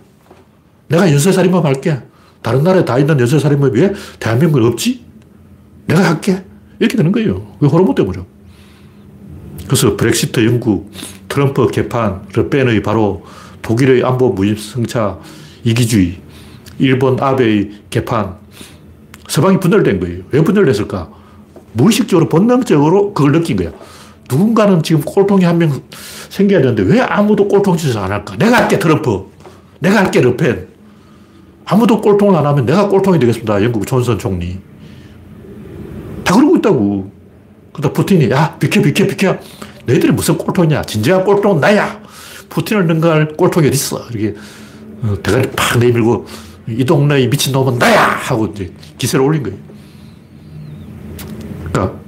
내가 0.89 1.11
연쇄살인범 1.11 1.65
할게. 1.65 2.01
다른 2.43 2.63
나라에 2.63 2.85
다 2.85 2.99
있는 2.99 3.19
연쇄살인범이 3.19 3.81
왜 3.81 3.93
대한민국에 4.19 4.67
없지? 4.67 5.05
내가 5.87 6.11
할게. 6.11 6.45
이렇게 6.79 6.97
되는 6.97 7.13
거예요. 7.13 7.47
그 7.61 7.67
호르몬 7.67 7.95
때문이죠. 7.95 8.27
그래서 9.67 9.97
브렉시트 9.97 10.45
영국, 10.45 10.91
트럼프 11.29 11.67
개판, 11.69 12.27
르펜의 12.35 12.83
바로 12.83 13.25
독일의 13.63 14.03
안보 14.05 14.31
무임승차, 14.31 15.19
이기주의, 15.65 16.21
일본 16.79 17.19
아베의 17.21 17.71
개판, 17.89 18.37
서방이 19.29 19.61
분열된 19.61 20.01
거예요. 20.01 20.25
왜 20.31 20.43
분열됐을까? 20.43 21.09
무의식적으로 21.75 22.29
본능적으로 22.29 23.15
그걸 23.15 23.33
느낀 23.33 23.57
거야. 23.57 23.71
누군가는 24.33 24.83
지금 24.83 25.03
꼴통이 25.03 25.45
한 25.45 25.59
명 25.59 25.83
생겨야 26.31 26.61
되는데 26.63 26.83
왜 26.83 27.01
아무도 27.01 27.47
꼴통 27.47 27.77
짓을 27.77 27.99
안 27.99 28.11
할까? 28.11 28.35
내가 28.37 28.57
할게, 28.57 28.79
트럼프. 28.79 29.27
내가 29.81 29.99
할게, 29.99 30.21
르펜. 30.23 30.69
아무도 31.67 32.01
꼴통을 32.01 32.35
안 32.35 32.47
하면 32.47 32.65
내가 32.65 32.89
꼴통이 32.89 33.19
되겠습니다. 33.19 33.63
영국 33.63 33.87
존선 33.87 34.19
총리. 34.19 34.59
다 36.25 36.35
그러고 36.35 36.57
있다고. 36.57 37.13
그러다 37.73 37.93
푸틴이, 37.93 38.31
야, 38.31 38.57
비켜, 38.59 38.81
비켜, 38.81 39.07
비켜. 39.07 39.37
너희들이 39.87 40.13
무슨 40.13 40.39
꼴통이냐. 40.39 40.83
진정한 40.83 41.25
꼴통은 41.25 41.61
나야. 41.61 42.01
푸틴을 42.49 42.87
능가할 42.87 43.29
꼴통이 43.37 43.69
어딨어. 43.69 44.07
이렇게 44.13 44.39
어, 45.03 45.17
대가리 45.23 45.51
팍 45.57 45.79
내밀고 45.79 46.27
이 46.69 46.85
동네의 46.85 47.29
미친놈은 47.29 47.79
나야! 47.79 48.01
하고 48.03 48.47
이제 48.47 48.73
기세를 48.99 49.25
올린 49.25 49.43
거예요. 49.43 49.59
그러니까 51.73 51.99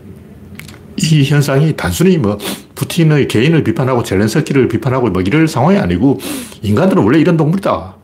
이 1.12 1.24
현상이 1.24 1.76
단순히 1.76 2.18
뭐 2.18 2.38
푸틴의 2.74 3.28
개인을 3.28 3.64
비판하고 3.64 4.02
젤렌스키를 4.02 4.68
비판하고 4.68 5.10
뭐 5.10 5.22
이럴 5.22 5.46
상황이 5.48 5.78
아니고 5.78 6.18
인간들은 6.62 7.02
원래 7.02 7.18
이런 7.18 7.36
동물이다. 7.36 7.96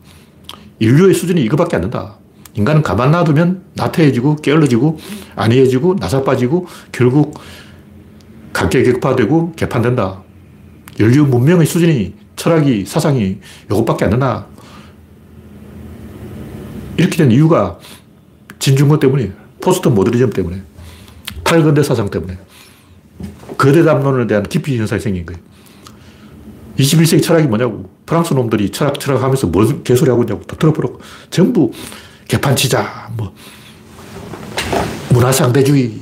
인류의 0.78 1.14
수준이 1.14 1.42
이거밖에 1.42 1.76
안 1.76 1.82
된다. 1.82 2.16
인간은 2.54 2.82
가만 2.82 3.12
놔두면 3.12 3.62
나태해지고 3.74 4.36
게을러지고 4.36 4.98
안이해지고 5.36 5.96
나사빠지고 6.00 6.66
결국 6.92 7.38
각계격파되고 8.52 9.52
개판된다. 9.52 10.22
인류 10.98 11.24
문명의 11.24 11.66
수준이 11.66 12.14
철학이 12.36 12.84
사상이 12.84 13.38
이것밖에 13.66 14.06
안 14.06 14.10
되나. 14.10 14.46
이렇게 16.96 17.16
된 17.16 17.30
이유가 17.30 17.78
진중권 18.58 18.98
때문이에요. 19.00 19.32
포스트 19.60 19.88
모더니즘 19.88 20.30
때문에. 20.30 20.62
탈근대 21.44 21.82
사상 21.82 22.10
때문에. 22.10 22.38
거대 23.61 23.83
담론에 23.85 24.27
대한 24.27 24.42
기피 24.42 24.79
현상이 24.79 25.01
생긴 25.01 25.27
거예요. 25.27 25.38
21세기 26.79 27.23
철학이 27.23 27.46
뭐냐고. 27.46 27.90
프랑스 28.07 28.33
놈들이 28.33 28.70
철학, 28.70 28.99
철학 28.99 29.23
하면서 29.23 29.46
뭔 29.46 29.85
개소리 29.85 30.09
하고 30.09 30.23
있냐고. 30.23 30.42
다 30.44 30.57
들어보라고. 30.57 30.99
전부 31.29 31.70
개판치자, 32.27 33.11
뭐, 33.16 33.35
문화상대주의. 35.11 36.01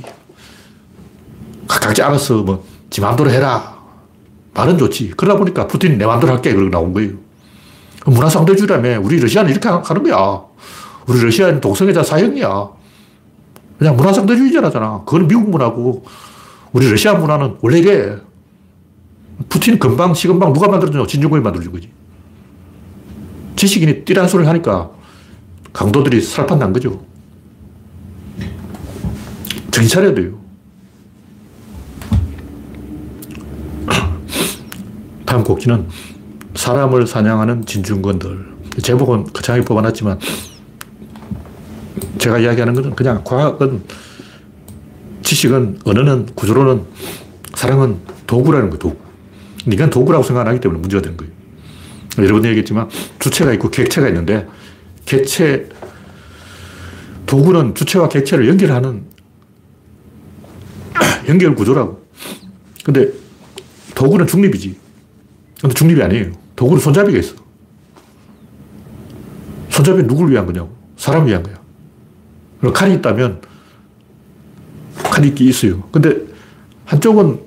각자 1.67 2.07
알아서 2.07 2.43
뭐, 2.43 2.65
지 2.89 3.01
마음대로 3.01 3.29
해라. 3.29 3.77
말은 4.53 4.77
좋지. 4.77 5.11
그러다 5.17 5.37
보니까 5.37 5.67
푸틴이 5.67 5.97
내 5.97 6.05
마음대로 6.05 6.33
할게. 6.33 6.53
그러고 6.53 6.71
나온 6.71 6.93
거예요. 6.93 7.11
문화상대주의라며. 8.05 9.01
우리 9.01 9.19
러시아는 9.19 9.51
이렇게 9.51 9.67
하는 9.67 10.03
거야. 10.03 10.41
우리 11.07 11.21
러시아는 11.21 11.59
동성애자 11.59 12.03
사형이야. 12.03 12.69
그냥 13.77 13.97
문화상대주의자라잖아. 13.97 15.03
그건 15.05 15.27
미국 15.27 15.49
문화고, 15.49 16.05
우리 16.71 16.89
러시아 16.89 17.13
문화는 17.13 17.57
원래 17.61 17.79
이래. 17.79 18.17
푸틴 19.47 19.79
금방, 19.79 20.13
시금방 20.13 20.53
누가 20.53 20.67
만들어주냐? 20.67 21.07
진중권이 21.07 21.41
만들어준 21.41 21.71
거지. 21.71 21.89
지식인이 23.55 24.03
띠란 24.05 24.27
소리를 24.27 24.47
하니까 24.49 24.91
강도들이 25.73 26.21
살판 26.21 26.59
난 26.59 26.73
거죠. 26.73 27.03
정신 29.71 29.89
차려야 29.89 30.13
돼요. 30.13 30.39
다음 35.25 35.43
곡지는 35.43 35.87
사람을 36.55 37.07
사냥하는 37.07 37.65
진중권들. 37.65 38.49
제목은 38.81 39.25
거창하게 39.25 39.65
뽑아놨지만 39.65 40.19
제가 42.17 42.39
이야기하는 42.39 42.73
것은 42.73 42.95
그냥 42.95 43.23
과학은 43.23 43.83
지식은 45.29 45.81
언어는 45.85 46.25
구조로는 46.33 46.85
사랑은 47.53 47.99
도구라는 48.25 48.71
거예요. 48.71 48.79
도구. 48.79 48.97
인간 49.67 49.91
도구라고 49.91 50.23
생각 50.23 50.47
하기 50.47 50.59
때문에 50.59 50.79
문제가 50.79 51.03
되는 51.03 51.17
거예요. 51.17 51.31
여러 52.17 52.33
번 52.33 52.45
얘기했지만 52.45 52.89
주체가 53.19 53.53
있고 53.53 53.69
객체가 53.69 54.07
있는데 54.07 54.47
객체 55.05 55.69
도구는 57.27 57.75
주체와 57.75 58.09
객체를 58.09 58.47
연결하는 58.47 59.03
연결 61.29 61.53
구조라고. 61.53 62.03
근데 62.83 63.11
도구는 63.93 64.25
중립이지. 64.25 64.79
근데 65.61 65.73
중립이 65.75 66.01
아니에요. 66.01 66.31
도구는 66.55 66.81
손잡이가 66.81 67.19
있어. 67.19 67.35
손잡이는 69.69 70.07
누굴 70.07 70.31
위한 70.31 70.47
거냐고. 70.47 70.75
사람을 70.97 71.27
위한 71.27 71.43
거야. 71.43 71.59
그리고 72.59 72.73
칼이 72.73 72.95
있다면 72.95 73.48
칼이 75.19 75.33
있어요. 75.49 75.81
근데 75.91 76.25
한쪽은 76.85 77.39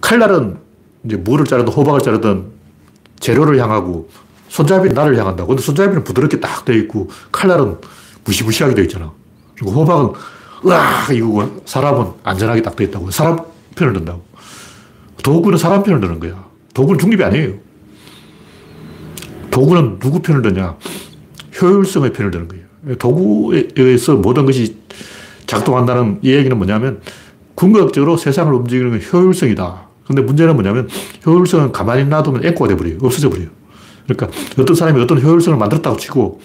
칼날은 0.00 0.58
이제 1.04 1.16
무를 1.16 1.44
자르든 1.46 1.72
호박을 1.72 2.00
자르든 2.00 2.44
재료를 3.18 3.58
향하고 3.58 4.08
손잡이는 4.48 4.94
나를 4.94 5.18
향한다고. 5.18 5.48
근데 5.48 5.62
손잡이는 5.62 6.04
부드럽게 6.04 6.40
딱 6.40 6.64
되어 6.64 6.76
있고 6.76 7.08
칼날은 7.32 7.76
무시무시하게 8.24 8.74
되어 8.74 8.84
있잖아. 8.84 9.12
그리고 9.54 9.72
호박은 9.72 10.12
으악 10.66 11.14
이거고 11.14 11.62
사람은 11.64 12.12
안전하게 12.24 12.62
딱 12.62 12.76
되어 12.76 12.88
있다고. 12.88 13.10
사람 13.10 13.38
편을 13.76 13.94
든다고. 13.94 14.22
도구는 15.22 15.58
사람 15.58 15.82
편을 15.82 16.00
드는 16.00 16.20
거야. 16.20 16.44
도구는 16.74 16.98
중립이 16.98 17.22
아니에요. 17.22 17.54
도구는 19.50 19.98
누구 19.98 20.20
편을 20.20 20.42
드냐? 20.42 20.76
효율성의 21.60 22.12
편을 22.12 22.30
드는 22.30 22.48
거예요. 22.48 22.96
도구에 22.96 23.68
의해서 23.76 24.14
모든 24.14 24.46
것이 24.46 24.76
작동한다는 25.50 26.20
이 26.22 26.32
얘기는 26.32 26.56
뭐냐면 26.56 27.00
궁극적으로 27.56 28.16
세상을 28.16 28.52
움직이는 28.54 28.90
건 28.90 29.00
효율성이다. 29.00 29.88
근데 30.06 30.22
문제는 30.22 30.54
뭐냐면 30.54 30.88
효율성은 31.26 31.72
가만히 31.72 32.04
놔두면 32.04 32.44
앵꼬가 32.44 32.68
돼버려요. 32.68 32.98
없어져 33.02 33.28
버려요. 33.28 33.48
그러니까 34.06 34.28
어떤 34.58 34.76
사람이 34.76 35.00
어떤 35.02 35.20
효율성을 35.20 35.58
만들었다고 35.58 35.96
치고 35.96 36.40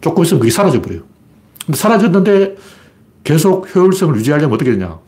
조금 0.00 0.24
있으면 0.24 0.40
그게 0.40 0.50
사라져 0.50 0.82
버려요. 0.82 1.02
근데 1.64 1.78
사라졌는데 1.78 2.56
계속 3.24 3.74
효율성을 3.74 4.16
유지하려면 4.16 4.54
어떻게 4.54 4.72
되냐. 4.72 4.98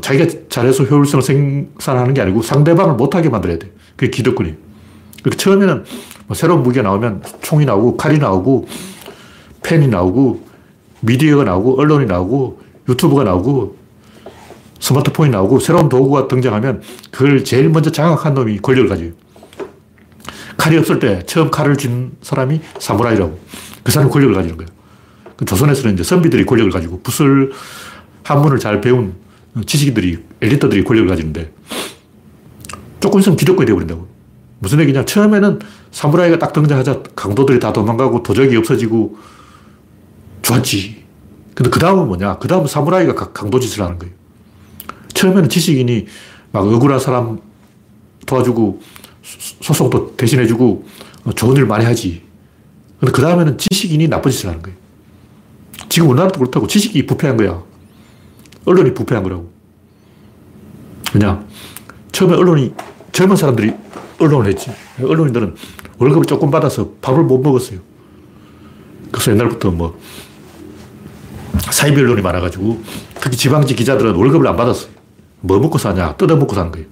자기가 0.00 0.26
잘해서 0.48 0.84
효율성을 0.84 1.22
생산하는 1.22 2.14
게 2.14 2.20
아니고 2.20 2.42
상대방을 2.42 2.94
못하게 2.94 3.28
만들어야 3.28 3.58
돼. 3.58 3.72
그게 3.96 4.10
기득권이에요. 4.10 4.56
그러니까 5.22 5.42
처음에는 5.42 5.84
뭐 6.26 6.34
새로운 6.34 6.62
무기가 6.62 6.82
나오면 6.82 7.22
총이 7.42 7.64
나오고 7.64 7.96
칼이 7.96 8.18
나오고 8.18 8.66
펜이 9.62 9.88
나오고 9.88 10.46
미디어가 11.00 11.44
나오고 11.44 11.80
언론이 11.80 12.06
나오고 12.06 12.67
유튜브가 12.88 13.24
나오고 13.24 13.76
스마트폰이 14.80 15.30
나오고 15.30 15.60
새로운 15.60 15.88
도구가 15.88 16.28
등장하면 16.28 16.82
그걸 17.10 17.44
제일 17.44 17.68
먼저 17.68 17.90
장악한 17.90 18.34
놈이 18.34 18.58
권력을 18.58 18.88
가져요. 18.88 19.10
칼이 20.56 20.76
없을 20.76 20.98
때 20.98 21.22
처음 21.26 21.50
칼을 21.50 21.76
쥔 21.76 22.12
사람이 22.22 22.60
사무라이라고. 22.78 23.38
그 23.82 23.92
사람이 23.92 24.10
권력을 24.10 24.34
가지는 24.34 24.56
거예요. 24.56 24.68
그 25.36 25.44
조선에서는 25.44 25.94
이제 25.94 26.02
선비들이 26.02 26.46
권력을 26.46 26.70
가지고 26.70 27.00
붓을 27.02 27.52
한문을 28.24 28.58
잘 28.58 28.80
배운 28.80 29.14
지식인들이, 29.64 30.18
엘리트들이 30.40 30.84
권력을 30.84 31.08
가지는데 31.08 31.52
조금 33.00 33.20
있으면 33.20 33.36
기득권이 33.36 33.66
되어버린다고. 33.66 34.06
무슨 34.60 34.80
얘기냐. 34.80 35.04
처음에는 35.04 35.60
사무라이가 35.92 36.38
딱 36.38 36.52
등장하자 36.52 37.02
강도들이 37.14 37.60
다 37.60 37.72
도망가고 37.72 38.22
도적이 38.22 38.56
없어지고 38.56 39.16
좋았지. 40.42 41.04
근데 41.58 41.70
그 41.70 41.80
다음은 41.80 42.06
뭐냐. 42.06 42.38
그 42.38 42.46
다음은 42.46 42.68
사무라이가 42.68 43.32
강도짓을 43.32 43.82
하는 43.82 43.98
거예요. 43.98 44.14
처음에는 45.12 45.48
지식인이 45.48 46.06
막 46.52 46.64
억울한 46.64 47.00
사람 47.00 47.40
도와주고 48.26 48.80
소송도 49.62 50.14
대신해주고 50.16 50.86
좋은 51.34 51.56
일 51.56 51.66
많이 51.66 51.84
하지. 51.84 52.22
근데 53.00 53.10
그 53.10 53.20
다음에는 53.20 53.58
지식인이 53.58 54.06
나쁜 54.06 54.30
짓을 54.30 54.50
하는 54.50 54.62
거예요. 54.62 54.78
지금 55.88 56.10
우리나라도 56.10 56.38
그렇다고 56.38 56.68
지식이 56.68 57.06
부패한 57.06 57.36
거야. 57.36 57.60
언론이 58.64 58.94
부패한 58.94 59.24
거라고. 59.24 59.50
그냥 61.10 61.44
처음에 62.12 62.36
언론이 62.36 62.72
젊은 63.10 63.34
사람들이 63.34 63.74
언론을 64.20 64.48
했지. 64.52 64.70
언론인들은 65.02 65.56
월급을 65.98 66.24
조금 66.26 66.52
받아서 66.52 66.92
밥을 67.02 67.24
못 67.24 67.40
먹었어요. 67.40 67.80
그래서 69.10 69.32
옛날부터 69.32 69.72
뭐 69.72 69.98
사이비 71.70 72.00
언론이 72.00 72.22
많아가지고 72.22 72.82
특히 73.20 73.36
지방지 73.36 73.74
기자들은 73.74 74.14
월급을 74.14 74.46
안 74.46 74.56
받았어요. 74.56 74.90
뭐 75.40 75.58
먹고 75.58 75.78
사냐? 75.78 76.16
뜯어 76.16 76.36
먹고 76.36 76.54
사는 76.54 76.70
거예요. 76.72 76.86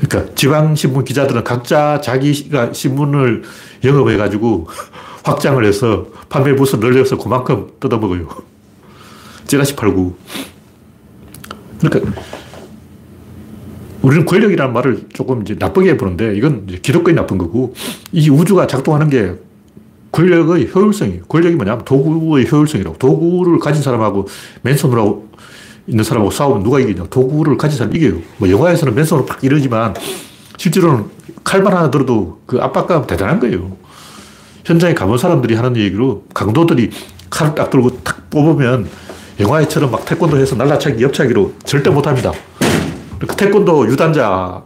그러니까 0.00 0.34
지방신문 0.34 1.04
기자들은 1.04 1.44
각자 1.44 2.00
자기가 2.00 2.72
신문을 2.72 3.42
영업해가지고 3.82 4.68
확장을 5.24 5.64
해서 5.64 6.06
판매 6.28 6.54
부서 6.54 6.76
늘려서 6.76 7.16
그만큼 7.16 7.70
뜯어 7.80 7.98
먹어요. 7.98 8.28
찌라시 9.46 9.76
팔고. 9.76 10.16
그러니까 11.80 12.12
우리는 14.02 14.26
권력이라는 14.26 14.72
말을 14.72 15.06
조금 15.14 15.40
이제 15.42 15.56
나쁘게 15.58 15.96
보는데 15.96 16.36
이건 16.36 16.66
기독교인 16.66 17.16
나쁜 17.16 17.38
거고 17.38 17.74
이 18.12 18.28
우주가 18.28 18.66
작동하는 18.66 19.08
게 19.08 19.34
권력의 20.14 20.70
효율성이에요. 20.72 21.24
권력이 21.24 21.56
뭐냐면 21.56 21.84
도구의 21.84 22.46
효율성이라고. 22.50 22.98
도구를 22.98 23.58
가진 23.58 23.82
사람하고 23.82 24.28
맨손으로 24.62 25.24
있는 25.88 26.04
사람하고 26.04 26.30
싸우면 26.30 26.62
누가 26.62 26.78
이기냐. 26.78 27.06
도구를 27.10 27.56
가진 27.56 27.78
사람이 27.78 27.98
이겨요. 27.98 28.20
뭐 28.38 28.48
영화에서는 28.48 28.94
맨손으로 28.94 29.26
팍 29.26 29.42
이러지만 29.42 29.92
실제로는 30.56 31.06
칼만 31.42 31.76
하나 31.76 31.90
들어도 31.90 32.38
그 32.46 32.60
압박감 32.60 33.08
대단한 33.08 33.40
거예요. 33.40 33.76
현장에 34.64 34.94
가본 34.94 35.18
사람들이 35.18 35.56
하는 35.56 35.76
얘기로 35.76 36.22
강도들이 36.32 36.90
칼을 37.28 37.56
딱 37.56 37.70
들고 37.70 38.02
탁 38.04 38.30
뽑으면 38.30 38.88
영화에처럼 39.40 39.90
막 39.90 40.04
태권도 40.04 40.38
해서 40.38 40.54
날라차기, 40.54 41.02
옆차기로 41.02 41.54
절대 41.64 41.90
못 41.90 42.06
합니다. 42.06 42.30
그 43.18 43.34
태권도 43.34 43.88
유단자, 43.88 44.62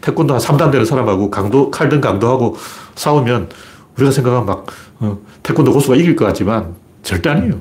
태권도 0.00 0.34
한 0.34 0.40
3단 0.40 0.70
되는 0.70 0.86
사람하고 0.86 1.28
강도, 1.28 1.72
칼든 1.72 2.00
강도하고 2.00 2.56
싸우면 2.94 3.48
우리가 3.96 4.10
생각하면 4.10 4.46
막 4.46 4.66
어, 5.02 5.18
태권도 5.42 5.72
고수가 5.72 5.96
이길 5.96 6.14
것 6.14 6.24
같지만 6.26 6.76
절대 7.02 7.28
아니에요. 7.28 7.60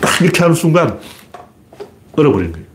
딱 0.00 0.20
이렇게 0.20 0.40
하는 0.42 0.54
순간 0.54 0.98
얼어버리는 2.16 2.52
거예요. 2.52 2.66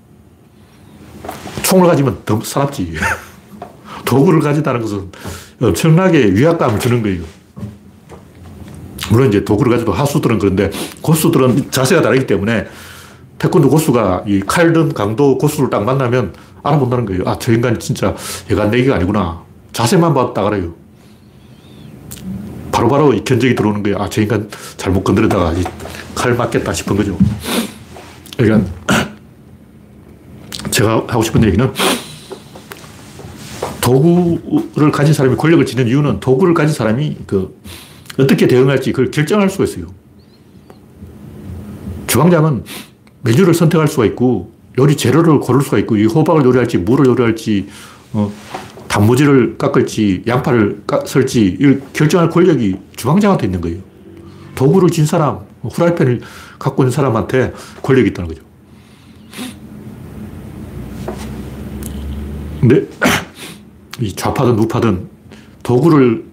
총을 1.64 1.88
가지면 1.88 2.22
더 2.26 2.40
사납지. 2.40 2.94
도구를 4.06 4.40
가진다는 4.40 4.82
것은 4.82 5.12
엄청나게 5.62 6.34
위압감을 6.34 6.80
주는 6.80 7.02
거예요. 7.02 7.24
물론 9.12 9.28
이제 9.28 9.44
도구를 9.44 9.74
가지고 9.74 9.92
하수들은 9.92 10.40
그런데 10.40 10.72
고수들은 11.02 11.70
자세가 11.70 12.02
다르기 12.02 12.26
때문에 12.26 12.68
태권도 13.38 13.70
고수가 13.70 14.24
이 14.28 14.40
칼든 14.48 14.94
강도 14.94 15.38
고수를 15.38 15.70
딱 15.70 15.84
만나면 15.84 16.34
알아본다는 16.64 17.06
거예요. 17.06 17.24
아, 17.26 17.38
저 17.38 17.52
인간 17.52 17.78
진짜 17.80 18.16
얘가 18.50 18.66
내기가 18.68 18.96
아니구나. 18.96 19.42
자세만 19.74 20.14
봐도 20.14 20.34
딱 20.34 20.48
알아요. 20.48 20.74
바로바로 22.78 23.12
이 23.14 23.24
견적이 23.24 23.56
들어오는 23.56 23.82
거예요. 23.82 23.98
아, 23.98 24.08
저 24.08 24.22
인간 24.22 24.48
잘못 24.78 25.04
건드리다가 25.04 25.52
칼 26.14 26.36
맞겠다 26.36 26.74
싶은 26.74 26.96
거죠. 26.96 27.18
그러니까 28.38 28.70
제가 30.70 31.06
하고 31.08 31.24
싶은 31.24 31.44
얘기는 31.44 31.74
도구를 33.82 34.92
가진 34.92 35.12
사람이 35.12 35.38
권력을 35.38 35.66
지는 35.66 35.88
이유는 35.88 36.20
도구를 36.20 36.54
가진 36.54 36.76
사람이 36.76 37.18
그 37.26 37.60
어떻게 38.20 38.48
대응할지 38.48 38.92
그걸 38.92 39.10
결정할 39.10 39.50
수가 39.50 39.64
있어요. 39.64 39.88
주방장은 42.06 42.64
메뉴를 43.24 43.56
선택할 43.56 43.88
수가 43.88 44.06
있고 44.06 44.52
요리 44.78 44.96
재료를 44.96 45.40
고를 45.40 45.62
수가 45.62 45.80
있고 45.80 45.98
이 45.98 46.06
호박을 46.06 46.46
요리할지 46.46 46.78
물을 46.78 47.08
요리할지 47.08 47.70
어, 48.14 48.32
단무지를 48.88 49.58
깎을지 49.58 50.24
양파를 50.28 50.84
이걸 51.60 51.82
결정할 51.94 52.30
권력이 52.30 52.78
주방장한테 52.96 53.48
있는 53.48 53.62
거예요. 53.62 53.80
도구를 54.56 54.90
진 54.90 55.06
사람, 55.06 55.40
후라이팬을 55.62 56.22
갖고 56.58 56.84
있는 56.84 56.92
사람한테 56.92 57.54
권력이 57.82 58.10
있다는 58.10 58.30
거죠. 58.30 58.42
근데 62.60 62.88
이 64.02 64.14
좌파든 64.14 64.58
우파든 64.60 65.08
도구를 65.64 66.26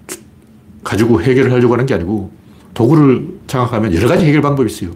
가지고 0.83 1.21
해결을 1.21 1.53
하려고 1.53 1.75
하는 1.75 1.87
게 1.87 1.95
아니고 1.95 2.31
도구를 2.73 3.41
장악하면 3.47 3.95
여러 3.95 4.09
가지 4.09 4.25
해결 4.25 4.43
방법이 4.43 4.71
있어요. 4.71 4.91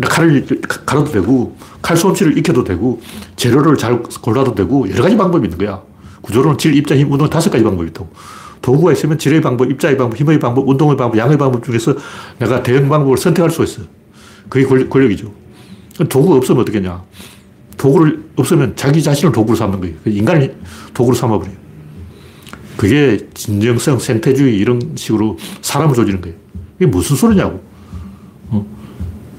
칼을 0.00 0.46
갈아도 0.86 1.10
되고 1.10 1.56
칼 1.82 1.96
솜씨를 1.96 2.38
익혀도 2.38 2.64
되고 2.64 3.00
재료를 3.36 3.76
잘 3.76 4.02
골라도 4.02 4.54
되고 4.54 4.88
여러 4.90 5.02
가지 5.02 5.16
방법이 5.16 5.46
있는 5.46 5.58
거야. 5.58 5.82
구조로는 6.22 6.58
질, 6.58 6.74
입자, 6.74 6.96
힘, 6.96 7.10
운동 7.10 7.28
다섯 7.28 7.50
가지 7.50 7.64
방법이 7.64 7.88
있다고. 7.90 8.10
도구가 8.62 8.92
있으면 8.92 9.18
질의 9.18 9.40
방법, 9.40 9.70
입자의 9.70 9.96
방법, 9.96 10.18
힘의 10.18 10.38
방법, 10.38 10.68
운동의 10.68 10.96
방법, 10.96 11.16
양의 11.16 11.38
방법 11.38 11.64
중에서 11.64 11.94
내가 12.38 12.62
대응 12.62 12.88
방법을 12.88 13.16
선택할 13.16 13.50
수가 13.50 13.64
있어. 13.64 13.82
그게 14.48 14.66
권력, 14.66 15.10
이죠 15.12 15.32
도구가 16.08 16.36
없으면 16.36 16.62
어떻겠냐. 16.62 17.02
도구를 17.76 18.24
없으면 18.36 18.76
자기 18.76 19.02
자신을 19.02 19.32
도구로 19.32 19.56
삼는 19.56 19.80
거예요. 19.80 19.96
인간을 20.04 20.56
도구로 20.92 21.16
삼아버려요. 21.16 21.56
그게 22.76 23.26
진정성, 23.34 23.98
생태주의 23.98 24.56
이런 24.56 24.92
식으로 24.94 25.38
사람을 25.62 25.94
조지는 25.94 26.20
거예요. 26.20 26.36
이게 26.76 26.86
무슨 26.86 27.16
소리냐고. 27.16 27.62
어? 28.48 28.66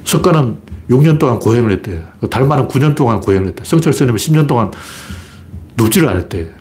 석가는 0.05 0.57
6년 0.89 1.19
동안 1.19 1.39
고행을 1.39 1.71
했대. 1.71 2.03
달마는 2.29 2.67
9년 2.67 2.95
동안 2.95 3.19
고행을 3.19 3.49
했대. 3.49 3.63
성철 3.63 3.93
스님은 3.93 4.17
10년 4.17 4.47
동안 4.47 4.71
눕지를 5.77 6.09
안 6.09 6.17
했대. 6.17 6.51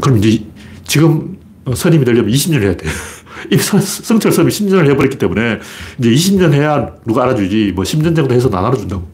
그럼 0.00 0.18
이제 0.18 0.44
지금 0.86 1.38
선임이 1.74 2.04
되려면 2.04 2.30
20년 2.30 2.62
해야 2.62 2.76
돼. 2.76 2.86
이 3.50 3.56
성철 3.58 4.32
스님이 4.32 4.50
10년을 4.50 4.90
해버렸기 4.90 5.18
때문에 5.18 5.58
이제 5.98 6.10
20년 6.10 6.52
해야 6.52 6.94
누가 7.06 7.24
알아주지. 7.24 7.72
뭐 7.74 7.84
10년 7.84 8.14
정도 8.16 8.34
해서 8.34 8.48
안 8.52 8.64
알아준다고. 8.64 9.08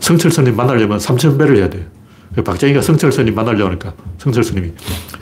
성철 0.00 0.30
스님 0.30 0.56
만나려면 0.56 0.98
3,000배를 0.98 1.56
해야 1.56 1.68
돼. 1.68 1.86
박정희가 2.42 2.80
성철 2.80 3.12
스님 3.12 3.34
만나려고 3.34 3.68
하니까 3.68 3.94
성철 4.18 4.44
스님이 4.44 4.68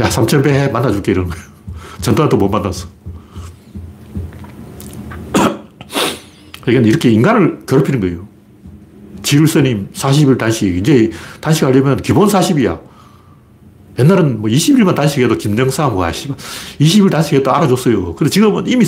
야, 0.00 0.08
3,000배 0.08 0.48
해. 0.48 0.68
만나줄게. 0.68 1.12
이러는 1.12 1.30
거예요. 1.30 1.44
전두환 2.00 2.28
또못 2.28 2.50
만났어. 2.50 2.86
그러니까 6.62 6.88
이렇게 6.88 7.10
인간을 7.10 7.60
괴롭히는 7.66 8.00
거예요. 8.00 8.28
지율스님 9.22 9.88
40일 9.92 10.38
단식. 10.38 10.76
이제 10.76 11.10
단식하려면 11.40 11.96
기본 11.98 12.28
40이야. 12.28 12.87
옛날은 13.98 14.40
뭐 14.40 14.50
20일만 14.50 14.94
단식해도 14.94 15.36
김정사 15.38 15.88
뭐 15.88 16.06
20일 16.06 17.10
단식해도 17.10 17.50
알아줬어요. 17.50 18.14
근데 18.14 18.30
지금은 18.30 18.66
이미 18.66 18.84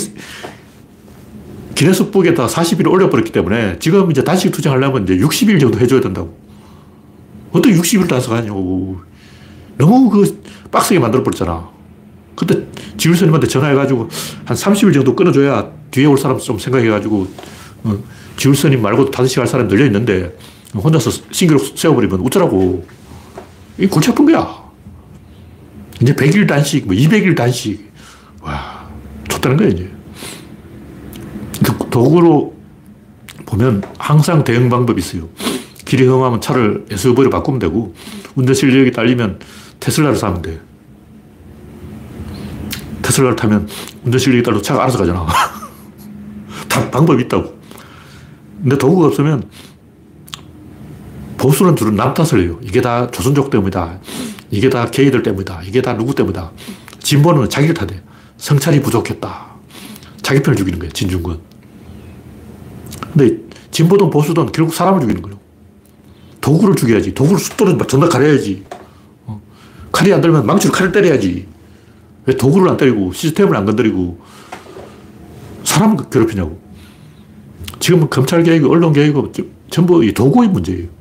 기네스북에다 1.75 2.47
40일을 2.47 2.89
올려버렸기 2.91 3.31
때문에 3.31 3.77
지금 3.79 4.09
이제 4.11 4.23
단식 4.23 4.51
투쟁하려면 4.51 5.03
이제 5.03 5.17
60일 5.17 5.59
정도 5.59 5.79
해줘야 5.79 5.99
된다고. 5.99 6.37
어떻게 7.51 7.75
60일 7.75 8.07
단식하냐고. 8.07 8.99
너무 9.77 10.09
그 10.09 10.41
빡세게 10.71 10.99
만들어버렸잖아. 10.99 11.69
근데 12.35 12.67
지율스님한테 12.97 13.47
전화해가지고 13.47 14.09
한 14.45 14.57
30일 14.57 14.93
정도 14.93 15.15
끊어줘야 15.15 15.69
뒤에 15.91 16.05
올 16.05 16.17
사람 16.17 16.37
좀 16.39 16.57
생각해가지고 16.57 17.27
어, 17.83 17.97
지울스님 18.37 18.81
말고 18.81 19.11
다섯 19.11 19.27
시갈 19.27 19.47
사람 19.47 19.67
늘려 19.67 19.85
있는데 19.85 20.35
혼자서 20.73 21.11
신기록 21.31 21.77
세워버리면 21.77 22.21
어쩌라고. 22.25 22.85
이 23.77 23.87
골치 23.87 24.11
아픈 24.11 24.25
거야. 24.25 24.60
이제 26.01 26.13
100일 26.15 26.47
단식, 26.47 26.87
뭐 26.87 26.95
200일 26.95 27.35
단식. 27.35 27.91
와, 28.41 28.89
좋다는 29.29 29.57
거야, 29.57 29.69
이제. 29.69 29.91
그 31.63 31.89
도구로 31.89 32.55
보면 33.45 33.83
항상 33.99 34.43
대응 34.43 34.69
방법이 34.69 34.99
있어요. 34.99 35.29
길이 35.85 36.07
험하면 36.07 36.41
차를 36.41 36.85
SUV로 36.89 37.29
바꾸면 37.29 37.59
되고, 37.59 37.93
운전 38.35 38.55
실력이 38.55 38.91
딸리면 38.91 39.39
테슬라를 39.79 40.15
사면 40.15 40.41
돼. 40.41 40.59
테슬라를 43.03 43.35
타면 43.35 43.67
운전 44.03 44.19
실력이 44.19 44.43
딸려 44.43 44.61
차가 44.61 44.83
알아서 44.83 44.97
가잖아. 44.97 45.27
다 46.67 46.89
방법이 46.89 47.23
있다고. 47.23 47.59
근데 48.61 48.77
도구가 48.77 49.07
없으면 49.07 49.43
보수는 51.37 51.75
주로 51.75 51.91
남 51.91 52.13
탓을 52.13 52.43
해요. 52.43 52.59
이게 52.61 52.81
다 52.81 53.09
조선족 53.09 53.49
때문이다. 53.49 53.99
이게 54.51 54.69
다 54.69 54.85
게이들 54.91 55.23
때문이다. 55.23 55.61
이게 55.63 55.81
다 55.81 55.97
누구 55.97 56.13
때문이다. 56.13 56.51
진보는 56.99 57.49
자기를 57.49 57.73
탓해. 57.73 58.01
성찰이 58.37 58.81
부족했다. 58.81 59.51
자기 60.21 60.41
편을 60.41 60.57
죽이는 60.57 60.77
거예요. 60.77 60.91
진중권. 60.91 61.39
근데 63.13 63.37
진보든 63.71 64.09
보수든 64.09 64.51
결국 64.51 64.73
사람을 64.73 65.01
죽이는 65.01 65.21
거예요. 65.21 65.39
도구를 66.41 66.75
죽여야지. 66.75 67.13
도구를 67.13 67.39
숫도를 67.39 67.77
전다 67.87 68.09
가려야지. 68.09 68.63
어. 69.25 69.41
칼이 69.91 70.13
안 70.13 70.21
들면 70.21 70.45
망치로 70.45 70.73
칼을 70.73 70.91
때려야지. 70.91 71.47
왜 72.25 72.35
도구를 72.35 72.69
안 72.69 72.77
때리고 72.77 73.13
시스템을 73.13 73.55
안 73.55 73.65
건드리고 73.65 74.19
사람을 75.63 76.09
괴롭히냐고. 76.09 76.59
지금은 77.79 78.09
검찰 78.09 78.43
개혁, 78.43 78.69
언론 78.69 78.93
개혁, 78.93 79.31
전부 79.69 80.03
이 80.03 80.13
도구의 80.13 80.49
문제예요. 80.49 81.00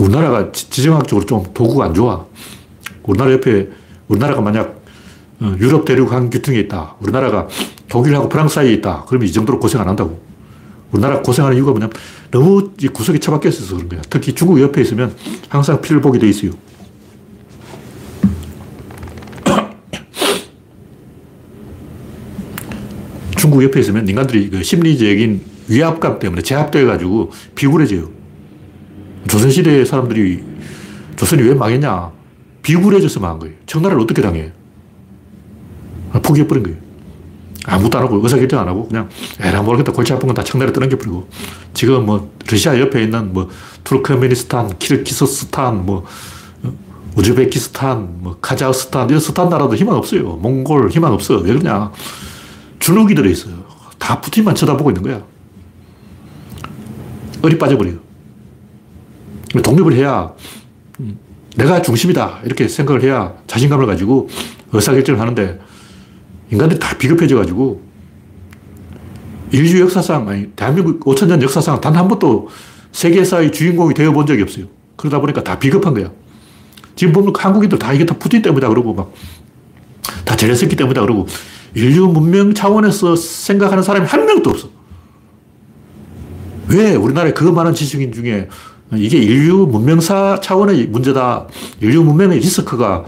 우리나라가 0.00 0.50
지정학적으로 0.52 1.26
좀 1.26 1.44
도구가 1.52 1.86
안 1.86 1.94
좋아. 1.94 2.26
우리나라 3.02 3.32
옆에, 3.32 3.68
우리나라가 4.08 4.40
만약 4.40 4.82
어, 5.40 5.54
유럽 5.58 5.84
대륙 5.84 6.12
한 6.12 6.30
귀퉁이에 6.30 6.60
있다. 6.60 6.94
우리나라가 7.00 7.48
독일하고 7.88 8.28
프랑스 8.28 8.54
사이에 8.54 8.72
있다. 8.74 9.04
그러면 9.08 9.28
이 9.28 9.32
정도로 9.32 9.58
고생 9.58 9.80
안 9.80 9.88
한다고. 9.88 10.20
우리나라 10.92 11.20
고생하는 11.20 11.56
이유가 11.56 11.72
뭐냐면 11.72 11.92
너무 12.30 12.70
구석에 12.92 13.18
처박혀 13.18 13.48
있어서 13.48 13.74
그런 13.74 13.88
거야. 13.88 14.00
특히 14.08 14.34
중국 14.34 14.60
옆에 14.60 14.82
있으면 14.82 15.14
항상 15.48 15.80
피를 15.80 16.00
보게 16.00 16.18
돼 16.18 16.28
있어요. 16.28 16.52
중국 23.36 23.64
옆에 23.64 23.80
있으면 23.80 24.08
인간들이 24.08 24.50
그 24.50 24.62
심리적인 24.62 25.42
위압감 25.68 26.20
때문에 26.20 26.42
제압돼가지고 26.42 27.32
비굴해져요. 27.54 28.21
조선시대 29.28 29.84
사람들이 29.84 30.42
조선이 31.16 31.42
왜 31.42 31.54
망했냐? 31.54 32.10
비굴해져서 32.62 33.20
망한 33.20 33.38
거예요. 33.40 33.54
청나라를 33.66 34.02
어떻게 34.02 34.22
당해? 34.22 34.52
포기해버린 36.22 36.62
거예요. 36.64 36.78
아무것도 37.64 37.98
안 37.98 38.04
하고 38.04 38.16
의사결정 38.22 38.58
안 38.60 38.68
하고 38.68 38.88
그냥 38.88 39.08
에라 39.40 39.62
모르겠다 39.62 39.92
골치 39.92 40.12
아픈 40.12 40.26
건 40.26 40.34
다 40.34 40.42
청나라 40.42 40.72
떠넘겨버리고 40.72 41.28
지금 41.74 42.06
뭐 42.06 42.32
러시아 42.50 42.78
옆에 42.78 43.04
있는 43.04 43.32
뭐 43.32 43.48
투르크메니스탄, 43.84 44.78
키르기스스탄, 44.78 45.86
뭐 45.86 46.04
어, 46.64 46.72
우즈베키스탄, 47.16 48.16
뭐 48.20 48.36
카자흐스탄 48.40 49.08
이런 49.08 49.20
스탄 49.20 49.48
나라도 49.48 49.76
희망 49.76 49.96
없어요. 49.96 50.22
몽골 50.36 50.90
희망 50.90 51.12
없어. 51.12 51.36
왜 51.36 51.52
그러냐? 51.54 51.92
주눅이 52.80 53.14
들어있어요. 53.14 53.54
다 53.98 54.20
푸틴만 54.20 54.54
쳐다보고 54.56 54.90
있는 54.90 55.02
거야. 55.02 55.22
어리 57.42 57.56
빠져버려요. 57.58 57.96
독립을 59.60 59.92
해야 59.94 60.32
음, 61.00 61.18
내가 61.56 61.82
중심이다. 61.82 62.40
이렇게 62.44 62.68
생각을 62.68 63.02
해야 63.02 63.34
자신감을 63.46 63.86
가지고 63.86 64.28
의사결정을 64.72 65.20
하는데 65.20 65.58
인간들이 66.50 66.78
다 66.78 66.96
비겁해져가지고 66.96 67.82
인류 69.52 69.80
역사상, 69.80 70.26
아니, 70.28 70.46
대한민국 70.52 71.00
5천년 71.04 71.42
역사상 71.42 71.80
단 71.80 71.94
한 71.94 72.08
번도 72.08 72.48
세계사의 72.92 73.52
주인공이 73.52 73.94
되어본 73.94 74.26
적이 74.26 74.42
없어요. 74.42 74.66
그러다 74.96 75.18
보니까 75.20 75.42
다 75.42 75.58
비겁한 75.58 75.94
거야. 75.94 76.10
지금 76.94 77.12
보면 77.12 77.32
한국인들 77.36 77.78
다 77.78 77.92
이게 77.92 78.04
다 78.04 78.14
푸틴 78.18 78.42
때문이다 78.42 78.68
그러고 78.68 78.94
막다 78.94 80.36
잘했었기 80.36 80.76
때문이다. 80.76 81.00
그러고 81.00 81.26
인류 81.74 82.06
문명 82.08 82.52
차원에서 82.52 83.16
생각하는 83.16 83.82
사람이 83.82 84.06
한 84.06 84.26
명도 84.26 84.50
없어. 84.50 84.68
왜 86.68 86.94
우리나라에 86.94 87.32
그 87.32 87.44
많은 87.44 87.74
지식인 87.74 88.12
중에 88.12 88.48
이게 88.94 89.18
인류 89.18 89.66
문명사 89.66 90.40
차원의 90.42 90.86
문제다. 90.88 91.46
인류 91.80 92.02
문명의 92.02 92.38
리스크가 92.38 93.04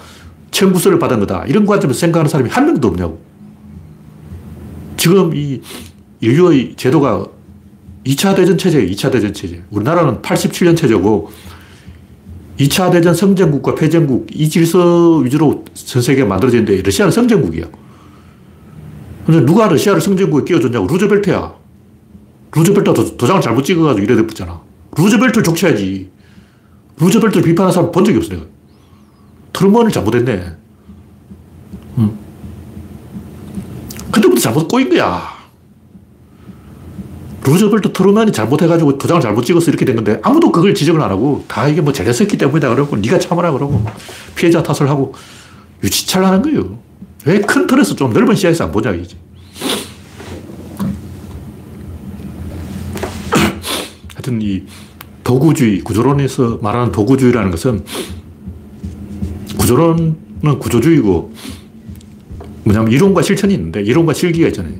청구서를 0.51 0.99
받은 0.99 1.21
거다. 1.21 1.45
이런 1.47 1.67
관점에서 1.67 1.99
생각하는 1.99 2.29
사람이 2.29 2.49
한 2.51 2.67
명도 2.67 2.89
없냐고. 2.89 3.21
지금 4.97 5.35
이 5.35 5.61
인류의 6.21 6.75
제도가 6.77 7.27
2차 8.07 8.35
대전 8.35 8.57
체제예요. 8.57 8.89
2차 8.91 9.13
대전 9.13 9.35
체제. 9.35 9.63
우리나라는 9.71 10.23
87년 10.23 10.77
체제고 10.77 11.31
2차 12.59 12.93
대전 12.93 13.15
성전국과 13.15 13.75
패전국 13.75 14.29
이 14.33 14.49
질서 14.49 15.17
위주로 15.19 15.65
전 15.75 16.01
세계가 16.01 16.27
만들어졌는데 16.27 16.83
러시아는 16.83 17.11
성전국이야. 17.11 17.67
근데 19.27 19.45
누가 19.45 19.69
러시아를 19.69 20.01
승전국에 20.01 20.45
끼워줬냐고. 20.45 20.87
루즈벨트야. 20.87 21.55
루즈벨트가 22.55 23.17
도장을 23.17 23.43
잘못 23.43 23.65
찍어가지고 23.65 24.05
이래 24.05 24.17
됐잖아. 24.17 24.64
루즈벨트를 24.97 25.43
족쳐야지. 25.43 26.11
루즈벨트를 26.99 27.43
비판하는 27.43 27.73
사람 27.73 27.91
본 27.93 28.05
적이 28.05 28.19
없어, 28.19 28.31
내가. 28.35 28.45
트루먼을 29.53 29.91
잘못했네. 29.91 30.53
응. 31.99 32.19
그때부터 34.11 34.41
잘못 34.41 34.69
꼬인 34.69 34.89
거야. 34.91 35.35
루즈벨트 37.47 37.93
트루먼이 37.93 38.33
잘못해가지고 38.33 38.97
도장을 38.97 39.21
잘못 39.21 39.45
찍어서 39.45 39.71
이렇게 39.71 39.85
된 39.85 39.97
건데 39.97 40.19
아무도 40.23 40.51
그걸 40.51 40.75
지적을 40.75 41.01
안 41.03 41.11
하고 41.11 41.45
다 41.47 41.69
이게 41.69 41.83
뭐 41.83 41.93
잘했었기 41.93 42.39
때문이다 42.39 42.71
그러고 42.71 42.97
네가 42.97 43.19
참아라 43.19 43.53
그러고 43.53 43.85
피해자 44.35 44.63
탓을 44.63 44.89
하고 44.89 45.15
유치찰나는 45.83 46.41
거예요. 46.41 46.79
왜 47.27 47.41
큰 47.41 47.67
틀에서 47.67 47.95
좀 47.97 48.15
넓은 48.15 48.35
시야에서 48.35 48.65
안 48.65 48.73
보냐 48.73 48.93
이지. 48.93 49.17
하여튼 54.25 54.41
이 54.41 54.63
도구주의, 55.23 55.81
구조론에서 55.81 56.59
말하는 56.63 56.93
도구주의라는 56.93 57.51
것은 57.51 57.85
구조론은 59.59 60.59
구조주의고 60.59 61.33
뭐냐면 62.65 62.91
이론과 62.91 63.21
실천이 63.21 63.53
있는데 63.55 63.83
이론과 63.83 64.15
실기가 64.15 64.49
있잖아요. 64.49 64.75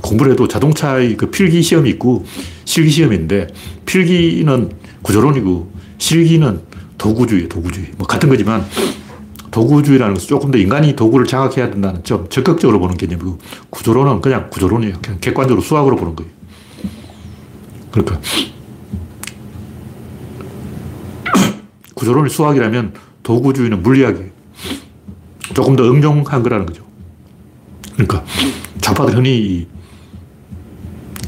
공부를 0.00 0.32
해도 0.32 0.46
자동차의 0.46 1.16
그 1.16 1.30
필기 1.30 1.60
시험이 1.60 1.90
있고 1.90 2.24
실기 2.64 2.90
시험이 2.90 3.16
있는데 3.16 3.48
필기는 3.84 4.70
구조론이고 5.02 5.72
실기는 5.98 6.60
도구주의, 6.98 7.48
도구주의. 7.48 7.88
뭐 7.96 8.06
같은 8.06 8.28
거지만 8.28 8.64
도구주의라는 9.50 10.14
것은 10.14 10.28
조금 10.28 10.52
더 10.52 10.58
인간이 10.58 10.94
도구를 10.94 11.26
장악해야 11.26 11.70
된다는 11.70 12.04
좀 12.04 12.28
적극적으로 12.28 12.78
보는 12.78 12.96
개념이고 12.96 13.38
구조론은 13.70 14.20
그냥 14.20 14.48
구조론이에요. 14.50 14.98
그냥 15.02 15.18
객관적으로 15.20 15.62
수학으로 15.62 15.96
보는 15.96 16.14
거예요. 16.14 16.30
그러니까 17.92 18.20
구조론이 22.02 22.30
수학이라면 22.30 22.94
도구주의는 23.22 23.84
물리학이에요. 23.84 24.28
조금 25.54 25.76
더 25.76 25.84
응용한 25.84 26.42
거라는 26.42 26.66
거죠. 26.66 26.82
그러니까 27.92 28.24
좌파들 28.80 29.16
흔히 29.16 29.68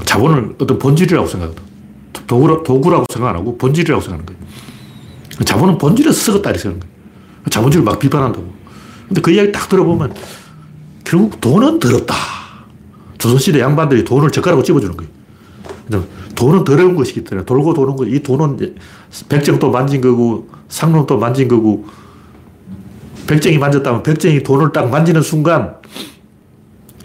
자본을 0.04 0.56
어떤 0.58 0.76
본질이라고 0.80 1.28
생각하거든. 1.28 1.62
도구라, 2.26 2.62
도구라고 2.64 3.04
생각 3.12 3.28
안 3.28 3.36
하고 3.36 3.56
본질이라고 3.56 4.02
생각하는 4.02 4.26
거예요. 4.26 4.40
자본은 5.44 5.78
본질에서 5.78 6.32
썩었다 6.32 6.50
이렇게 6.50 6.62
생각하는 6.62 6.80
거예요. 6.80 6.94
자본주의를 7.50 7.84
막 7.84 8.00
비판한다고. 8.00 8.52
근데 9.06 9.20
그 9.20 9.30
이야기 9.30 9.52
딱 9.52 9.68
들어보면 9.68 10.12
결국 11.04 11.40
돈은 11.40 11.78
더럽다. 11.78 12.16
조선시대 13.18 13.60
양반들이 13.60 14.02
돈을 14.02 14.32
젓가락으로 14.32 14.64
찝어주는 14.64 14.96
거예요. 14.96 16.04
돈은 16.34 16.64
더러운 16.64 16.96
것이기 16.96 17.22
때문에 17.22 17.46
돌고 17.46 17.74
도는 17.74 17.94
거. 17.94 18.04
이 18.06 18.20
돈은 18.20 18.74
백정도 19.28 19.70
만진 19.70 20.00
거고 20.00 20.48
상놈도 20.68 21.18
만진 21.18 21.48
거고 21.48 21.86
백정이 23.26 23.58
만졌다면 23.58 24.02
백정이 24.02 24.42
돈을 24.42 24.72
딱 24.72 24.90
만지는 24.90 25.22
순간 25.22 25.76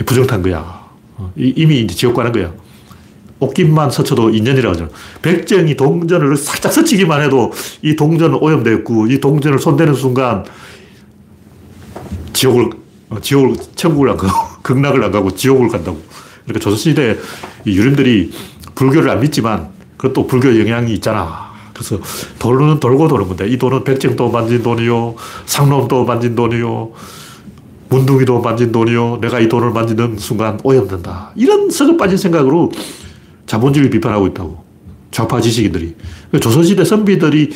부정탄 0.05 0.41
거야. 0.41 0.59
어, 1.17 1.31
이미 1.35 1.81
이제 1.81 1.95
지옥 1.95 2.15
가는 2.15 2.31
거야. 2.31 2.51
옷깃만 3.39 3.89
서쳐도 3.91 4.31
인연이라고 4.31 4.73
하잖아. 4.73 4.89
백정이 5.21 5.75
동전을 5.75 6.35
살짝 6.35 6.73
스치기만 6.73 7.21
해도 7.21 7.51
이 7.81 7.95
동전은 7.95 8.37
오염되었고, 8.41 9.07
이 9.07 9.19
동전을 9.19 9.59
손대는 9.59 9.93
순간 9.93 10.45
지옥을, 12.33 12.69
어, 13.09 13.19
지옥을, 13.21 13.55
천국을 13.75 14.09
안 14.09 14.17
가고, 14.17 14.33
극락을 14.61 15.03
안 15.03 15.11
가고 15.11 15.31
지옥을 15.31 15.69
간다고. 15.69 16.01
그러니까 16.43 16.63
조선시대 16.63 17.17
유림들이 17.65 18.31
불교를 18.75 19.09
안 19.09 19.19
믿지만 19.19 19.69
그것도 19.97 20.27
불교 20.27 20.57
영향이 20.59 20.93
있잖아. 20.95 21.48
그래서 21.79 21.97
돈은 22.39 22.81
돌고 22.81 23.07
도는 23.07 23.27
건데 23.29 23.47
이 23.47 23.57
돈은 23.57 23.85
백정도 23.85 24.29
만진 24.29 24.61
돈이요, 24.61 25.15
상놈도 25.45 26.03
만진 26.03 26.35
돈이요, 26.35 26.91
문둥이도 27.87 28.41
만진 28.41 28.73
돈이요, 28.73 29.19
내가 29.21 29.39
이 29.39 29.47
돈을 29.47 29.71
만지는 29.71 30.17
순간 30.17 30.59
오염된다. 30.63 31.31
이런 31.35 31.69
썩어 31.69 31.95
빠진 31.95 32.17
생각으로 32.17 32.69
자본주의를 33.45 33.89
비판하고 33.89 34.27
있다고. 34.27 34.63
좌파 35.09 35.39
지식인들이. 35.39 35.95
조선시대 36.39 36.83
선비들이 36.83 37.51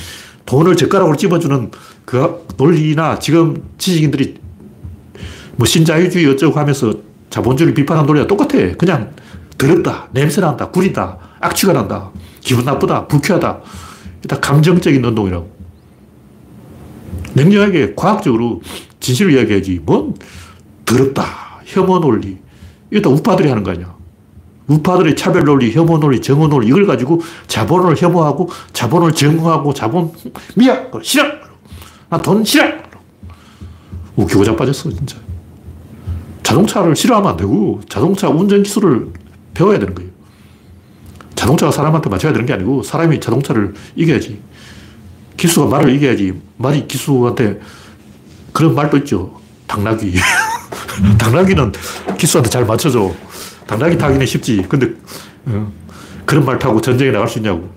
돈을 0.46 0.78
젓가락으로 0.78 1.18
찝어주는 1.18 1.72
그 2.06 2.46
논리나 2.58 3.20
지금 3.20 3.62
지식인들이 3.78 4.36
뭐 5.58 5.68
신자유주의 5.68 6.26
어쩌고 6.28 6.58
하면서 6.58 6.94
자본주의를 7.30 7.74
비판하는 7.74 8.08
논리가 8.08 8.28
똑같아. 8.28 8.76
그냥 8.78 9.12
더럽다, 9.58 10.08
냄새난다, 10.12 10.70
구리다, 10.70 11.18
악취가 11.42 11.74
난다, 11.74 12.10
기분 12.40 12.66
나쁘다, 12.66 13.08
불쾌하다. 13.08 13.62
일단 14.24 14.40
감정적인 14.42 15.04
운동이라고. 15.04 15.52
냉정하게 17.34 17.94
과학적으로 17.96 18.62
진실을 19.00 19.34
이야기하지. 19.34 19.82
뭔 19.84 20.16
더럽다, 20.86 21.26
혐오 21.66 22.00
논리. 22.00 22.38
이거 22.92 23.02
다 23.02 23.10
우파들이 23.10 23.50
하는 23.50 23.64
거 23.64 23.72
아니야. 23.72 23.94
우파들의 24.68 25.16
차별 25.18 25.44
논리, 25.44 25.72
혐오 25.74 25.98
논리, 26.00 26.22
정오 26.22 26.48
논리 26.48 26.68
이걸 26.68 26.86
가지고 26.86 27.22
자본을 27.48 28.02
혐오하고 28.02 28.50
자본을 28.72 29.12
정하고 29.12 29.74
자본 29.74 30.12
미야 30.56 30.88
싫어. 31.02 31.26
나돈 32.10 32.46
싫어. 32.46 32.66
웃기고 34.16 34.46
자 34.46 34.56
빠졌어 34.56 34.90
진짜. 34.90 35.18
자동차를 36.44 36.96
싫어하면 36.96 37.32
안 37.32 37.38
되고 37.38 37.82
자동차 37.90 38.30
운전 38.30 38.64
기술을 38.64 39.10
배워야 39.54 39.80
되는 39.80 39.94
거예요. 39.94 40.13
자동차가 41.44 41.74
사람한테 41.74 42.10
맞춰야 42.10 42.32
되는 42.32 42.46
게 42.46 42.54
아니고 42.54 42.84
사람이 42.84 43.20
자동차를 43.20 43.74
이겨야지. 43.98 44.40
기수가 45.36 45.68
말을 45.68 45.94
이겨야지. 45.94 46.42
말이 46.56 46.88
기수한테 46.88 47.60
그런 48.54 48.74
말도 48.74 48.96
있죠. 49.00 49.42
당나귀. 49.68 50.14
당나귀는 51.20 51.74
기수한테 52.18 52.50
잘 52.50 52.66
맞춰줘. 52.66 53.14
당나귀 53.68 53.98
타기는 53.98 54.26
쉽지. 54.26 54.66
근데 54.70 54.94
어, 55.48 55.70
그런 56.26 56.46
말 56.46 56.58
타고 56.58 56.80
전쟁에 56.80 57.12
나갈 57.12 57.28
수 57.28 57.40
있냐고. 57.40 57.70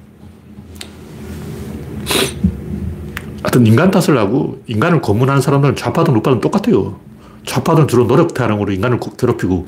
하여튼 3.43 3.67
인간 3.67 3.91
탓을 3.91 4.17
하고 4.17 4.63
인간을 4.69 5.01
고문하는 5.01 5.43
사람들은 5.43 5.75
좌파든 5.75 6.15
우파든 6.15 6.41
똑같아요. 6.41 7.01
좌파들은 7.45 7.89
주로 7.89 8.07
노력 8.07 8.33
타령으로 8.33 8.73
인간을 8.73 9.01
괴롭히고 9.19 9.67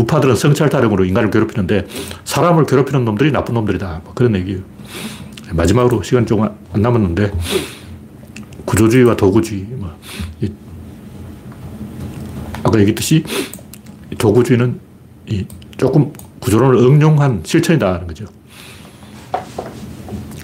우파들은 0.00 0.34
성찰 0.36 0.68
타령으로 0.70 1.04
인간을 1.04 1.30
괴롭히는데 1.30 1.86
사람을 2.24 2.66
괴롭히는 2.66 3.04
놈들이 3.04 3.32
나쁜 3.32 3.54
놈들이다. 3.54 4.00
뭐 4.04 4.14
그런 4.14 4.34
얘기예요. 4.36 4.60
마지막으로 5.52 6.02
시간 6.02 6.26
조금 6.26 6.48
안 6.72 6.82
남았는데 6.82 7.32
구조주의와 8.64 9.16
도구주의. 9.16 9.62
뭐 9.70 9.90
아까 12.62 12.78
얘기했듯이 12.78 13.24
도구주의는 14.16 14.78
이 15.28 15.44
조금 15.76 16.12
구조론을 16.40 16.76
응용한 16.76 17.42
실천이다는 17.44 18.06
거죠. 18.06 18.26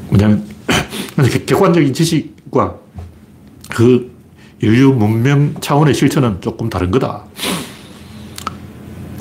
뭐냐면, 0.08 0.44
객관적인 1.46 1.92
지식과 1.92 2.76
그 3.70 4.14
인류 4.60 4.92
문명 4.92 5.54
차원의 5.60 5.94
실천은 5.94 6.40
조금 6.40 6.70
다른 6.70 6.90
거다. 6.90 7.24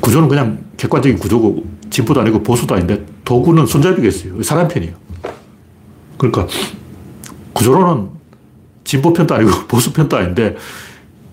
구조는 0.05 0.29
그냥 0.29 0.63
객관적인 0.77 1.17
구조고, 1.17 1.65
진보도 1.89 2.21
아니고 2.21 2.43
보수도 2.43 2.75
아닌데, 2.75 3.03
도구는 3.25 3.65
손잡이겠어요. 3.65 4.43
사람 4.43 4.67
편이에요. 4.67 4.93
그러니까, 6.19 6.45
구조론은 7.53 8.09
진보 8.83 9.11
편도 9.13 9.33
아니고 9.33 9.51
보수 9.67 9.91
편도 9.91 10.15
아닌데, 10.15 10.55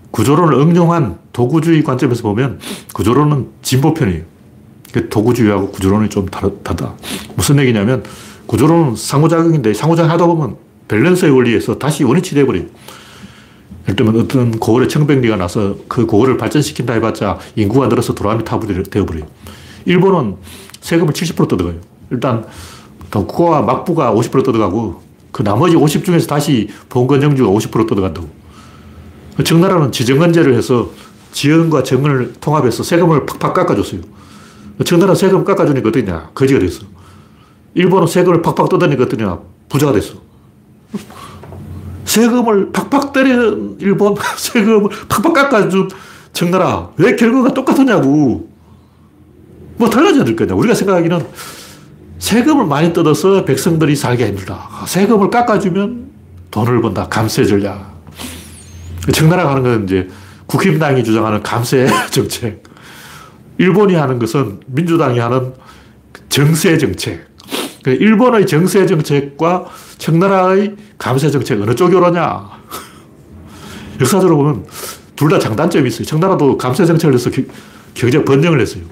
구조론을 0.09 0.57
응용한 0.59 1.19
도구주의 1.33 1.83
관점에서 1.83 2.23
보면 2.23 2.59
구조론은 2.95 3.49
진보 3.61 3.93
편이에요. 3.93 4.23
도구주의하고 5.07 5.69
구조론이 5.69 6.09
좀 6.09 6.27
다르다. 6.27 6.95
무슨 7.35 7.59
얘기냐면 7.59 8.03
구조론은 8.47 8.95
상호작용인데 8.95 9.73
상호작용 9.75 10.11
하다 10.11 10.25
보면 10.25 10.57
밸런스의 10.87 11.31
원리에서 11.31 11.77
다시 11.77 12.03
원위치 12.03 12.33
돼버려요. 12.35 12.65
예를 13.83 13.95
들면 13.95 14.21
어떤 14.21 14.51
고을에 14.59 14.87
청백리가 14.87 15.35
나서 15.35 15.75
그 15.87 16.05
고을을 16.05 16.37
발전시킨다 16.37 16.93
해봤자 16.93 17.39
인구가 17.55 17.87
늘어서 17.87 18.13
도라미 18.13 18.43
타불이 18.43 18.83
되어버려요. 18.83 19.25
일본은 19.85 20.37
세금을 20.81 21.13
70% 21.13 21.49
뜯어가요. 21.49 21.75
일단 22.11 22.45
덕후와 23.11 23.61
막부가 23.61 24.13
50% 24.13 24.45
뜯어가고 24.45 25.01
그 25.31 25.43
나머지 25.43 25.75
50 25.75 26.05
중에서 26.05 26.27
다시 26.27 26.69
봉건영주가 26.89 27.49
50% 27.51 27.87
뜯어간다고. 27.87 28.29
청나라는 29.43 29.91
지정관제를 29.91 30.55
해서 30.55 30.91
지연과 31.31 31.83
정을 31.83 32.33
통합해서 32.39 32.83
세금을 32.83 33.25
팍팍 33.25 33.53
깎아줬어요. 33.53 34.01
청나라 34.85 35.15
세금 35.15 35.43
깎아주니까 35.43 35.89
어떠냐? 35.89 36.29
거지가 36.33 36.59
됐어. 36.59 36.85
일본은 37.73 38.07
세금을 38.07 38.41
팍팍 38.41 38.69
뜯으니까 38.69 39.03
어떠냐? 39.03 39.39
부자가 39.69 39.91
됐어. 39.91 40.15
세금을 42.13 42.71
팍팍 42.71 43.11
때리는 43.11 43.77
일본, 43.79 44.15
세금을 44.37 44.89
팍팍 45.09 45.33
깎아준 45.33 45.89
청나라. 46.31 46.89
왜 46.97 47.15
결과가 47.15 47.53
똑같았냐고. 47.53 48.49
뭐 49.77 49.89
달라져야 49.89 50.23
될 50.23 50.35
거냐. 50.35 50.53
우리가 50.53 50.75
생각하기는 50.75 51.25
세금을 52.19 52.67
많이 52.67 52.93
뜯어서 52.93 53.43
백성들이 53.45 53.95
살기 53.95 54.23
힘들다. 54.25 54.69
세금을 54.85 55.31
깎아주면 55.31 56.11
돈을 56.51 56.81
번다. 56.81 57.07
감세 57.07 57.43
전략. 57.45 57.93
청나라가 59.11 59.51
하는 59.51 59.63
건 59.63 59.83
이제 59.85 60.07
국힘당이 60.45 61.03
주장하는 61.03 61.41
감세 61.41 61.87
정책. 62.11 62.61
일본이 63.57 63.95
하는 63.95 64.19
것은 64.19 64.59
민주당이 64.67 65.17
하는 65.17 65.53
정세 66.29 66.77
정책. 66.77 67.33
그 67.83 67.89
일본의 67.89 68.47
정세 68.47 68.85
정책과 68.85 69.65
청나라의 69.97 70.75
감세 71.03 71.29
정책 71.29 71.61
어느 71.61 71.75
쪽이 71.75 71.93
옳으냐? 71.95 72.49
역사적으로 73.99 74.37
보면 74.37 74.65
둘 75.17 75.29
다 75.29 75.37
장단점이 75.37 75.89
있어요. 75.89 76.05
청나라도 76.05 76.57
감세 76.57 76.85
정책을 76.85 77.13
해서 77.15 77.29
경제 77.93 78.23
번영을 78.23 78.61
했어요. 78.61 78.83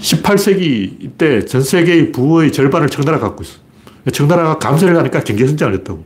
18세기 0.00 0.96
이때 1.00 1.44
전 1.44 1.62
세계의 1.62 2.10
부의 2.10 2.52
절반을 2.52 2.88
청나라가 2.90 3.28
갖고 3.28 3.44
있어. 3.44 3.58
청나라가 4.12 4.58
감세를 4.58 4.96
하니까 4.98 5.20
경제 5.22 5.46
성장을 5.46 5.72
했다고. 5.74 6.04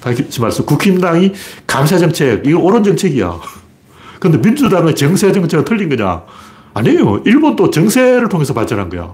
다시 0.00 0.40
말해서 0.40 0.64
국힘당이 0.64 1.34
감세 1.66 1.98
정책, 1.98 2.46
이거 2.46 2.58
옳은 2.60 2.82
정책이야. 2.82 3.38
근데 4.20 4.38
민주당의 4.38 4.96
정세 4.96 5.32
정책은 5.32 5.66
틀린 5.66 5.90
거냐? 5.90 6.22
아니에요. 6.72 7.22
일본도 7.26 7.70
정세를 7.70 8.30
통해서 8.30 8.54
발전한 8.54 8.88
거야. 8.88 9.12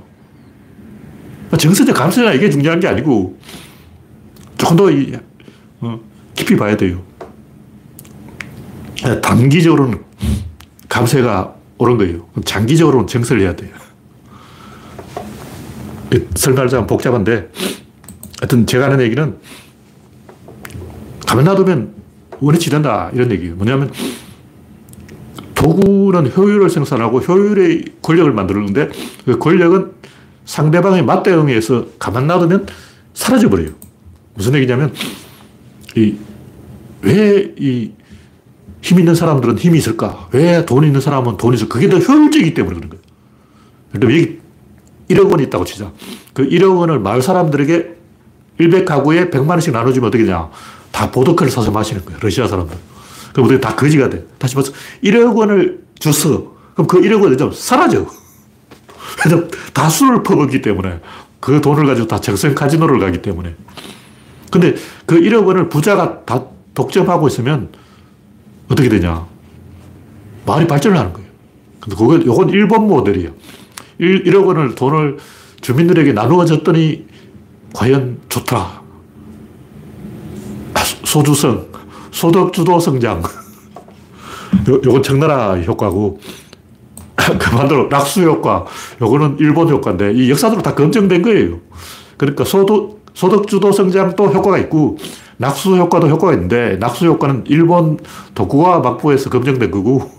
정세냐 1.59 1.93
감세냐 1.93 2.33
이게 2.35 2.49
중요한 2.49 2.79
게 2.79 2.87
아니고 2.87 3.37
조금 4.61 4.77
더 4.77 4.85
어, 5.81 6.01
깊이 6.35 6.55
봐야 6.55 6.77
돼요. 6.77 7.03
단기적으로는 9.23 10.05
감세가 10.87 11.55
옳은 11.79 11.97
거예요. 11.97 12.27
장기적으로는 12.45 13.07
정세를 13.07 13.41
해야 13.41 13.57
돼요. 13.57 13.71
설명하자면 16.35 16.87
복잡한데, 16.87 17.51
하여튼 18.41 18.67
제가 18.67 18.85
하는 18.85 19.01
얘기는 19.01 19.35
가만 21.27 21.45
놔두면 21.47 21.95
원위치 22.41 22.69
된다. 22.69 23.11
이런 23.15 23.31
얘기예요. 23.31 23.55
뭐냐면, 23.55 23.91
도구는 25.55 26.33
효율을 26.37 26.69
생산하고 26.69 27.21
효율의 27.21 27.85
권력을 28.03 28.31
만드는데, 28.31 28.91
그 29.25 29.39
권력은 29.39 29.93
상대방의 30.45 31.03
맞대응에 31.05 31.59
서 31.63 31.87
가만 31.99 32.27
놔두면 32.27 32.67
사라져버려요. 33.15 33.80
무슨 34.35 34.55
얘기냐면, 34.55 34.93
이, 35.97 36.17
왜 37.03 37.55
이 37.59 37.93
힘 38.83 38.99
있는 38.99 39.15
사람들은 39.15 39.59
힘이 39.59 39.79
있을까? 39.79 40.29
왜 40.33 40.65
돈 40.65 40.85
있는 40.85 41.01
사람은 41.01 41.37
돈이 41.37 41.57
있을까? 41.57 41.75
그게 41.75 41.89
더 41.89 41.99
효율적이기 41.99 42.55
때문에 42.55 42.77
그런 42.77 42.91
거예요. 42.91 43.03
여기 44.03 44.39
1억 45.11 45.31
원이 45.31 45.45
있다고 45.45 45.65
치자. 45.65 45.93
그 46.33 46.49
1억 46.49 46.79
원을 46.79 46.99
마을 46.99 47.21
사람들에게 47.21 47.97
100가구에 48.59 49.31
100만 49.31 49.51
원씩 49.51 49.73
나눠주면 49.73 50.09
어떻게 50.09 50.25
되냐. 50.25 50.49
다 50.93 51.11
보드카를 51.11 51.51
사서 51.51 51.71
마시는 51.71 52.05
거예요. 52.05 52.19
러시아 52.23 52.47
사람들. 52.47 52.77
그럼 53.33 53.49
우리 53.49 53.61
다 53.61 53.75
거지가 53.75 54.09
돼. 54.09 54.25
다시 54.39 54.57
말해서 54.57 54.73
1억 55.05 55.37
원을 55.37 55.81
줬어. 55.99 56.55
그럼 56.75 56.87
그 56.87 57.01
1억 57.01 57.23
원이 57.23 57.37
좀 57.37 57.53
사라져. 57.53 58.07
왜냐면 59.25 59.51
다 59.75 59.89
술을 59.89 60.23
퍼먹기 60.23 60.63
때문에. 60.63 61.01
그 61.39 61.61
돈을 61.61 61.87
가지고 61.87 62.07
다 62.07 62.21
정성 62.21 62.55
카지노를 62.55 62.99
가기 62.99 63.21
때문에. 63.23 63.55
근데 64.51 64.75
그 65.07 65.21
1억 65.21 65.47
원을 65.47 65.69
부자가 65.69 66.25
다 66.25 66.45
독점하고 66.75 67.29
있으면 67.29 67.69
어떻게 68.69 68.89
되냐. 68.89 69.27
마을이 70.47 70.67
발전을 70.67 70.99
하는 70.99 71.13
거예요. 71.13 71.29
근데 71.81 71.97
그건, 71.97 72.27
요건 72.27 72.49
일본 72.51 72.87
모델이에요. 72.87 73.31
1, 73.99 74.25
1억 74.25 74.47
원을 74.47 74.75
돈을 74.75 75.19
주민들에게 75.61 76.13
나누어 76.13 76.45
줬더니 76.45 77.07
과연 77.75 78.19
좋더라. 78.29 78.81
소주성, 81.05 81.67
소득주도 82.11 82.79
성장. 82.79 83.23
요, 84.69 84.81
요건 84.85 85.03
청나라 85.03 85.57
효과고, 85.61 86.21
그 87.17 87.39
반대로 87.39 87.89
낙수 87.89 88.23
효과, 88.23 88.65
요거는 89.01 89.37
일본 89.41 89.69
효과인데, 89.69 90.13
이 90.15 90.31
역사적으로 90.31 90.63
다 90.63 90.75
검증된 90.75 91.23
거예요. 91.23 91.59
그러니까 92.17 92.45
소득, 92.45 93.00
소득주도 93.15 93.73
성장도 93.73 94.27
효과가 94.27 94.59
있고, 94.59 94.99
낙수 95.39 95.77
효과도 95.77 96.09
효과가 96.09 96.35
있는데, 96.35 96.77
낙수 96.81 97.07
효과는 97.07 97.45
일본 97.47 97.99
도쿠가 98.35 98.81
막부에서 98.81 99.31
검증된 99.31 99.71
거고, 99.71 100.11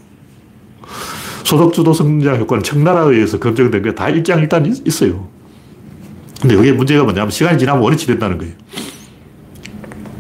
소득주도 1.44 1.94
성장 1.94 2.38
효과는 2.40 2.64
청나라에 2.64 3.14
의해서 3.14 3.40
검증된 3.40 3.82
게 3.84 3.94
다 3.94 4.10
일장일단 4.10 4.74
있어요. 4.86 5.28
근데 6.42 6.56
여기에 6.56 6.72
문제가 6.72 7.04
뭐냐면 7.04 7.30
시간이 7.30 7.60
지나면 7.60 7.84
원위치 7.84 8.08
된다는 8.08 8.38
거예요. 8.38 8.54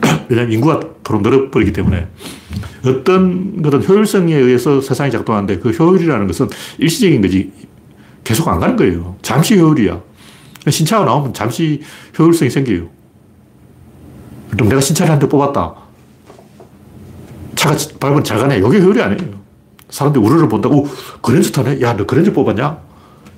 왜냐하면 0.29 0.53
인구가 0.53 0.79
도로 1.03 1.19
늘어버리기 1.21 1.73
때문에 1.73 2.07
어떤 2.85 3.61
것은 3.61 3.83
효율성에 3.83 4.35
의해서 4.35 4.81
세상이 4.81 5.09
작동하는데 5.11 5.57
그 5.59 5.69
효율이라는 5.71 6.27
것은 6.27 6.49
일시적인 6.77 7.21
거지 7.21 7.51
계속 8.23 8.47
안 8.49 8.59
가는 8.59 8.75
거예요. 8.75 9.15
잠시 9.21 9.57
효율이야. 9.57 9.99
신차가 10.69 11.05
나오면 11.05 11.33
잠시 11.33 11.81
효율성이 12.19 12.49
생겨요. 12.51 12.87
그럼 14.51 14.69
내가 14.69 14.81
신차를 14.81 15.11
한 15.11 15.19
대 15.19 15.27
뽑았다. 15.27 15.73
차가 17.55 17.75
밟으면 17.99 18.23
잘 18.23 18.37
가네. 18.39 18.57
이게 18.57 18.65
효율이 18.67 19.01
아니에요. 19.01 19.41
사람들이 19.89 20.23
우르르 20.23 20.47
본다고, 20.47 20.87
그랜저 21.21 21.51
타네? 21.51 21.81
야, 21.81 21.95
너 21.95 22.05
그랜저 22.05 22.31
뽑았냐? 22.31 22.63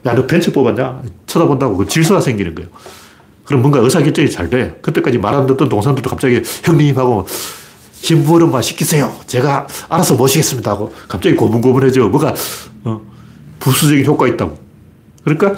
야, 0.05 0.15
너 0.15 0.26
벤츠 0.28 0.51
뽑았냐? 0.51 1.01
쳐다본다고 1.26 1.78
그 1.78 1.88
질서가 1.88 2.21
생기는 2.21 2.53
거예요. 2.55 2.69
그럼 3.45 3.61
뭔가 3.61 3.80
의사결정이 3.80 4.30
잘 4.30 4.49
돼. 4.49 4.78
그때까지 4.82 5.17
말 5.17 5.34
안 5.34 5.45
듣던 5.47 5.67
동생들도 5.67 6.09
갑자기 6.09 6.41
형님하고 6.63 7.26
심부름만 7.93 8.61
시키세요. 8.61 9.13
제가 9.28 9.67
알아서 9.89 10.15
모시겠습니다 10.15 10.71
하고 10.71 10.93
갑자기 11.07 11.36
고분고분해져. 11.36 12.07
뭐가, 12.09 12.34
어, 12.84 13.01
부수적인 13.59 14.05
효과 14.05 14.28
있다고. 14.28 14.57
그러니까 15.24 15.55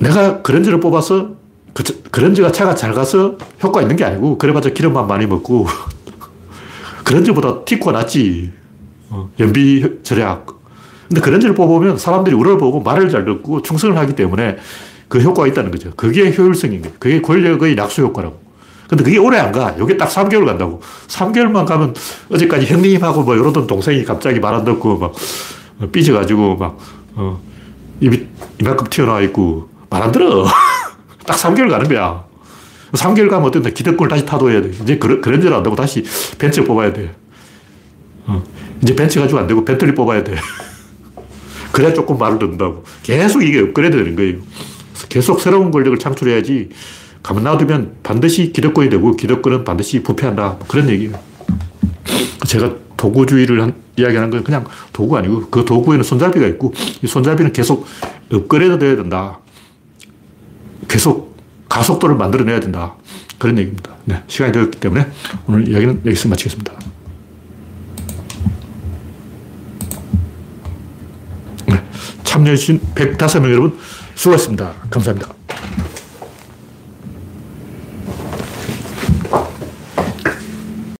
내가 0.00 0.42
그랜저를 0.42 0.80
뽑아서 0.80 1.30
그, 1.74 1.82
그랜저가 2.10 2.52
차가 2.52 2.74
잘 2.74 2.92
가서 2.92 3.36
효과 3.62 3.82
있는 3.82 3.96
게 3.96 4.04
아니고 4.04 4.38
그래봤자 4.38 4.70
기름만 4.70 5.06
많이 5.06 5.26
먹고 5.26 5.66
그런지보다 7.04 7.64
티코가 7.64 7.92
낫지. 7.92 8.52
어, 9.10 9.30
연비 9.40 10.00
절약. 10.02 10.46
근데 11.08 11.20
그런지를 11.22 11.54
뽑으면 11.54 11.96
사람들이 11.96 12.36
우리를 12.36 12.58
보고 12.58 12.80
말을 12.80 13.08
잘 13.08 13.24
듣고 13.24 13.62
충성을 13.62 13.96
하기 13.96 14.14
때문에 14.14 14.58
그 15.08 15.20
효과가 15.20 15.48
있다는 15.48 15.70
거죠. 15.70 15.92
그게 15.96 16.30
효율성인 16.36 16.82
거예요. 16.82 16.96
그게 16.98 17.22
권력의 17.22 17.74
낙수 17.74 18.02
효과라고. 18.02 18.38
근데 18.90 19.04
그게 19.04 19.16
오래 19.18 19.38
안 19.38 19.52
가. 19.52 19.74
이게 19.80 19.96
딱 19.96 20.10
3개월 20.10 20.44
간다고. 20.44 20.80
3개월만 21.08 21.64
가면 21.64 21.94
어제까지 22.30 22.66
형님하고 22.66 23.22
뭐 23.22 23.34
이러던 23.34 23.66
동생이 23.66 24.04
갑자기 24.04 24.38
말 24.40 24.54
안 24.54 24.64
듣고 24.64 24.98
막 24.98 25.14
삐져가지고 25.92 26.56
막, 26.56 26.78
어, 27.14 27.40
입이 28.00 28.26
이만큼 28.60 28.86
튀어나와 28.90 29.22
있고 29.22 29.68
말안 29.90 30.12
들어. 30.12 30.46
딱 31.26 31.36
3개월 31.36 31.70
가는 31.70 31.88
거야. 31.88 32.24
3개월 32.92 33.28
가면 33.28 33.48
어떤데 33.48 33.72
기득권을 33.72 34.08
다시 34.08 34.24
타도해야 34.24 34.62
돼. 34.62 34.70
이제 34.82 34.98
그런, 34.98 35.20
그런 35.20 35.40
줄안 35.40 35.62
되고 35.62 35.76
다시 35.76 36.04
벤츠 36.38 36.64
뽑아야 36.64 36.92
돼. 36.92 37.14
어. 38.26 38.42
이제 38.82 38.94
벤츠 38.94 39.20
가지고 39.20 39.40
안 39.40 39.46
되고 39.46 39.64
벤틀리 39.64 39.94
뽑아야 39.94 40.24
돼. 40.24 40.34
그래야 41.72 41.92
조금 41.92 42.18
말을 42.18 42.38
듣는다고. 42.38 42.84
계속 43.02 43.42
이게 43.42 43.60
업그레이드 43.60 43.96
되는 43.96 44.16
거예요. 44.16 44.38
계속 45.08 45.40
새로운 45.40 45.70
권력을 45.70 45.98
창출해야지 45.98 46.70
가만 47.22 47.44
놔두면 47.44 47.96
반드시 48.02 48.52
기득권이 48.52 48.90
되고 48.90 49.14
기득권은 49.14 49.64
반드시 49.64 50.02
부패한다. 50.02 50.42
뭐 50.42 50.60
그런 50.66 50.88
얘기예요. 50.88 51.18
제가 52.46 52.74
도구주의를 52.96 53.62
한, 53.62 53.74
이야기하는 53.96 54.30
건 54.30 54.44
그냥 54.44 54.64
도구 54.92 55.16
아니고 55.16 55.48
그 55.50 55.64
도구에는 55.64 56.02
손잡이가 56.02 56.46
있고 56.46 56.72
이 57.02 57.06
손잡이는 57.06 57.52
계속 57.52 57.86
업그레이드 58.32 58.78
돼야 58.78 58.96
된다. 58.96 59.38
계속 60.88 61.36
가속도를 61.68 62.16
만들어내야 62.16 62.60
된다. 62.60 62.94
그런 63.38 63.58
얘기입니다. 63.58 63.92
네, 64.04 64.22
시간이 64.26 64.52
되었기 64.52 64.80
때문에 64.80 65.06
오늘 65.46 65.68
이야기는 65.68 66.02
여기서 66.04 66.28
마치겠습니다. 66.28 66.72
네, 71.66 71.84
참여해주신 72.24 72.80
105명 72.94 73.50
여러분 73.52 73.78
수고하셨습니다. 74.14 74.72
감사합니다. 74.90 75.37